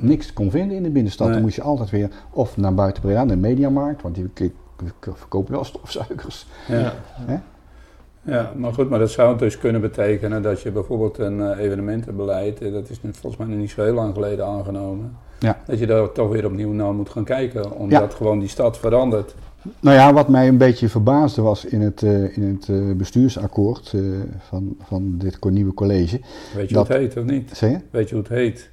niks 0.02 0.34
kon 0.34 0.52
vinden 0.52 0.78
in 0.78 0.84
de 0.84 0.90
binnenstad. 0.90 1.26
Nee. 1.26 1.36
Dan 1.36 1.46
moest 1.46 1.56
je 1.56 1.62
altijd 1.62 1.90
weer 1.90 2.10
of 2.32 2.58
naar 2.58 2.74
buiten 2.74 3.02
Breda, 3.02 3.18
naar 3.24 3.36
de 3.36 3.42
Mediamarkt. 3.42 4.02
Want 4.02 4.16
die 4.16 4.52
verkopen 5.02 5.54
wel 5.54 5.64
stofzuigers. 5.64 6.48
ja. 6.68 6.94
Hè? 7.14 7.38
Ja, 8.24 8.52
maar 8.56 8.74
goed, 8.74 8.90
maar 8.90 9.00
dat 9.00 9.10
zou 9.12 9.38
dus 9.38 9.58
kunnen 9.58 9.82
betekenen 9.82 10.42
dat 10.42 10.62
je 10.62 10.72
bijvoorbeeld 10.72 11.18
een 11.18 11.42
eh, 11.42 11.64
evenementenbeleid, 11.66 12.62
eh, 12.62 12.72
dat 12.74 12.90
is 12.90 13.02
nu 13.02 13.10
volgens 13.14 13.38
mij 13.42 13.52
nog 13.52 13.58
niet 13.60 13.70
zo 13.70 13.84
heel 13.84 13.94
lang 13.94 14.14
geleden 14.14 14.46
aangenomen, 14.46 15.18
Ja. 15.40 15.58
dat 15.66 15.80
je 15.80 15.88
daar 15.88 16.12
toch 16.12 16.30
weer 16.32 16.46
opnieuw 16.46 16.72
naar 16.72 16.94
moet 16.94 17.10
gaan 17.10 17.24
kijken, 17.24 17.72
omdat 17.72 18.14
gewoon 18.14 18.40
die 18.40 18.48
stad 18.50 18.78
verandert. 18.78 19.36
Nou 19.80 19.96
ja, 19.98 20.14
wat 20.14 20.28
mij 20.30 20.48
een 20.48 20.58
beetje 20.58 20.90
verbaasde 20.90 21.42
was 21.42 21.66
in 21.66 21.82
het, 21.82 22.04
eh, 22.04 22.38
in 22.38 22.60
het 22.62 22.98
bestuursakkoord 22.98 23.94
van, 24.40 24.76
van 24.84 25.18
dit 25.18 25.44
nieuwe 25.50 25.74
college. 25.74 26.20
Weet 26.56 26.70
je 26.70 26.74
Dat- 26.76 26.88
hoe 26.88 26.96
het 26.98 27.14
heet 27.14 27.24
of 27.24 27.30
niet? 27.32 27.50
Zeg 27.58 27.72
je? 27.72 27.80
Weet 27.92 28.10
je 28.10 28.16
hoe 28.16 28.24
het 28.24 28.34
heet? 28.34 28.71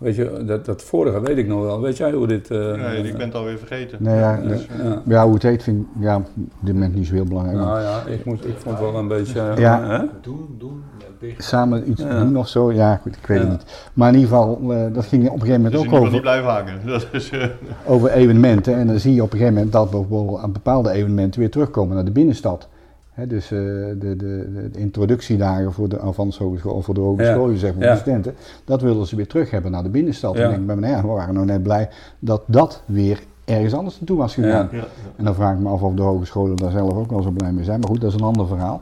Weet 0.00 0.14
je, 0.16 0.42
dat, 0.46 0.64
dat 0.64 0.82
vorige 0.82 1.20
weet 1.20 1.36
ik 1.38 1.46
nog 1.46 1.62
wel. 1.62 1.80
Weet 1.80 1.96
jij 1.96 2.12
hoe 2.12 2.26
dit... 2.26 2.50
eh, 2.50 2.58
Nee, 2.58 3.02
ik 3.08 3.16
ben 3.16 3.26
het 3.26 3.34
alweer 3.34 3.58
vergeten. 3.58 3.98
Nee, 4.00 4.16
ja, 4.16 4.38
eh, 4.38 4.48
dus- 4.48 4.66
ja. 4.82 5.02
ja, 5.06 5.24
hoe 5.24 5.34
het 5.34 5.42
heet 5.42 5.62
vind 5.62 5.80
ik 5.80 6.02
ja, 6.02 6.16
op 6.16 6.26
dit 6.60 6.74
moment 6.74 6.94
niet 6.94 7.06
zo 7.06 7.14
heel 7.14 7.24
belangrijk. 7.24 7.58
Nou 7.58 7.80
ja, 7.80 8.02
ik, 8.06 8.24
moet, 8.24 8.46
ik 8.46 8.54
vond 8.58 8.78
het 8.78 8.90
wel 8.90 9.00
een 9.00 9.08
beetje... 9.08 9.40
eh, 9.40 9.56
Ja. 9.58 9.82
hè? 9.88 9.98
Doen, 10.20 10.54
doen, 10.58 10.82
dicht. 11.18 11.44
Samen 11.44 11.90
iets 11.90 12.02
Ja. 12.02 12.20
doen 12.24 12.36
of 12.36 12.48
zo, 12.48 12.72
ja 12.72 12.96
goed, 12.96 13.16
ik 13.16 13.26
weet 13.26 13.38
Ja. 13.38 13.44
het 13.48 13.52
niet. 13.52 13.90
Maar 13.94 14.08
in 14.08 14.14
ieder 14.18 14.30
geval, 14.30 14.58
eh, 14.72 14.94
dat 14.94 15.04
ging 15.04 15.28
op 15.28 15.34
een 15.34 15.40
gegeven 15.40 15.62
Dus 15.62 15.70
moment 15.70 15.72
in 15.72 15.78
ook 15.78 15.84
geval 15.84 15.98
niet 16.00 16.08
over, 16.08 16.20
blijven 16.20 16.50
hangen. 16.50 16.86
Dat 16.92 17.06
is, 17.12 17.30
eh, 17.30 17.46
over 17.86 18.10
evenementen. 18.10 18.74
En 18.74 18.86
dan 18.86 18.98
zie 18.98 19.14
je 19.14 19.22
op 19.22 19.26
een 19.32 19.38
gegeven 19.38 19.54
moment 19.54 19.72
dat 19.72 19.90
bijvoorbeeld 19.90 20.38
aan 20.40 20.52
bepaalde 20.52 20.90
evenementen 20.90 21.40
weer 21.40 21.50
terugkomen 21.50 21.94
naar 21.94 22.04
de 22.04 22.10
binnenstad. 22.10 22.68
Hè, 23.10 23.26
dus 23.26 23.44
eh, 23.44 23.58
de, 23.58 23.96
de, 23.98 24.16
de, 24.16 24.78
introductiedagen 24.78 25.72
voor 25.72 25.88
de 25.88 26.00
Avans 26.00 26.38
Hogeschool, 26.38 26.74
of 26.74 26.84
voor 26.84 26.94
de 26.94 27.00
hogescholen, 27.00 27.56
zeg 27.58 27.74
maar, 27.74 27.84
Ja. 27.84 27.92
de 27.92 27.98
studenten, 28.00 28.34
dat 28.64 28.82
wilden 28.82 29.06
ze 29.06 29.16
weer 29.16 29.26
terug 29.26 29.50
hebben 29.50 29.70
naar 29.70 29.82
de 29.82 29.88
binnenstad. 29.88 30.36
Ja. 30.36 30.40
En 30.42 30.48
ik 30.50 30.54
denk 30.54 30.66
bij 30.66 30.76
me, 30.76 30.86
ja, 30.88 31.00
we 31.02 31.08
waren 31.08 31.34
nou 31.34 31.46
net 31.46 31.62
blij 31.62 31.88
dat 32.18 32.42
dat 32.46 32.82
weer 32.86 33.20
ergens 33.44 33.74
anders 33.74 33.96
naartoe 33.98 34.16
was 34.18 34.34
gegaan. 34.34 34.68
ja, 34.72 34.78
ja. 34.78 34.84
En 35.16 35.24
dan 35.24 35.34
vraag 35.34 35.52
ik 35.54 35.58
me 35.60 35.68
af 35.68 35.82
of 35.82 35.94
de 35.94 36.02
hogescholen 36.02 36.56
daar 36.56 36.70
zelf 36.70 36.92
ook 36.96 37.10
wel 37.10 37.22
zo 37.22 37.30
blij 37.30 37.52
mee 37.52 37.64
zijn. 37.64 37.80
Maar 37.80 37.88
goed, 37.88 38.00
dat 38.00 38.12
is 38.12 38.18
een 38.20 38.26
ander 38.26 38.46
verhaal. 38.46 38.80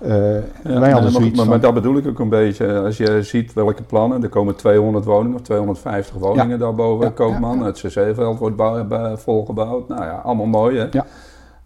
Eh, 0.00 0.08
Ja, 0.10 0.14
wij 0.18 0.40
maar- 0.62 0.90
hadden 0.90 1.02
maar, 1.02 1.10
zoiets 1.10 1.20
maar, 1.20 1.34
van... 1.36 1.48
maar 1.48 1.60
dat 1.60 1.74
bedoel 1.74 1.96
ik 1.96 2.06
ook 2.06 2.18
een 2.18 2.28
beetje. 2.28 2.78
Als 2.80 2.96
je 2.96 3.22
ziet 3.22 3.52
welke 3.52 3.82
plannen, 3.82 4.22
er 4.22 4.28
komen 4.28 4.56
200 4.56 5.04
woningen 5.04 5.36
of 5.36 5.42
250 5.42 6.16
woningen 6.16 6.58
daarboven. 6.58 7.04
Ja, 7.04 7.10
Koopman, 7.10 7.54
ja, 7.58 7.60
ja. 7.60 7.66
het 7.66 7.78
CC-veld 7.80 8.38
wordt 8.38 8.56
bouw- 8.56 8.84
bij- 8.86 9.16
volgebouwd. 9.16 9.88
Nou 9.88 10.02
ja, 10.02 10.20
allemaal 10.24 10.46
mooi 10.46 10.78
hè. 10.78 10.88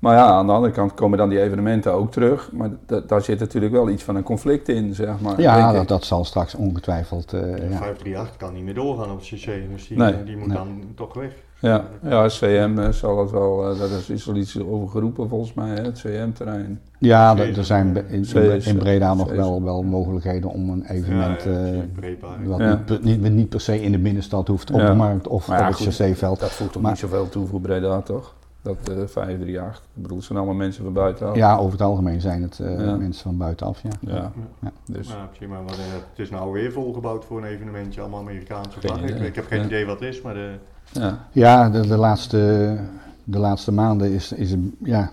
Maar 0.03 0.15
ja, 0.17 0.27
aan 0.27 0.47
de 0.47 0.53
andere 0.53 0.73
kant 0.73 0.95
komen 0.95 1.19
dan 1.19 1.29
die 1.29 1.41
evenementen 1.43 1.93
ook 1.93 2.13
terug. 2.13 2.51
Maar 2.53 2.71
da- 2.87 3.01
daar 3.07 3.23
zit 3.23 3.39
natuurlijk 3.39 3.73
wel 3.73 3.89
iets 3.89 4.03
van 4.03 4.17
een 4.17 4.23
conflict 4.23 4.69
in, 4.69 4.95
zeg 4.95 5.21
maar. 5.21 5.41
Ja, 5.41 5.57
denk 5.57 5.73
dat, 5.73 5.83
ik. 5.83 5.89
dat 5.89 6.05
zal 6.05 6.25
straks 6.25 6.55
ongetwijfeld. 6.55 7.33
eh, 7.33 7.41
Ja, 7.41 7.47
ja. 7.47 7.55
538 7.77 8.37
kan 8.37 8.53
niet 8.55 8.65
meer 8.65 8.75
doorgaan 8.75 9.11
op 9.11 9.19
het 9.19 9.27
CC, 9.29 9.51
dus 9.73 9.89
die, 9.89 9.97
Nee. 9.99 10.25
die 10.25 10.37
moet 10.37 10.47
Nee. 10.49 10.57
dan 10.57 10.83
toch 10.95 11.15
weg. 11.15 11.33
Ja, 11.59 11.85
ja, 12.03 12.27
CM 12.29 12.79
eh, 12.79 12.89
zal 12.89 13.19
het 13.21 13.31
wel, 13.31 13.71
eh, 13.71 13.79
dat 13.79 13.91
is, 13.91 14.11
is 14.11 14.27
er 14.27 14.37
iets 14.37 14.61
over 14.61 14.89
geroepen 14.89 15.29
volgens 15.29 15.55
mij, 15.55 15.69
hè, 15.69 15.83
het 15.83 16.01
CM-terrein. 16.01 16.81
Ja, 16.99 17.37
er 17.37 17.59
er 17.59 17.65
zijn 17.65 17.97
in, 18.09 18.27
in 18.65 18.77
Breda 18.79 19.15
nog 19.15 19.31
wel, 19.33 19.63
wel 19.63 19.83
mogelijkheden 19.83 20.51
om 20.51 20.71
een 20.71 20.85
evenement. 20.87 21.43
ja, 21.43 21.51
eh, 21.51 22.47
wat 22.47 22.59
Ja. 22.59 22.69
niet, 22.71 22.85
per- 22.85 22.99
niet, 23.03 23.21
niet 23.33 23.49
per 23.49 23.61
se 23.61 23.83
in 23.83 23.93
de 23.93 23.99
binnenstad 23.99 24.49
hoeft, 24.49 24.71
op 24.71 24.81
de 24.81 24.95
markt 24.95 25.29
of 25.29 25.49
Maar 25.49 25.61
op 25.61 25.67
het 25.67 25.75
goed, 25.77 25.85
chasséveld. 25.85 26.41
Dat 26.41 26.51
voegt 26.51 26.73
toch 26.73 26.83
Maar- 26.83 26.91
niet 26.91 27.01
zoveel 27.01 27.29
toe 27.29 27.47
voor 27.47 27.61
Breda, 27.61 28.01
toch? 28.01 28.35
Dat 28.63 28.77
eh 28.89 28.95
538. 28.97 29.77
Ik 29.95 30.03
bedoel, 30.03 30.17
het 30.17 30.27
zijn 30.27 30.39
allemaal 30.39 30.57
mensen 30.57 30.85
van 30.85 30.93
buitenaf. 30.93 31.37
Ja, 31.37 31.57
over 31.57 31.73
het 31.73 31.81
algemeen 31.83 32.21
zijn 32.21 32.43
het 32.43 32.61
eh, 32.61 32.85
Ja. 32.87 32.97
mensen 32.97 33.23
van 33.23 33.37
buitenaf, 33.37 33.83
ja. 33.83 33.91
Ja, 34.01 34.33
Ja. 34.61 34.71
dus... 34.87 35.09
Ja, 35.09 35.29
prima, 35.39 35.55
maar 35.61 35.73
eh, 35.75 35.79
het 36.11 36.19
is 36.19 36.31
nou 36.31 36.53
weer 36.53 36.73
volgebouwd 36.73 37.25
voor 37.25 37.39
een 37.39 37.45
evenementje, 37.49 38.01
allemaal 38.01 38.21
Amerikaanse 38.21 38.81
vlaggen. 38.81 39.09
Ik, 39.09 39.19
ik 39.21 39.35
heb 39.35 39.47
geen 39.47 39.59
Ja. 39.61 39.65
idee 39.67 39.87
wat 39.87 40.01
het 40.01 40.09
is, 40.15 40.23
maar 40.23 40.35
de, 40.35 40.53
Ja, 40.93 41.19
Ja, 41.33 41.69
de, 41.71 41.87
de, 41.87 41.97
laatste, 41.97 42.77
de 43.25 43.39
laatste 43.39 43.73
maanden 43.73 44.11
is, 44.13 44.33
is 44.33 44.55
ja, 44.85 45.11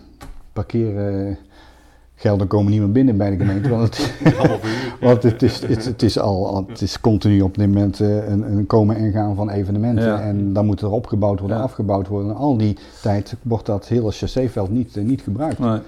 parkeergelden 2.20 2.48
komen 2.48 2.72
niet 2.72 2.82
meer 2.82 2.92
binnen 2.92 3.18
bij 3.18 3.30
de 3.30 3.38
gemeente. 3.38 3.70
Want 3.70 3.98
het, 3.98 4.36
want 5.02 5.24
het, 5.24 5.42
is, 5.44 5.62
het, 5.62 5.86
het 5.86 6.02
is 6.04 6.20
al, 6.20 6.66
het 6.68 6.82
is 6.82 7.00
continu 7.02 7.42
op 7.42 7.58
dit 7.58 7.68
moment 7.68 8.00
eh, 8.00 8.28
een, 8.30 8.52
een 8.52 8.66
komen 8.66 8.96
en 8.96 9.12
gaan 9.12 9.36
van 9.36 9.50
evenementen. 9.50 10.06
Ja. 10.06 10.20
En 10.22 10.54
dan 10.54 10.66
moet 10.66 10.82
er 10.82 10.92
opgebouwd 10.92 11.40
worden, 11.40 11.58
Ja. 11.58 11.64
afgebouwd 11.64 12.08
worden. 12.08 12.30
En 12.30 12.36
al 12.36 12.58
die 12.58 12.78
tijd 13.02 13.36
wordt 13.42 13.66
dat 13.66 13.88
hele 13.88 14.12
chasséveld 14.12 14.70
niet, 14.70 14.98
eh, 14.98 15.04
niet 15.04 15.22
gebruikt. 15.22 15.60
nee. 15.60 15.80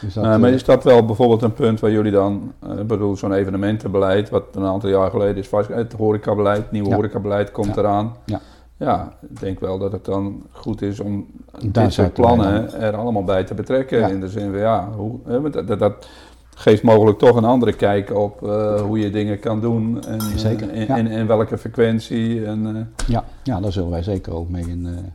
Dus 0.00 0.14
dat, 0.14 0.24
Nee, 0.24 0.38
maar 0.38 0.48
eh, 0.48 0.54
is 0.54 0.64
dat 0.64 0.84
wel 0.84 1.04
bijvoorbeeld 1.04 1.42
een 1.42 1.52
punt 1.52 1.80
waar 1.80 1.90
jullie 1.90 2.12
dan, 2.12 2.52
ik 2.78 2.86
bedoel, 2.86 3.16
zo'n 3.16 3.32
evenementenbeleid, 3.32 4.30
wat 4.30 4.44
een 4.54 4.64
aantal 4.64 4.90
jaar 4.90 5.10
geleden 5.10 5.36
is 5.36 5.48
vast, 5.48 5.68
het 5.68 5.92
horecabeleid, 5.92 6.58
het 6.62 6.70
nieuwe 6.72 6.88
Ja. 6.88 6.94
horecabeleid 6.94 7.50
komt 7.50 7.74
Ja. 7.74 7.80
eraan. 7.80 8.12
Ja. 8.24 8.40
Ja, 8.80 9.12
ik 9.30 9.40
denk 9.40 9.60
wel 9.60 9.78
dat 9.78 9.92
het 9.92 10.04
dan 10.04 10.42
goed 10.50 10.82
is 10.82 11.00
om 11.00 11.26
Daar 11.62 11.84
dit 11.84 11.92
soort 11.92 12.12
plannen 12.12 12.72
er 12.72 12.96
allemaal 12.96 13.24
bij 13.24 13.44
te 13.44 13.54
betrekken. 13.54 13.98
Ja. 13.98 14.08
In 14.08 14.20
de 14.20 14.28
zin 14.28 14.50
van 14.50 14.58
ja, 14.58 14.88
hoe, 14.96 15.50
dat, 15.50 15.78
dat, 15.78 16.08
geeft 16.54 16.82
mogelijk 16.82 17.18
toch 17.18 17.36
een 17.36 17.44
andere 17.44 17.72
kijk 17.72 18.14
op 18.14 18.42
eh, 18.42 18.80
hoe 18.80 18.98
je 18.98 19.10
dingen 19.10 19.38
kan 19.40 19.60
doen 19.60 20.02
en, 20.04 20.18
eh, 20.18 20.26
Zeker, 20.36 20.70
en, 20.70 20.86
ja. 20.86 20.96
en, 20.96 21.06
en 21.06 21.26
welke 21.26 21.58
frequentie. 21.58 22.44
En, 22.44 22.76
eh, 22.76 23.06
ja, 23.06 23.24
ja, 23.42 23.60
daar 23.60 23.72
zullen 23.72 23.90
wij 23.90 24.02
zeker 24.02 24.34
ook 24.34 24.48
mee 24.48 24.64
in, 24.68 25.12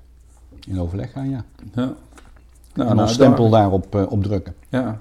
in 0.67 0.79
overleg 0.79 1.11
gaan, 1.11 1.29
ja. 1.29 1.43
ja. 1.73 1.93
Nou, 2.73 2.89
en 2.89 2.95
nou, 2.95 2.99
ons 2.99 3.13
stempel 3.13 3.49
daar- 3.49 3.61
daarop 3.61 3.95
op 4.09 4.23
drukken. 4.23 4.53
Ja. 4.69 4.99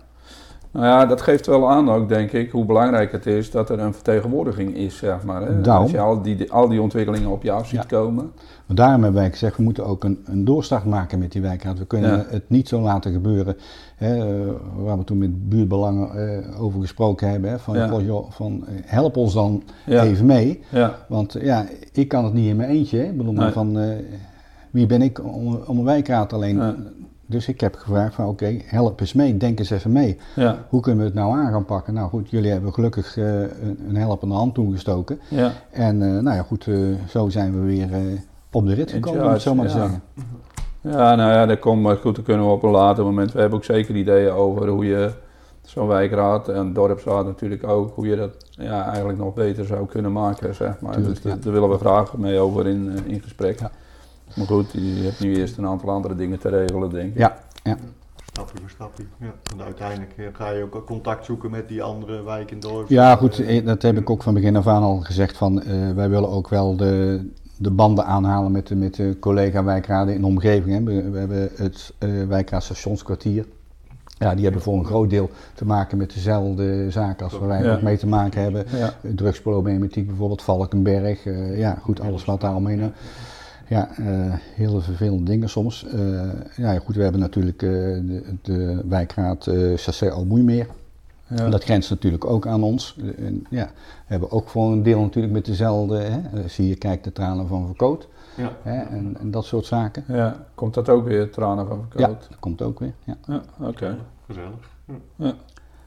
Nou 0.75 0.87
ja, 0.87 1.07
dat 1.07 1.21
geeft 1.23 1.47
wel 1.47 1.71
aan 1.71 1.91
ook, 1.91 2.09
denk 2.09 2.33
ik, 2.33 2.51
hoe 2.51 2.65
belangrijk 2.65 3.13
het 3.13 3.27
is 3.27 3.51
dat 3.51 3.71
er 3.71 3.79
een 3.79 3.95
vertegenwoordiging 3.95 4.77
is, 4.77 4.97
zeg 4.97 5.25
maar. 5.25 5.43
Hè? 5.43 5.61
Daarom. 5.61 5.83
Als 5.83 5.93
je 5.93 5.99
al 6.01 6.23
die, 6.23 6.53
al 6.53 6.69
die 6.69 6.83
ontwikkelingen 6.83 7.31
op 7.31 7.43
je 7.43 7.51
af 7.51 7.67
ziet 7.69 7.79
Ja. 7.79 7.87
komen. 7.99 8.31
Maar 8.67 8.77
daarom 8.77 9.03
hebben 9.03 9.21
wij 9.21 9.31
gezegd, 9.31 9.57
we 9.57 9.63
moeten 9.63 9.87
ook 9.87 10.05
een, 10.05 10.19
een 10.25 10.45
doorstart 10.45 10.85
maken 10.85 11.19
met 11.19 11.33
die 11.33 11.43
wijkraad. 11.43 11.79
We 11.79 11.87
kunnen 11.87 12.11
Ja. 12.11 12.25
het 12.29 12.43
niet 12.51 12.69
zo 12.69 12.81
laten 12.81 13.13
gebeuren, 13.13 13.57
hè, 13.97 14.19
waar 14.77 14.99
we 14.99 15.05
toen 15.05 15.19
met 15.19 15.49
buurtbelangen 15.49 16.11
eh, 16.43 16.63
over 16.63 16.81
gesproken 16.81 17.31
hebben. 17.31 17.51
Hè, 17.51 17.59
van, 17.59 17.77
Ja. 17.77 17.89
van, 17.89 18.05
joh, 18.05 18.31
van, 18.31 18.65
eh, 18.67 18.73
help 18.85 19.17
ons 19.17 19.35
dan 19.35 19.63
even 19.87 20.27
mee. 20.27 20.61
Want 21.09 21.37
ja, 21.41 21.67
ik 21.93 22.09
kan 22.09 22.25
het 22.25 22.33
niet 22.33 22.49
in 22.49 22.57
mijn 22.57 22.71
eentje. 22.71 22.99
Hè. 22.99 23.05
Ik 23.05 23.17
bedoel, 23.17 23.33
Nee. 23.33 23.51
van, 23.51 23.79
eh, 23.79 23.89
wie 24.71 24.87
ben 24.87 25.03
ik 25.03 25.25
om, 25.25 25.59
om 25.67 25.79
een 25.79 25.85
wijkraad 25.85 26.33
alleen? 26.33 26.63
Ja. 27.35 27.41
Dus 27.41 27.49
ik 27.49 27.61
heb 27.61 27.75
gevraagd 27.77 28.15
van 28.15 28.27
oké, 28.27 28.57
help 28.65 29.01
eens 29.01 29.13
mee, 29.13 29.37
denk 29.37 29.59
eens 29.59 29.71
even 29.71 29.93
mee. 29.93 30.19
ja, 30.35 30.59
Hoe 30.69 30.81
kunnen 30.81 31.01
we 31.01 31.07
het 31.07 31.19
nou 31.19 31.33
aan 31.39 31.53
gaan 31.53 31.65
pakken? 31.65 31.95
Nou 31.95 32.09
goed, 32.09 32.31
jullie 32.31 32.51
hebben 32.51 32.73
gelukkig 32.73 33.17
eh, 33.17 33.41
een, 33.41 33.79
een 33.89 33.97
helpende 33.97 34.35
hand 34.35 34.55
toegestoken. 34.55 35.21
ja. 35.29 35.53
En 35.71 36.03
eh, 36.03 36.09
nou 36.23 36.37
ja, 36.37 36.43
goed, 36.43 36.67
eh, 36.67 36.77
zo 37.09 37.29
zijn 37.29 37.53
we 37.61 37.67
weer 37.67 37.89
op 38.53 38.67
de 38.67 38.75
rit 38.75 38.91
gekomen, 38.91 39.25
om 39.25 39.31
het 39.31 39.43
zo 39.43 39.55
maar 39.55 39.67
te 39.67 39.73
charge, 39.73 39.89
zeggen. 39.89 40.03
Ja, 40.81 41.15
nou 41.15 41.33
ja, 41.33 41.47
dat 41.47 41.59
komt 41.59 41.83
maar 41.83 41.97
goed. 41.97 42.15
Dan 42.15 42.25
kunnen 42.25 42.47
we 42.47 42.53
op 42.53 42.63
een 42.63 42.71
later 42.71 43.05
moment. 43.05 43.33
We 43.33 43.41
hebben 43.41 43.59
ook 43.59 43.65
zeker 43.65 43.97
ideeën 43.97 44.31
over 44.33 44.69
hoe 44.69 44.87
je 44.87 45.11
zo'n 45.63 45.87
wijkraad 45.87 46.49
en 46.49 46.73
dorpsraad 46.73 47.25
natuurlijk 47.27 47.67
ook, 47.69 47.95
hoe 47.95 48.07
je 48.07 48.17
dat 48.17 48.31
ja, 48.51 48.87
eigenlijk 48.87 49.19
nog 49.19 49.35
beter 49.35 49.65
zou 49.65 49.87
kunnen 49.87 50.13
maken, 50.13 50.55
zeg 50.55 50.81
maar. 50.81 50.93
Tuurlijk, 50.93 51.15
dus 51.15 51.23
daar- 51.23 51.37
ja. 51.37 51.43
daar 51.43 51.53
willen 51.53 51.71
we 51.71 51.79
graag 51.79 52.17
mee 52.17 52.39
over 52.39 52.67
in, 52.67 52.99
in 53.07 53.21
gesprek. 53.23 53.61
Maar 54.35 54.47
goed, 54.47 54.73
je 54.73 55.01
hebt 55.03 55.21
nu 55.21 55.37
eerst 55.37 55.57
een 55.59 55.67
aantal 55.67 55.89
andere 55.91 56.15
dingen 56.17 56.39
te 56.39 56.49
regelen, 56.49 56.91
denk 56.91 57.13
ik. 57.13 57.19
Ja, 57.19 57.39
ja. 57.63 57.77
Stapje 58.33 58.59
voor 58.61 58.71
stapje. 58.71 59.05
Ja. 59.21 59.33
En 59.57 59.65
uiteindelijk 59.65 60.13
eh, 60.17 60.25
ga 60.33 60.51
je 60.51 60.63
ook 60.63 60.87
contact 60.87 61.25
zoeken 61.25 61.51
met 61.51 61.69
die 61.69 61.83
andere 61.83 62.23
wijken 62.23 62.61
dorp. 62.61 62.89
ja 62.89 63.17
goed, 63.17 63.39
Eh, 63.45 63.65
dat 63.67 63.83
heb 63.83 63.97
ik 63.99 64.11
ook 64.11 64.23
van 64.23 64.35
begin 64.35 64.57
af 64.57 64.67
aan 64.67 64.83
al 64.83 64.97
gezegd. 65.01 65.37
Van, 65.37 65.63
eh, 65.63 65.91
wij 65.95 66.09
willen 66.11 66.29
ook 66.29 66.49
wel 66.49 66.77
de, 66.77 67.27
de 67.57 67.71
banden 67.71 68.05
aanhalen 68.07 68.53
met 68.53 68.67
de, 68.67 68.75
met 68.77 68.95
de 68.95 69.17
collega-wijkraden 69.21 70.15
in 70.15 70.21
de 70.21 70.27
omgeving. 70.27 70.75
Hè. 70.77 70.83
We, 70.83 71.11
we 71.11 71.19
hebben 71.19 71.51
het 71.57 71.93
eh 71.99 72.09
wijkraad 72.29 72.63
stationskwartier. 72.63 73.45
Ja, 74.19 74.35
die 74.35 74.45
hebben 74.45 74.63
voor 74.63 74.75
een 74.79 74.85
groot 74.85 75.11
deel 75.11 75.31
te 75.55 75.65
maken 75.65 75.99
met 75.99 76.13
dezelfde 76.15 76.91
zaken 76.91 77.25
als 77.25 77.39
waar 77.39 77.49
wij 77.49 77.63
Ja. 77.63 77.75
ook 77.75 77.83
mee 77.83 77.99
te 77.99 78.07
maken 78.07 78.43
hebben. 78.43 78.65
Ja. 78.77 78.95
Drugsproblematiek 79.15 80.07
bijvoorbeeld, 80.07 80.43
Valkenberg. 80.43 81.27
eh, 81.27 81.59
ja, 81.59 81.79
goed, 81.83 82.01
alles 82.01 82.25
wat 82.25 82.41
daar 82.41 82.55
omheen. 82.55 82.93
Ja, 83.69 83.89
eh 83.97 84.35
hele 84.55 84.81
vervelende 84.81 85.31
dingen 85.31 85.49
soms. 85.49 85.85
Eh, 85.85 86.23
ja, 86.57 86.79
goed, 86.79 86.97
we 86.97 87.03
hebben 87.03 87.21
natuurlijk 87.21 87.63
eh, 87.63 87.71
de, 87.71 88.23
de 88.43 88.83
wijkraad 88.89 89.47
eh 89.47 89.77
Chassé 89.77 90.11
Almoeimeer. 90.11 90.67
Ja. 91.29 91.49
Dat 91.49 91.65
grenst 91.65 91.91
natuurlijk 91.91 92.25
ook 92.25 92.47
aan 92.47 92.63
ons. 92.63 92.97
En, 93.19 93.47
ja, 93.51 93.65
we 93.67 93.73
hebben 94.07 94.31
ook 94.31 94.49
voor 94.49 94.73
een 94.73 94.83
deel 94.83 95.01
natuurlijk 95.01 95.35
met 95.35 95.45
dezelfde, 95.45 95.97
hè, 95.97 96.49
zie 96.49 96.69
je, 96.69 96.77
kijk 96.77 97.05
de 97.05 97.13
tranen 97.13 97.47
van 97.49 97.67
Verkoot. 97.67 98.09
Ja. 98.37 98.53
Hè, 98.63 98.83
en, 98.83 99.17
en 99.21 99.31
dat 99.31 99.45
soort 99.45 99.67
zaken. 99.67 100.05
Ja, 100.09 100.47
komt 100.55 100.75
dat 100.75 100.89
ook 100.89 101.07
weer, 101.07 101.31
tranen 101.31 101.67
van 101.67 101.79
Ja, 101.79 101.85
verkoud? 101.89 102.27
dat 102.29 102.39
komt 102.39 102.63
ook 102.63 102.79
weer. 102.79 102.93
Ja. 103.05 103.17
Ja, 103.27 103.43
oké. 103.61 103.97
Gezellig. 104.27 104.73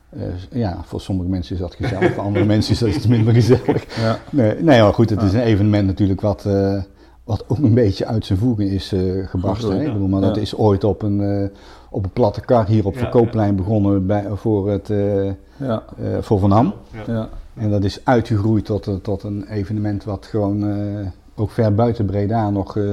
Eh, 0.10 0.22
ja, 0.52 0.82
voor 0.84 1.02
sommige 1.02 1.30
mensen 1.30 1.56
is 1.56 1.62
dat 1.62 1.76
gezellig, 1.76 2.14
voor 2.14 2.24
andere 2.24 2.46
mensen 2.56 2.74
is 2.74 2.80
dat 2.80 2.90
iets 2.90 3.08
minder 3.08 3.34
gezellig. 3.34 3.96
Ja, 3.96 4.20
Nee, 4.32 4.62
nee 4.62 4.82
maar 4.82 4.94
goed, 4.94 5.10
het 5.10 5.22
is 5.22 5.34
een 5.34 5.42
evenement 5.42 5.88
natuurlijk 5.88 6.22
wat, 6.22 6.46
eh, 6.46 6.82
wat 7.28 7.44
ook 7.48 7.58
een 7.58 7.74
beetje 7.74 8.06
uit 8.06 8.26
zijn 8.26 8.40
voegen 8.40 8.68
is 8.70 8.92
eh, 8.94 9.28
gebarsten. 9.28 9.78
hè. 9.78 9.86
Ik 9.86 9.94
bedoel, 9.94 10.08
maar 10.08 10.22
dat 10.22 10.36
Ja. 10.36 10.42
is 10.42 10.56
ooit 10.56 10.84
op 10.84 11.02
een, 11.02 11.22
eh, 11.22 11.50
op 11.90 12.04
een 12.04 12.12
platte 12.12 12.42
kar 12.42 12.66
hier 12.68 12.86
op 12.86 12.94
Ja, 12.94 13.00
Verkoopplein 13.00 13.56
begonnen 13.56 14.06
bij, 14.06 14.26
voor, 14.34 14.70
het, 14.70 14.90
eh, 14.90 15.26
ja, 15.58 15.84
eh, 15.98 16.18
voor 16.22 16.40
Van 16.40 16.52
Ham. 16.52 16.74
Ja. 16.92 17.14
ja. 17.14 17.30
En 17.54 17.70
dat 17.72 17.84
is 17.84 18.00
uitgegroeid 18.06 18.66
tot, 18.66 18.90
tot 19.02 19.24
een 19.24 19.48
evenement 19.48 20.04
wat 20.04 20.26
gewoon 20.26 20.70
eh, 20.70 21.08
ook 21.36 21.50
ver 21.52 21.76
buiten 21.76 22.06
Breda 22.06 22.50
nog 22.50 22.78
eh, 22.78 22.84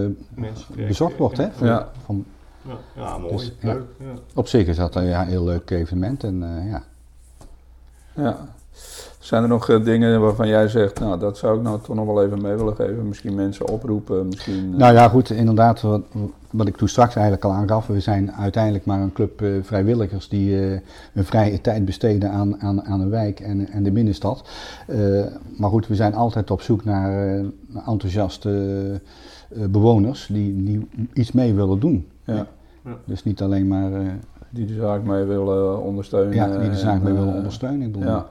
bezocht 0.76 1.16
wordt. 1.16 1.37
Hè? 1.37 1.47
Van, 1.53 1.66
Ja. 1.66 1.89
van, 2.05 2.24
Ja, 2.68 2.74
ja 2.97 3.18
mooi. 3.18 3.32
Dus, 3.37 3.53
ja. 3.61 3.72
Leuk. 3.72 3.82
Ja. 3.99 4.07
op 4.35 4.49
zich 4.49 4.66
is 4.66 4.76
dat 4.76 4.95
een 4.95 5.05
ja, 5.07 5.24
heel 5.24 5.45
leuk 5.45 5.70
evenement. 5.70 6.24
En, 6.24 6.43
eh, 6.43 6.70
ja. 6.70 6.82
ja. 8.14 8.37
Zijn 9.25 9.43
er 9.43 9.49
nog 9.49 9.68
eh, 9.68 9.85
dingen 9.85 10.20
waarvan 10.20 10.49
jij 10.49 10.68
zegt, 10.68 11.01
nou 11.01 11.18
dat 11.18 11.39
zou 11.39 11.57
ik 11.57 11.62
nou 11.62 11.81
toch 11.83 11.97
nog 11.97 12.07
wel 12.07 12.25
even 12.25 12.43
mee 12.43 12.55
willen 12.55 12.75
geven? 12.75 13.09
Misschien 13.09 13.35
mensen 13.35 13.68
oproepen, 13.68 14.27
misschien... 14.27 14.70
eh, 14.72 14.79
Nou 14.79 14.95
ja, 14.95 15.09
goed, 15.09 15.31
inderdaad, 15.31 15.81
wat, 15.81 16.03
wat 16.51 16.66
ik 16.66 16.77
toen 16.77 16.89
straks 16.89 17.14
eigenlijk 17.14 17.45
al 17.45 17.53
aangaf. 17.53 17.87
We 17.87 18.01
zijn 18.01 18.33
uiteindelijk 18.33 18.85
maar 18.85 19.01
een 19.01 19.12
club 19.12 19.43
eh, 19.43 19.49
vrijwilligers 19.62 20.29
die 20.29 20.55
hun 21.12 21.25
vrije 21.25 21.61
tijd 21.61 21.85
besteden 21.85 22.31
aan, 22.31 22.61
aan, 22.61 22.83
aan 22.85 23.01
een 23.01 23.11
wijk 23.11 23.41
en, 23.41 23.68
en 23.68 23.83
de 23.83 23.93
binnenstad. 23.93 24.49
Maar 25.57 25.70
goed, 25.70 25.87
we 25.87 25.95
zijn 25.95 26.14
altijd 26.14 26.51
op 26.51 26.61
zoek 26.61 26.85
naar 26.85 27.41
enthousiaste 27.87 29.01
bewoners 29.70 30.27
die, 30.33 30.64
die 30.64 30.89
iets 31.12 31.33
mee 31.33 31.55
willen 31.55 31.81
doen. 31.81 32.07
ja, 32.25 32.47
Dus 33.05 33.25
niet 33.25 33.43
alleen 33.43 33.68
maar 33.68 33.91
die 34.51 34.66
de 34.66 34.75
zaak 34.75 35.03
mee 35.03 35.25
willen 35.25 35.83
ondersteunen. 35.83 36.35
ja, 36.35 36.59
die 36.59 36.70
de 36.70 36.77
zaak 36.77 36.97
en, 36.97 37.03
mee 37.03 37.12
willen 37.12 37.35
ondersteunen. 37.35 37.87
Ik 37.87 37.93
bedoel, 37.93 38.09
Ja. 38.09 38.27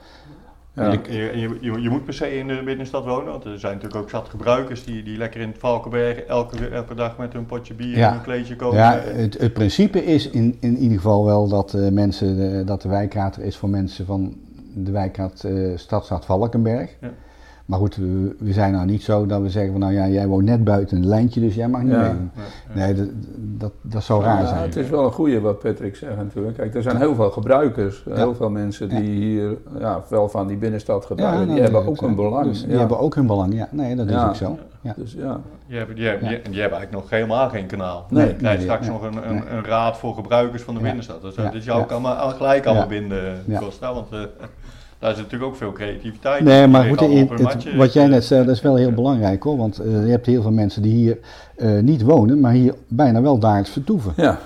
Ja. 0.76 0.92
je, 0.92 1.02
je, 1.12 1.58
je, 1.62 1.82
je 1.82 1.90
moet 1.90 2.06
per 2.06 2.14
se 2.14 2.38
in 2.38 2.48
de 2.48 2.62
binnenstad 2.66 3.06
wonen, 3.06 3.32
want 3.32 3.46
er 3.46 3.60
zijn 3.60 3.74
natuurlijk 3.74 4.02
ook 4.02 4.10
zat 4.10 4.30
gebruikers 4.30 4.84
die, 4.84 5.04
die 5.04 5.18
lekker 5.18 5.42
in 5.42 5.48
het 5.48 5.58
Valkenberg 5.60 6.20
elke, 6.20 6.68
elke 6.68 6.96
dag 6.96 7.18
met 7.18 7.34
hun 7.34 7.46
potje 7.46 7.74
bier 7.74 7.98
Ja. 7.98 8.10
en 8.10 8.16
een 8.16 8.24
kleedje 8.24 8.56
komen. 8.56 8.78
Ja, 8.78 9.00
het, 9.00 9.40
het 9.40 9.54
principe 9.54 10.06
is 10.06 10.30
in, 10.30 10.58
in 10.60 10.78
ieder 10.78 10.98
geval 10.98 11.26
wel 11.26 11.48
dat, 11.48 11.74
eh, 11.74 11.90
mensen, 11.90 12.60
eh, 12.60 12.66
dat 12.66 12.82
de 12.82 12.90
wijkraad 12.90 13.36
er 13.36 13.44
is 13.44 13.58
voor 13.58 13.70
mensen 13.70 14.06
van 14.06 14.36
de 14.76 14.92
wijkraad 14.92 15.44
eh 15.44 15.72
Stadstad 15.76 16.26
Valkenberg. 16.26 16.96
Ja. 17.02 17.12
Maar 17.66 17.80
goed, 17.80 17.96
we, 17.96 18.36
we 18.40 18.54
zijn 18.54 18.72
nou 18.74 18.86
niet 18.86 19.04
zo 19.04 19.26
dat 19.26 19.42
we 19.42 19.50
zeggen 19.50 19.72
van 19.72 19.82
nou 19.82 19.94
ja, 19.94 20.08
jij 20.08 20.28
woont 20.28 20.46
net 20.46 20.64
buiten 20.64 20.98
een 20.98 21.08
lijntje, 21.08 21.40
dus 21.40 21.56
jij 21.56 21.68
mag 21.68 21.82
niet 21.82 21.92
Ja. 21.92 22.02
meedoen. 22.02 22.32
Nee, 22.74 22.94
dat, 22.94 23.08
dat, 23.36 23.72
dat 23.82 24.04
zou 24.04 24.24
raar 24.24 24.42
Ja, 24.42 24.48
zijn. 24.48 24.62
het 24.62 24.76
is 24.76 24.90
wel 24.90 25.06
een 25.06 25.12
goede 25.12 25.40
wat 25.42 25.60
Patrick 25.60 25.96
zegt 25.96 26.16
natuurlijk. 26.18 26.58
Kijk, 26.58 26.76
er 26.76 26.82
zijn 26.84 26.98
heel 26.98 27.16
veel 27.16 27.32
gebruikers, 27.32 28.04
heel 28.10 28.36
veel 28.36 28.50
mensen 28.50 28.90
die 28.90 29.02
hier 29.02 29.58
ja, 29.80 30.04
wel 30.10 30.30
van 30.30 30.48
die 30.48 30.58
binnenstad 30.58 31.06
gebruiken. 31.06 31.40
nou, 31.42 31.54
die 31.54 31.64
hebben 31.64 31.86
ook 31.88 32.02
een 32.02 32.16
belang. 32.16 32.46
dus 32.46 32.66
die 32.66 32.78
hebben 32.78 33.00
ook 33.00 33.16
hun 33.16 33.28
belang, 33.28 33.54
ja. 33.56 33.68
Nee, 33.72 33.96
dat 33.96 34.06
is 34.08 34.14
Ja. 34.14 34.28
ook 34.28 34.36
zo. 34.36 34.58
Ja. 34.82 34.94
Dus 34.98 35.14
ja, 35.14 35.40
Je 35.68 35.76
hebt, 35.78 35.98
je, 35.98 36.04
hebt, 36.04 36.22
Ja. 36.22 36.30
je, 36.30 36.36
je 36.36 36.42
hebt 36.42 36.56
eigenlijk 36.74 36.92
nog 36.92 37.10
helemaal 37.10 37.50
geen 37.50 37.66
kanaal. 37.66 38.06
Nee. 38.10 38.28
je 38.28 38.36
krijgt 38.36 38.58
Nee, 38.58 38.66
straks 38.66 38.88
nee, 38.88 38.92
nog 38.98 39.02
een, 39.04 39.30
een, 39.30 39.34
nee. 39.36 39.50
een 39.50 39.64
raad 39.66 39.98
voor 39.98 40.14
gebruikers 40.16 40.62
van 40.62 40.74
de 40.74 40.80
Ja. 40.80 40.86
binnenstad. 40.86 41.22
Dus, 41.22 41.36
Ja. 41.36 41.44
dat 41.44 41.54
is 41.54 41.66
jou 41.66 41.78
Ja. 41.78 41.84
ook 41.84 41.92
allemaal, 41.92 42.16
al- 42.16 42.30
gelijk 42.30 42.66
allemaal 42.66 42.84
Ja. 42.84 42.90
binden, 43.00 43.44
Ja. 43.46 43.60
Costa. 43.60 43.94
Want 43.94 44.12
eh, 44.12 44.20
daar 45.04 45.14
zit 45.14 45.24
natuurlijk 45.24 45.52
ook 45.52 45.58
veel 45.58 45.72
creativiteit. 45.72 46.44
Nee, 46.44 46.64
in. 46.64 46.70
maar 46.70 46.84
goed, 46.86 46.98
allemaal 47.00 47.24
op 47.24 47.38
het- 47.38 47.76
wat 47.76 47.94
jij 47.94 48.08
net 48.08 48.24
zei, 48.26 48.46
dat 48.46 48.56
is 48.56 48.62
wel 48.62 48.76
heel 48.76 48.92
belangrijk 48.92 49.44
hoor. 49.44 49.58
Want 49.58 49.80
eh, 49.80 50.06
je 50.06 50.12
hebt 50.12 50.26
heel 50.26 50.42
veel 50.42 50.52
mensen 50.52 50.82
die 50.82 50.94
hier 50.94 51.18
eh, 51.56 51.80
niet 51.80 52.02
wonen, 52.02 52.40
maar 52.40 52.52
hier 52.52 52.74
bijna 52.88 53.22
wel 53.22 53.40
dagelijks 53.40 53.70
vertoeven. 53.70 54.14
ja. 54.16 54.40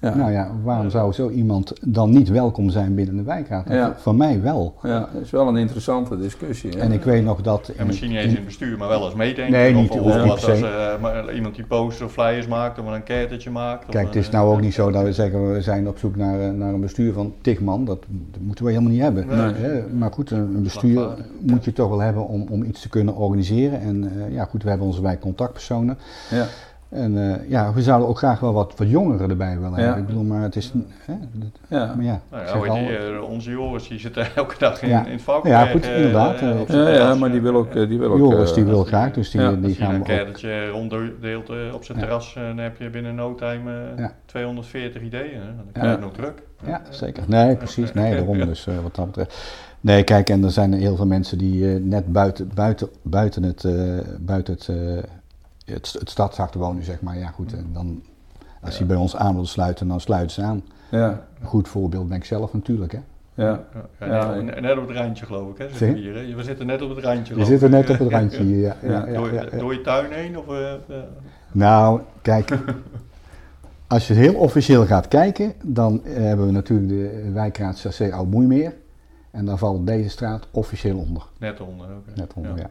Ja. 0.00 0.14
Nou 0.14 0.32
ja, 0.32 0.50
waarom 0.62 0.90
zou 0.90 1.12
zo 1.12 1.28
iemand 1.28 1.72
dan 1.84 2.10
niet 2.10 2.28
welkom 2.28 2.70
zijn 2.70 2.94
binnen 2.94 3.16
de 3.16 3.22
wijkraad? 3.22 3.68
Ja. 3.68 3.94
Van 3.98 4.16
mij 4.16 4.42
wel. 4.42 4.74
ja, 4.82 5.08
dat 5.12 5.22
is 5.22 5.30
wel 5.30 5.48
een 5.48 5.56
interessante 5.56 6.18
discussie. 6.18 6.70
hè. 6.70 6.78
En 6.78 6.92
ik 6.92 7.02
weet 7.02 7.24
nog 7.24 7.40
dat... 7.42 7.72
En 7.76 7.86
misschien 7.86 8.08
niet 8.08 8.18
eens 8.18 8.28
in 8.28 8.34
het 8.36 8.44
bestuur, 8.44 8.78
maar 8.78 8.88
wel 8.88 9.04
als 9.04 9.14
meedenker. 9.14 9.58
Nee, 9.58 9.74
niet- 9.74 9.90
of, 9.90 10.00
of 10.00 10.30
als, 10.30 10.46
eh, 10.62 11.00
maar 11.00 11.34
iemand 11.34 11.54
die 11.54 11.64
posters 11.64 12.02
of 12.08 12.12
flyers 12.12 12.46
maakt, 12.46 12.78
of 12.78 12.86
een 12.86 12.94
enquêtetje 12.94 13.50
maakt. 13.50 13.84
of 13.84 13.90
Kijk, 13.90 14.06
het 14.06 14.16
is 14.16 14.26
eh, 14.26 14.32
nou 14.32 14.52
ook 14.54 14.60
niet 14.60 14.74
zo 14.74 14.90
dat 14.90 15.02
we 15.04 15.12
zeggen 15.12 15.52
we 15.52 15.62
zijn 15.62 15.88
op 15.88 15.98
zoek 15.98 16.16
naar, 16.16 16.40
eh, 16.40 16.50
naar 16.50 16.74
een 16.74 16.80
bestuur 16.80 17.12
van 17.12 17.34
tig 17.40 17.60
man. 17.60 17.84
Dat, 17.84 17.98
dat 18.30 18.40
moeten 18.40 18.64
we 18.64 18.70
helemaal 18.70 18.92
niet 18.92 19.00
hebben. 19.02 19.26
Nee. 19.26 19.52
Hè, 19.54 19.82
maar 19.98 20.12
goed, 20.12 20.30
een, 20.30 20.62
bestuur 20.62 21.08
moet 21.40 21.64
je 21.64 21.72
toch 21.72 21.88
wel 21.88 22.00
hebben 22.00 22.26
om, 22.28 22.46
om 22.50 22.62
iets 22.64 22.80
te 22.80 22.88
kunnen 22.88 23.14
organiseren. 23.16 23.80
En 23.80 24.04
eh, 24.04 24.34
ja, 24.34 24.44
goed, 24.44 24.62
we 24.62 24.68
hebben 24.68 24.86
onze 24.86 25.02
wijkcontactpersonen. 25.02 25.98
Ja. 26.30 26.46
En 26.90 27.18
eh, 27.42 27.50
ja, 27.50 27.72
we 27.72 27.82
zouden 27.82 28.08
ook 28.08 28.18
graag 28.18 28.40
wel 28.40 28.52
wat, 28.52 28.74
wat 28.76 28.90
jongeren 28.90 29.30
erbij 29.30 29.58
willen 29.58 29.78
Ja. 29.78 29.84
hebben. 29.84 30.00
Ik 30.00 30.06
bedoel, 30.06 30.22
maar 30.24 30.42
het 30.42 30.56
is... 30.56 30.72
Hè, 31.04 31.14
dat- 31.32 31.48
Ja. 31.68 31.94
maar 31.96 32.04
ja, 32.04 32.20
Nou 32.30 32.66
ja, 32.66 32.72
al, 32.72 32.76
eh, 32.76 33.22
onze 33.30 33.50
Joris 33.50 33.88
die 33.88 33.98
zit 33.98 34.16
elke 34.34 34.54
dag 34.58 34.82
in, 34.82 34.88
Ja. 34.88 35.06
in 35.06 35.12
het 35.12 35.22
vak. 35.22 35.46
Ja, 35.46 35.66
goed, 35.66 35.84
eh, 35.86 35.96
inderdaad, 35.96 36.40
Ja, 36.68 36.88
ja, 36.88 37.14
maar 37.14 37.30
die 37.30 37.40
wil 37.40 37.54
ook, 37.54 37.72
die 37.72 37.98
wil 37.98 38.10
ook 38.12 38.18
Joris 38.18 38.52
die 38.54 38.64
wil 38.64 38.84
graag, 38.84 39.12
dus 39.12 39.30
die, 39.30 39.40
ja, 39.40 39.52
die 39.52 39.64
Als 39.64 39.76
je 39.76 39.82
gaan 39.84 39.94
een 39.94 40.02
we 40.04 40.12
ook... 40.12 40.18
enquêtetje 40.18 40.68
ronddeelt 40.68 41.50
op 41.74 41.84
zijn 41.84 41.98
Ja. 41.98 42.04
terras, 42.04 42.34
dan 42.34 42.58
heb 42.58 42.76
je 42.78 42.90
binnen 42.90 43.14
no 43.14 43.34
time 43.34 43.72
eh, 43.72 43.98
Ja. 43.98 44.12
240 44.24 45.02
ideeën. 45.02 45.40
Hè? 45.40 45.46
Dan 45.46 45.64
Ja. 45.72 45.80
krijg 45.80 45.94
je 45.94 46.00
nog 46.00 46.12
druk. 46.12 46.42
Ja, 46.66 46.82
zeker. 46.90 47.22
Nee, 47.26 47.56
precies. 47.56 47.92
Nee, 47.92 48.14
daarom 48.14 48.38
dus 48.46 48.66
eh, 48.66 48.74
wat 48.82 48.94
dat 48.94 49.06
betreft. 49.06 49.38
Nee, 49.80 50.02
kijk, 50.04 50.28
en 50.30 50.44
er 50.44 50.50
zijn 50.50 50.72
heel 50.72 50.96
veel 50.96 51.06
mensen 51.06 51.38
die 51.38 51.74
eh, 51.74 51.80
net 51.80 52.12
buiten, 52.12 52.50
buiten, 52.54 52.88
buiten 53.02 53.42
het, 53.42 53.64
eh, 53.64 53.72
buiten 54.20 54.54
het, 54.54 54.68
het, 55.72 56.16
het 56.36 56.54
wonen, 56.54 56.84
zeg 56.84 57.00
maar. 57.00 57.18
Ja, 57.18 57.28
goed. 57.28 57.52
En 57.52 57.70
dan, 57.72 58.02
als 58.60 58.76
die 58.76 58.86
bij 58.86 58.96
ons 58.96 59.16
aan 59.16 59.32
willen 59.32 59.48
sluiten, 59.48 59.88
dan 59.88 60.00
sluiten 60.00 60.30
ze 60.30 60.42
aan. 60.42 60.62
Ja, 60.90 61.26
Een 61.40 61.46
goed 61.46 61.68
voorbeeld 61.68 62.08
ben 62.08 62.16
ik 62.16 62.24
zelf 62.24 62.52
natuurlijk, 62.52 62.92
hè. 62.92 63.00
ja. 63.34 63.64
Ja, 63.98 64.06
Ja, 64.06 64.34
net, 64.34 64.60
net 64.60 64.78
op 64.78 64.88
het 64.88 64.96
randje 64.96 65.26
geloof 65.26 65.50
ik, 65.50 65.58
hè? 65.58 65.68
Zitten 65.68 65.86
je? 65.88 65.92
we, 65.94 65.98
hier, 66.00 66.14
hè? 66.28 66.34
we 66.34 66.42
zitten 66.42 66.66
net 66.66 66.82
op 66.82 66.88
het 66.96 67.04
randje. 67.04 67.20
Je 67.20 67.32
geloof 67.32 67.48
zit 67.48 67.62
er 67.62 67.66
ik. 67.66 67.74
net 67.74 67.90
op 67.90 67.98
het 67.98 68.08
randje 68.08 68.42
hier, 68.42 68.60
ja. 68.60 68.76
ja, 68.82 69.06
ja, 69.06 69.12
door, 69.12 69.32
ja, 69.32 69.42
ja. 69.52 69.58
door 69.58 69.72
je 69.72 69.80
tuin 69.80 70.12
heen? 70.12 70.38
Of, 70.38 70.48
eh, 70.48 70.72
eh, 70.72 70.78
Nou, 71.52 72.00
kijk, 72.22 72.58
als 73.86 74.08
je 74.08 74.14
heel 74.14 74.34
officieel 74.34 74.86
gaat 74.86 75.08
kijken, 75.08 75.52
dan 75.62 76.04
eh, 76.04 76.14
hebben 76.14 76.46
we 76.46 76.52
natuurlijk 76.52 76.88
de 76.88 77.30
wijkraad 77.32 77.80
Chassé 77.80 78.12
Oud-Moeimeer. 78.12 78.74
En 79.30 79.44
daar 79.44 79.58
valt 79.58 79.86
deze 79.86 80.08
straat 80.08 80.46
officieel 80.50 80.98
onder. 80.98 81.22
net 81.38 81.60
onder. 81.60 81.86
ook, 81.86 82.06
hè? 82.06 82.12
Net 82.14 82.32
onder, 82.34 82.56
ja. 82.56 82.70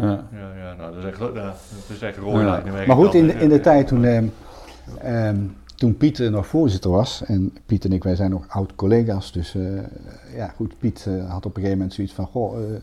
Ja. 0.00 0.24
Ja, 0.32 0.54
ja, 0.56 0.74
nou, 0.78 0.94
dat 0.94 1.04
is 1.04 1.10
echt, 1.10 1.18
ja, 1.18 1.26
dat 1.34 1.56
is 1.88 2.02
echt 2.02 2.16
Ja. 2.16 2.62
werkt 2.62 2.86
Maar 2.86 2.96
goed, 2.96 3.14
in 3.14 3.26
de, 3.26 3.32
in 3.32 3.48
de 3.48 3.60
tijd 3.60 3.86
toen, 3.86 4.04
ehm, 4.04 4.26
ehm, 4.98 5.36
toen 5.74 5.96
Piet 5.96 6.20
eh, 6.20 6.30
nog 6.30 6.46
voorzitter 6.46 6.90
was, 6.90 7.22
en 7.24 7.52
Piet 7.66 7.84
en 7.84 7.92
ik, 7.92 8.02
wij 8.02 8.14
zijn 8.14 8.30
nog 8.30 8.44
oud-collega's, 8.48 9.32
dus 9.32 9.54
eh, 9.54 9.62
ja 10.36 10.48
goed, 10.48 10.78
Piet 10.78 11.06
eh, 11.08 11.30
had 11.30 11.46
op 11.46 11.56
een 11.56 11.62
gegeven 11.62 11.76
moment 11.76 11.94
zoiets 11.94 12.12
van, 12.12 12.26
goh, 12.26 12.58
eh, 12.58 12.80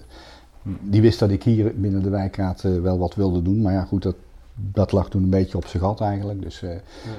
die 0.82 1.02
wist 1.02 1.20
dat 1.20 1.30
ik 1.30 1.44
hier 1.44 1.74
binnen 1.76 2.04
de 2.04 2.10
wijkraad 2.10 2.62
wel 2.62 2.98
wat 2.98 3.16
wilde 3.16 3.42
doen, 3.42 3.62
maar 3.62 3.74
ja 3.74 3.84
goed, 3.84 4.04
dat, 4.04 4.16
dat 4.60 4.92
lag 4.92 5.10
toen 5.10 5.24
een 5.24 5.30
beetje 5.30 5.58
op 5.58 5.66
zijn 5.66 5.84
gat 5.84 6.02
eigenlijk. 6.02 6.42
Dus 6.42 6.62
eh, 6.62 6.70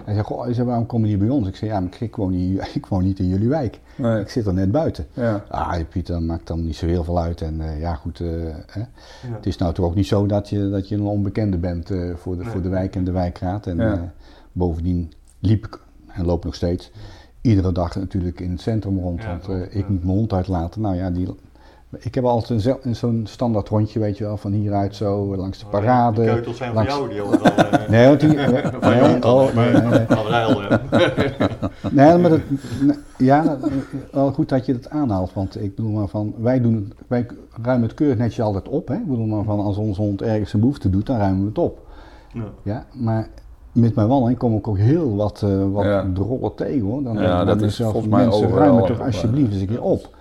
hij 0.05 0.15
zei, 0.15 0.23
goh, 0.23 0.43
hij 0.43 0.55
zei, 0.55 0.67
waarom 0.67 0.87
kom 0.87 1.05
je 1.05 1.09
niet 1.09 1.19
bij 1.19 1.29
ons? 1.29 1.49
Ik 1.49 1.57
zei, 1.57 1.71
ja, 1.71 1.81
maar 1.81 1.97
ik 1.99 2.17
woon, 2.17 2.31
niet, 2.31 2.71
ik 2.75 2.87
woon 2.87 3.03
niet 3.03 3.19
in 3.19 3.29
jullie 3.29 3.49
wijk, 3.49 3.81
Nee. 3.97 4.21
ik 4.21 4.29
zit 4.29 4.47
er 4.47 4.55
net 4.55 4.71
buiten. 4.71 5.07
Ja. 5.13 5.45
Ah, 5.49 5.79
Piet, 5.89 6.07
dat 6.07 6.21
maakt 6.21 6.47
dan 6.47 6.65
niet 6.65 6.77
zo 6.77 6.87
heel 6.87 7.05
veel 7.05 7.19
uit. 7.21 7.41
En 7.41 7.61
eh, 7.61 7.81
ja, 7.81 7.95
goed, 7.95 8.21
eh, 8.21 8.29
hè. 8.67 8.81
Ja. 8.81 8.89
het 9.35 9.47
is 9.47 9.57
nou 9.57 9.75
toch 9.75 9.87
ook 9.87 9.95
niet 9.95 10.07
zo 10.07 10.27
dat 10.27 10.49
je, 10.49 10.69
dat 10.71 10.89
je 10.89 10.95
een 10.95 11.03
onbekende 11.03 11.59
bent 11.59 11.91
voor, 12.15 12.37
de, 12.37 12.45
voor 12.45 12.63
de 12.63 12.69
wijk 12.69 12.97
en 12.97 13.05
de 13.05 13.13
wijkraad. 13.13 13.67
En 13.67 14.13
bovendien 14.53 15.13
liep 15.39 15.67
ik, 15.67 15.81
en 16.07 16.25
loop 16.25 16.45
nog 16.45 16.55
steeds, 16.55 16.91
iedere 17.41 17.73
dag 17.73 17.97
natuurlijk 17.97 18.41
in 18.41 18.51
het 18.51 18.61
centrum 18.61 18.99
rond. 18.99 19.25
Want 19.25 19.49
ik 19.71 19.89
moet 19.89 20.05
mijn 20.05 20.17
hond 20.17 20.33
uitlaten. 20.33 20.81
Nou 20.81 20.97
ja, 20.97 21.11
die, 21.11 21.29
ik 21.99 22.15
heb 22.15 22.25
altijd 22.25 22.77
zo'n 22.91 23.23
standaard 23.29 23.69
rondje, 23.69 23.99
weet 23.99 24.19
je 24.19 24.25
wel, 24.25 24.37
van 24.37 24.53
hieruit 24.53 24.97
zo, 24.97 25.37
langs 25.37 25.59
de 25.59 25.65
Oh, 25.65 25.71
parade. 25.71 26.21
Die 26.21 26.31
keutels 26.31 26.57
zijn 26.57 26.75
langs- 26.75 26.95
van 26.95 27.15
jou, 27.15 27.31
die 27.31 27.39
dan, 27.39 27.53
eh, 27.57 27.89
Nee, 27.89 28.07
want 28.07 28.21
die... 28.21 28.39
van 28.81 28.91
nee, 28.93 29.25
oh, 29.25 29.55
nee, 29.55 29.73
nee, 29.73 29.99
eh. 32.17 32.19
Maar 32.21 32.31
dat, 32.31 32.41
nee, 32.81 32.97
ja, 33.19 33.43
dat- 33.43 33.71
wel 34.13 34.33
goed 34.33 34.49
dat 34.49 34.67
je 34.67 34.73
het 34.73 34.91
aanhaalt. 34.91 35.33
Want 35.35 35.63
ik 35.63 35.75
bedoel 35.75 35.91
maar 35.93 36.09
van, 36.09 36.35
wij, 36.39 36.61
doen 36.61 36.75
het, 36.75 36.95
wij 37.07 37.27
ruimen 37.63 37.87
het 37.89 37.97
keurig 37.97 38.19
netjes 38.19 38.41
altijd 38.45 38.69
op. 38.69 38.89
Hè? 38.89 38.95
Ik 38.95 39.07
bedoel 39.07 39.27
maar 39.27 39.45
van, 39.45 39.61
als 39.61 39.77
onze 39.77 40.01
hond 40.01 40.23
ergens 40.23 40.53
een 40.53 40.61
behoefte 40.61 40.91
doet, 40.91 41.07
dan 41.07 41.17
ruimen 41.17 41.41
we 41.43 41.49
het 41.49 41.59
op. 41.59 41.87
Ja. 42.33 42.43
Ja, 42.63 42.87
maar 42.93 43.29
met 43.73 43.95
mijn 43.95 44.09
wandeling 44.09 44.39
kom 44.39 44.57
ik 44.57 44.69
ook 44.69 44.79
heel 44.79 45.17
wat, 45.17 45.43
eh 45.43 45.73
wat 45.73 45.85
Ja. 45.85 46.07
drollen 46.15 46.55
tegen 46.55 46.81
hoor. 46.81 47.03
Dan, 47.03 47.19
Ja, 47.19 47.37
dan 47.45 47.47
dat 47.59 47.63
is 47.63 47.77
zelf, 47.77 47.91
volgens 47.93 48.13
mij 48.13 48.27
mensen 48.27 48.49
ruimen 48.49 48.77
wel, 48.77 48.87
toch 48.87 49.01
alsjeblieft 49.01 49.53
eens 49.53 49.61
een 49.61 49.67
keer 49.67 49.83
op. 49.83 50.17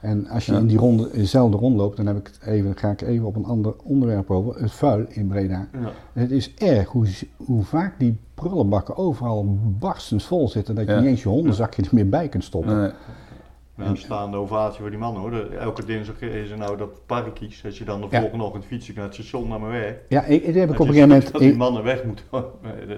En 0.00 0.26
als 0.28 0.46
je 0.46 0.52
Ja. 0.52 0.58
in 0.58 0.66
die 0.66 0.78
ronde, 0.78 1.08
dezelfde 1.12 1.56
rond 1.56 1.76
loopt, 1.76 1.96
dan 1.96 2.06
heb 2.06 2.16
ik 2.16 2.26
het 2.26 2.38
even, 2.46 2.76
ga 2.76 2.90
ik 2.90 3.00
even 3.00 3.26
op 3.26 3.36
een 3.36 3.44
ander 3.44 3.74
onderwerp 3.84 4.30
over. 4.30 4.60
Het 4.60 4.72
vuil 4.72 5.04
in 5.08 5.26
Breda. 5.26 5.68
Ja. 5.80 5.90
Het 6.12 6.30
is 6.30 6.54
erg 6.54 6.88
hoe, 6.88 7.06
hoe 7.36 7.62
vaak 7.64 7.94
die 7.98 8.16
prullenbakken 8.34 8.96
overal 8.96 9.58
barstens 9.78 10.26
vol 10.26 10.48
zitten 10.48 10.74
dat 10.74 10.86
je 10.86 10.92
Ja. 10.92 10.98
niet 11.00 11.08
eens 11.08 11.22
je 11.22 11.28
hondenzakje 11.28 11.82
er 11.82 11.88
meer 11.94 12.08
bij 12.08 12.28
kunt 12.28 12.44
stoppen. 12.44 12.76
Nee. 12.80 12.90
Nou, 13.74 13.90
een 13.90 13.96
staande 13.96 14.36
ovatie 14.36 14.80
voor 14.80 14.90
die 14.90 14.98
man 14.98 15.16
hoor. 15.16 15.32
Elke 15.60 15.84
dinsdag 15.84 16.20
is 16.20 16.50
er 16.50 16.58
nou 16.58 16.76
dat 16.76 17.06
parkies. 17.06 17.64
Als 17.64 17.78
je 17.78 17.84
dan 17.84 18.00
de 18.00 18.06
Ja. 18.10 18.20
volgende 18.20 18.44
ochtend 18.44 18.64
fiets 18.64 18.88
ik 18.88 18.94
naar 18.96 19.04
het 19.04 19.14
station 19.14 19.48
naar 19.48 19.60
mijn 19.60 19.72
werk. 19.72 20.00
Ja, 20.08 20.24
ik, 20.24 20.42
ik 20.44 20.54
heb 20.54 20.54
ik 20.54 20.66
Dat 20.68 20.70
op 20.70 20.78
een 20.80 20.86
gegeven 20.86 21.08
moment. 21.08 21.32
Dat 21.32 21.40
die 21.40 21.56
mannen 21.56 21.82
weg 21.82 22.04
moeten. 22.04 22.24
Dat- 22.30 22.46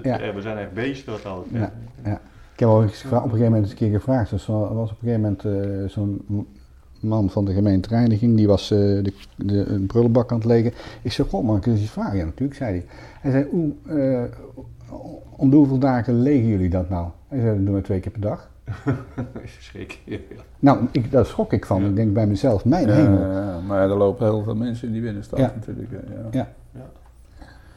Ja. 0.02 0.20
eh, 0.20 0.34
We 0.34 0.40
zijn 0.40 0.56
echt 0.58 0.72
beesten 0.72 1.12
dat 1.12 1.22
Ja. 1.52 1.72
ja, 2.04 2.20
ik 2.52 2.58
heb 2.60 2.68
gevra- 2.68 3.16
op 3.16 3.24
een 3.24 3.30
gegeven 3.30 3.44
moment 3.44 3.62
eens 3.62 3.70
een 3.70 3.76
keer 3.76 3.90
gevraagd. 3.98 4.30
Dus 4.30 4.48
er 4.48 4.74
was 4.74 4.90
op 4.90 4.96
een 5.02 5.08
gegeven 5.08 5.20
moment 5.20 5.44
eh, 5.44 5.88
zo'n 5.88 6.24
man 7.00 7.30
van 7.30 7.44
de 7.44 7.52
gemeentereiniging, 7.52 8.36
die 8.36 8.46
was 8.46 8.70
eh, 8.70 8.78
de, 8.78 9.12
de, 9.36 9.66
een 9.66 9.86
prullenbak 9.86 10.30
aan 10.30 10.38
het 10.38 10.46
legen. 10.46 10.72
Ik 11.02 11.12
zei, 11.12 11.28
goh, 11.28 11.44
mag 11.44 11.56
ik 11.56 11.66
eens 11.66 11.80
iets 11.80 11.90
vragen? 11.90 12.18
Ja, 12.18 12.24
natuurlijk, 12.24 12.54
zei 12.54 12.70
hij. 12.70 12.86
Hij 13.20 13.30
zei, 13.30 13.46
hoe, 13.50 13.72
eh, 13.86 14.22
om 15.36 15.50
de 15.50 15.56
hoeveel 15.56 15.78
dagen 15.78 16.22
legen 16.22 16.46
jullie 16.46 16.70
dat 16.70 16.88
nou? 16.88 17.08
Hij 17.28 17.40
zei, 17.40 17.56
dat 17.56 17.66
doen 17.66 17.74
we 17.74 17.80
twee 17.80 18.00
keer 18.00 18.12
per 18.12 18.20
dag. 18.20 18.50
Schrik. 19.60 20.00
Ja. 20.04 20.18
Nou, 20.58 20.78
ik, 20.92 21.10
daar 21.10 21.26
schrok 21.26 21.52
ik 21.52 21.66
van. 21.66 21.82
Ja. 21.82 21.88
Ik 21.88 21.96
denk 21.96 22.12
bij 22.12 22.26
mezelf, 22.26 22.64
mijn 22.64 22.88
Ja, 22.88 22.94
hemel. 22.94 23.30
ja, 23.30 23.60
maar 23.66 23.90
er 23.90 23.96
lopen 23.96 24.26
heel 24.26 24.42
veel 24.42 24.54
mensen 24.54 24.86
in 24.86 24.92
die 24.92 25.02
binnenstad 25.02 25.38
natuurlijk. 25.38 25.88
Ja. 26.30 26.48
Ja. 26.74 26.90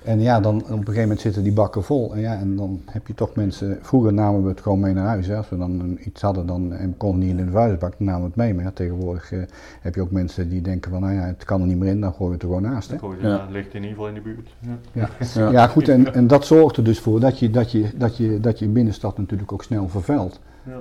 En 0.03 0.19
ja, 0.21 0.39
dan 0.39 0.55
op 0.55 0.69
een 0.69 0.77
gegeven 0.77 1.01
moment 1.01 1.19
zitten 1.21 1.43
die 1.43 1.51
bakken 1.53 1.83
vol. 1.83 2.13
En 2.13 2.19
ja, 2.19 2.35
en 2.35 2.55
dan 2.55 2.81
heb 2.85 3.07
je 3.07 3.13
toch 3.13 3.35
mensen. 3.35 3.77
Vroeger 3.81 4.13
namen 4.13 4.43
we 4.43 4.49
het 4.49 4.61
gewoon 4.61 4.79
mee 4.79 4.93
naar 4.93 5.07
huis. 5.07 5.27
Hè. 5.27 5.37
Als 5.37 5.49
we 5.49 5.57
dan 5.57 5.97
iets 6.03 6.21
hadden 6.21 6.45
dan, 6.45 6.73
en 6.73 6.89
we 6.89 6.95
konden 6.95 7.19
niet 7.19 7.37
in 7.37 7.45
de 7.45 7.51
vuilnisbak, 7.51 7.93
dan 7.97 8.07
namen 8.07 8.21
we 8.21 8.27
het 8.27 8.35
mee. 8.35 8.53
Maar 8.53 8.63
ja, 8.63 8.71
tegenwoordig 8.73 9.31
eh, 9.31 9.39
heb 9.81 9.95
je 9.95 10.01
ook 10.01 10.11
mensen 10.11 10.49
die 10.49 10.61
denken 10.61 10.91
van, 10.91 11.01
nou 11.01 11.13
ja, 11.13 11.21
het 11.21 11.43
kan 11.43 11.61
er 11.61 11.67
niet 11.67 11.77
meer 11.77 11.89
in, 11.89 12.01
dan 12.01 12.11
gooien 12.13 12.27
we 12.27 12.33
het 12.33 12.41
er 12.41 12.47
gewoon 12.47 12.63
naast. 12.63 12.91
Hè. 12.91 12.97
Gooi, 12.97 13.17
Ja. 13.21 13.27
ja. 13.27 13.47
ligt 13.51 13.67
in 13.73 13.81
ieder 13.81 13.89
geval 13.89 14.07
in 14.07 14.13
de 14.13 14.21
buurt. 14.21 14.55
Ja. 14.59 14.77
Ja. 14.91 15.09
Ja. 15.43 15.51
ja, 15.51 15.67
goed, 15.67 15.87
en, 15.89 16.13
en 16.13 16.27
dat 16.27 16.45
zorgt 16.45 16.77
er 16.77 16.83
dus 16.83 16.99
voor 16.99 17.19
dat 17.19 17.39
je, 17.39 17.49
dat, 17.49 17.71
je, 17.71 17.89
dat, 17.95 18.17
je, 18.17 18.39
dat 18.39 18.59
je 18.59 18.67
binnenstad 18.67 19.17
natuurlijk 19.17 19.51
ook 19.51 19.63
snel 19.63 19.87
vervuilt. 19.89 20.39
Ja. 20.65 20.79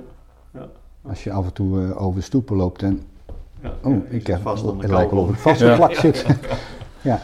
Ja. 0.53 0.67
Als 1.01 1.23
je 1.23 1.31
af 1.31 1.45
en 1.45 1.53
toe 1.53 1.83
eh, 1.85 2.01
over 2.01 2.19
de 2.19 2.25
stoepen 2.25 2.55
loopt 2.55 2.81
en, 2.81 3.01
Ja. 3.61 3.73
oh, 3.83 3.95
ik 4.09 4.27
heb, 4.27 4.41
vast 4.41 4.65
het 4.65 4.89
lijkt 4.89 5.11
wel 5.11 5.19
of 5.21 5.29
ik 5.29 5.35
koude 5.35 5.75
vastgeplakt 5.75 5.97
zit. 5.97 6.25
ja. 7.01 7.19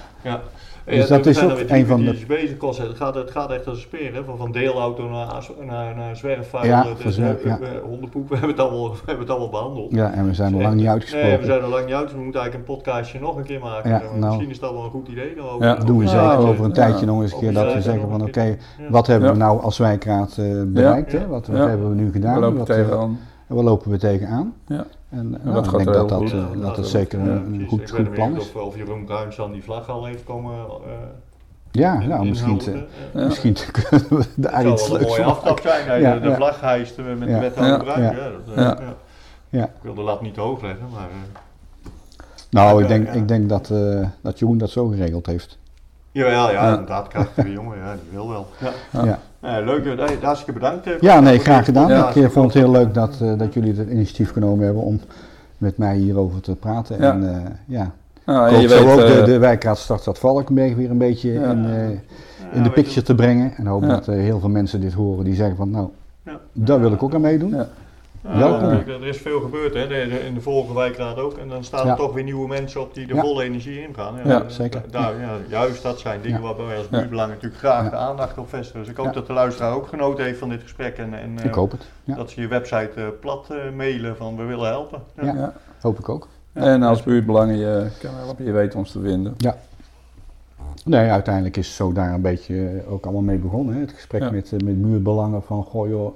Ja. 0.90 0.96
Dus 0.96 1.08
dat 1.08 1.26
is 1.26 1.44
ook 1.44 1.52
er 1.60 1.72
een 1.72 1.86
van 1.86 2.04
de- 2.04 2.12
die 2.12 2.26
bezig 2.26 2.58
kosten. 2.58 2.88
Het 2.88 2.98
gaat, 2.98 3.16
het 3.16 3.32
gaat 3.32 3.52
echt 3.52 3.68
als 3.68 3.76
een 3.78 3.82
speer, 3.84 4.14
hè? 4.14 4.24
Van, 4.24 4.38
van 4.38 4.52
deelauto 4.52 5.10
naar, 5.10 5.28
naar, 5.66 5.96
naar 5.96 6.16
zwerfvuil. 6.16 6.66
Ja, 6.66 6.86
eh, 7.06 7.24
ja. 7.44 7.60
eh, 7.60 7.68
hondenpoep, 7.84 8.28
we 8.30 8.36
hebben 8.38 8.56
het 8.56 8.60
allemaal, 8.66 8.90
we 8.92 8.98
hebben 9.06 9.20
het 9.20 9.30
allemaal 9.30 9.50
behandeld. 9.50 9.92
ja, 9.92 10.12
en 10.12 10.26
we 10.28 10.34
zijn 10.34 10.52
nog 10.52 10.62
lang 10.62 10.76
niet 10.76 10.88
uitgesproken. 10.88 11.28
Nee, 11.30 11.38
we 11.38 11.46
zijn 11.46 11.62
er 11.62 11.68
lang 11.68 11.86
niet 11.86 11.94
uit, 11.94 12.04
dus 12.08 12.14
we 12.18 12.22
moeten 12.24 12.42
eigenlijk 12.42 12.70
een 12.70 12.76
podcastje 12.76 13.20
nog 13.20 13.36
een 13.38 13.44
keer 13.44 13.60
maken. 13.60 13.90
Ja, 13.90 13.98
Maar 14.00 14.08
nou. 14.18 14.26
Misschien 14.26 14.50
is 14.50 14.60
dat 14.60 14.72
wel 14.72 14.84
een 14.84 14.90
goed 14.90 15.08
idee. 15.08 15.36
Dan 15.36 15.46
over, 15.50 15.66
Ja, 15.68 15.76
doen 15.76 15.98
we 15.98 16.08
zeker 16.08 16.38
over 16.48 16.66
een 16.66 16.74
tijdje 16.74 17.06
nog 17.06 17.22
eens 17.22 17.34
een 17.34 17.40
keer 17.40 17.54
dat 17.54 17.74
we 17.74 17.82
zeggen 17.82 18.10
van 18.10 18.22
oké, 18.22 18.58
wat 18.90 19.08
hebben 19.08 19.32
we 19.32 19.38
nou 19.38 19.62
als 19.62 19.78
wijkraad 19.78 20.38
eh, 20.38 20.46
bereikt? 20.68 21.12
Ja. 21.12 21.20
Hè? 21.20 21.28
Wat, 21.28 21.48
wat 21.48 21.58
Ja. 21.58 21.68
hebben 21.68 21.90
we 21.90 21.96
nu 21.96 22.12
gedaan? 22.12 22.32
Daar 22.32 22.42
lopen 22.42 22.58
Wat, 22.58 22.68
we 22.68 22.74
eh, 22.74 22.80
tegenaan. 22.84 23.20
en 23.48 23.56
waar 23.56 23.64
lopen 23.64 23.92
we 23.92 23.98
tegenaan? 23.98 24.54
Ja. 24.68 24.86
En, 25.10 25.32
dat 25.32 25.44
nou, 25.44 25.58
ik 25.66 25.72
denk 25.72 25.88
er 25.88 25.94
dat 25.94 26.10
dat, 26.10 26.22
eh, 26.22 26.32
dat 26.32 26.52
het 26.66 26.76
dat- 26.76 26.88
zeker 26.88 27.20
een, 27.20 27.66
goed, 27.70 27.92
goed 27.92 28.12
plan 28.12 28.36
is. 28.36 28.52
Of, 28.54 28.56
of 28.56 28.76
Jeroen 28.76 29.06
Bruins 29.06 29.36
dan 29.36 29.52
die 29.52 29.64
vlag 29.64 29.90
al 29.90 30.06
heeft 30.06 30.24
komen 30.24 30.54
eh, 30.56 30.92
Ja, 31.72 32.00
nou, 32.00 32.28
misschien, 32.28 32.60
eh, 32.60 32.74
Ja. 33.14 33.26
misschien 33.26 33.56
kunnen 33.90 34.08
we 34.10 34.26
daar 34.36 34.54
Het 34.54 34.62
zou 34.62 34.74
iets 34.74 34.88
wel 34.88 34.96
een 34.98 35.02
leuks 35.04 35.18
mooie 35.18 35.30
aftrap 35.32 35.60
zijn. 35.60 36.02
Ja, 36.02 36.14
de, 36.14 36.20
de 36.20 36.28
ja. 36.30 36.36
vlag 36.36 36.62
hijst 36.62 36.98
met 36.98 37.06
Ja. 37.20 37.26
de 37.26 37.40
wethouder 37.40 37.78
Ja. 37.88 37.94
Bruin. 37.94 38.02
Ja. 38.04 38.12
Ja. 38.12 38.30
dat, 38.46 38.56
Ja. 38.56 38.64
ja. 38.86 38.94
Ja. 39.50 39.64
Ik 39.66 39.72
wil 39.82 39.94
de 39.94 40.02
lat 40.02 40.22
niet 40.22 40.34
te 40.34 40.42
hoog 40.42 40.62
leggen, 40.62 40.86
maar... 40.94 41.02
eh, 41.10 41.90
Nou, 42.50 42.82
ik 42.82 42.88
denk, 42.88 43.06
ja. 43.08 43.12
ik 43.14 43.28
denk 43.28 43.50
dat, 43.50 43.70
eh, 43.70 44.08
dat 44.22 44.40
Jeroen 44.40 44.58
dat 44.58 44.70
zo 44.70 44.88
geregeld 44.88 45.26
heeft. 45.26 45.58
Jawel, 46.12 46.32
ja, 46.52 46.52
Ja. 46.52 46.70
inderdaad, 46.70 47.08
krachtige 47.08 47.52
jongen, 47.52 47.78
ja, 47.78 47.94
die 47.94 48.10
wil 48.12 48.30
wel. 48.30 48.48
Ja. 49.04 49.20
Ja, 49.42 49.60
leuk, 49.60 49.86
eh, 49.86 50.08
hartstikke 50.22 50.54
bedankt. 50.60 50.86
eh, 50.88 50.94
ja 51.00 51.20
nee, 51.20 51.40
graag 51.40 51.66
gedaan. 51.66 52.10
Ik 52.10 52.16
eh, 52.16 52.30
vond 52.30 52.54
het 52.54 52.64
heel 52.64 52.72
leuk 52.72 52.94
dat, 52.94 53.18
eh, 53.22 53.38
dat 53.38 53.54
jullie 53.54 53.74
het 53.78 53.90
initiatief 53.90 54.32
genomen 54.32 54.66
hebben 54.66 54.84
om 54.84 55.00
met 55.58 55.78
mij 55.78 55.96
hierover 55.98 56.42
te 56.42 56.56
praten. 56.56 57.02
Ja. 57.02 57.12
En 57.12 57.30
eh, 57.36 57.42
ja, 57.66 57.92
Nou, 58.26 58.48
ik 58.56 58.56
hoop 58.56 58.70
zo 58.70 58.86
weet, 58.86 58.94
ook 58.94 59.08
de, 59.08 59.20
eh, 59.20 59.26
de 59.26 59.38
wijkraad 59.38 59.78
Stadstad 59.78 60.20
Valkenberg 60.20 60.76
weer 60.76 60.90
een 60.90 60.98
beetje 60.98 61.32
Ja. 61.34 61.52
in, 61.52 61.66
eh, 61.66 61.90
Ja, 61.90 62.56
in 62.58 62.64
de 62.64 62.70
picture 62.70 63.02
te 63.06 63.16
brengen. 63.16 63.54
En 63.58 63.66
hoop 63.66 63.82
Ja. 63.82 63.88
dat 63.88 64.08
eh, 64.08 64.16
heel 64.16 64.40
veel 64.40 64.50
mensen 64.50 64.82
dit 64.82 64.94
horen 64.94 65.24
die 65.26 65.36
zeggen 65.36 65.56
van 65.58 65.70
nou, 65.70 65.88
Ja. 66.26 66.40
daar 66.54 66.80
wil 66.80 66.92
ik 66.92 67.04
ook 67.04 67.14
aan 67.14 67.22
meedoen. 67.22 67.56
Ja. 68.24 68.30
Ja, 68.32 68.38
Welkom. 68.38 68.70
er- 68.70 69.08
is 69.08 69.18
veel 69.18 69.40
gebeurd, 69.42 69.74
hè, 69.74 69.88
de- 69.88 70.08
de- 70.10 70.26
in 70.26 70.34
de 70.34 70.42
vorige 70.42 70.74
wijkraad 70.74 71.18
ook. 71.18 71.38
En 71.38 71.50
dan 71.50 71.64
staan 71.64 71.86
Ja. 71.86 71.92
er 71.92 71.98
toch 71.98 72.14
weer 72.14 72.24
nieuwe 72.24 72.48
mensen 72.48 72.82
op 72.82 72.94
die 72.94 73.08
er 73.08 73.16
Ja. 73.16 73.22
vol 73.22 73.42
energie 73.42 73.82
in 73.82 73.94
gaan. 73.94 74.14
Ja, 74.26 74.42
eh, 74.42 74.48
zeker. 74.48 74.82
Daar, 74.92 75.20
ja, 75.20 75.38
juist 75.50 75.84
dat 75.84 76.00
zijn 76.00 76.22
dingen 76.22 76.42
Ja. 76.42 76.54
waar 76.56 76.68
wij 76.68 76.78
als 76.78 76.88
Ja. 76.92 76.98
buurtbelang 76.98 77.30
natuurlijk 77.30 77.60
graag 77.60 77.84
Ja. 77.84 77.90
de 77.90 77.96
aandacht 77.96 78.38
op 78.38 78.50
vestigen. 78.50 78.80
Dus 78.80 78.90
ik 78.90 78.96
hoop 78.98 79.06
Ja. 79.06 79.12
dat 79.12 79.28
de 79.28 79.34
luisteraar 79.34 79.74
ook 79.74 79.88
genoten 79.88 80.24
heeft 80.24 80.40
van 80.40 80.50
dit 80.50 80.62
gesprek. 80.62 80.98
En, 80.98 81.14
en 81.14 81.38
eh, 81.40 81.46
Ik 81.46 81.54
hoop 81.54 81.72
het. 81.72 81.86
Ja, 82.04 82.16
dat 82.16 82.30
ze 82.30 82.42
je 82.42 82.48
website 82.48 82.92
eh, 82.96 83.04
plat 83.22 83.48
eh, 83.50 83.58
mailen 83.76 84.16
van 84.18 84.36
we 84.38 84.44
willen 84.44 84.68
helpen. 84.68 85.02
Ja. 85.16 85.26
Ja. 85.26 85.34
ja. 85.36 85.54
hoop 85.82 86.00
ik 86.00 86.10
ook. 86.10 86.28
En 86.54 86.84
als 86.84 87.04
buurtbelangen 87.04 87.58
je 87.58 87.88
kan 88.00 88.12
helpen, 88.16 88.46
je 88.46 88.52
weet 88.52 88.76
ons 88.76 88.92
te 88.92 89.00
vinden. 89.00 89.36
Nee, 90.86 91.10
uiteindelijk 91.10 91.58
is 91.58 91.76
zo 91.76 91.92
daar 91.94 92.14
een 92.14 92.22
beetje 92.22 92.68
eh, 92.86 92.92
ook 92.92 93.04
allemaal 93.04 93.22
mee 93.22 93.38
begonnen. 93.38 93.74
Hè? 93.76 93.82
Het 93.82 93.92
gesprek 93.92 94.22
Ja. 94.22 94.32
met, 94.32 94.46
eh, 94.54 94.60
met 94.60 94.82
buurtbelangen 94.82 95.44
van 95.44 95.64
goh 95.64 95.90
joh. 95.90 96.14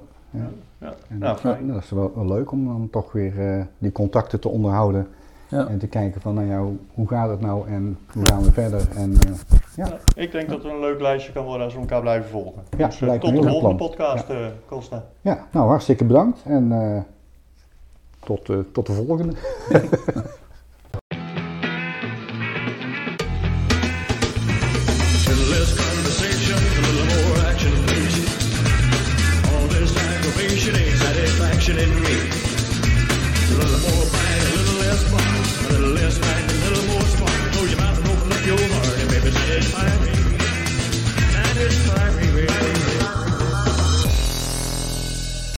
Ja. 0.84 0.88
Ja. 0.88 0.94
En 1.08 1.18
Nou, 1.18 1.38
dat, 1.42 1.74
dat 1.74 1.82
is 1.82 1.90
wel, 1.90 2.12
wel 2.14 2.26
leuk 2.26 2.52
om 2.52 2.66
dan 2.66 2.88
toch 2.90 3.12
weer 3.12 3.50
eh, 3.56 3.64
die 3.78 3.92
contacten 3.92 4.40
te 4.40 4.48
onderhouden. 4.48 5.08
Ja. 5.48 5.66
En 5.66 5.78
te 5.78 5.86
kijken 5.86 6.20
van 6.20 6.34
nou 6.34 6.46
ja, 6.46 6.64
hoe, 6.94 7.08
gaat 7.08 7.28
het 7.30 7.40
nou 7.40 7.68
en 7.68 7.98
hoe 8.12 8.26
gaan 8.26 8.42
we 8.42 8.52
verder. 8.52 8.88
En 8.96 9.12
eh, 9.12 9.32
Ja. 9.76 9.86
Ja, 9.86 9.98
ik 10.14 10.32
denk 10.32 10.48
dat 10.48 10.62
het 10.62 10.72
een 10.72 10.80
leuk 10.80 11.00
lijstje 11.00 11.32
kan 11.32 11.44
worden 11.44 11.64
als 11.64 11.74
we 11.74 11.80
elkaar 11.80 12.00
blijven 12.00 12.30
volgen. 12.30 12.62
Ja, 12.78 12.86
dus, 12.86 13.00
eh, 13.00 13.12
tot 13.12 13.24
een 13.30 13.34
de 13.34 13.42
volgende 13.48 13.60
plan. 13.60 13.76
podcast, 13.76 14.28
eh 14.28 14.46
Costa. 14.66 15.04
ja, 15.20 15.46
nou 15.52 15.68
hartstikke 15.68 16.04
bedankt 16.04 16.42
en 16.44 16.72
eh, 16.72 17.00
tot, 18.24 18.48
eh, 18.48 18.58
tot 18.72 18.86
de 18.86 18.92
volgende. 18.92 19.34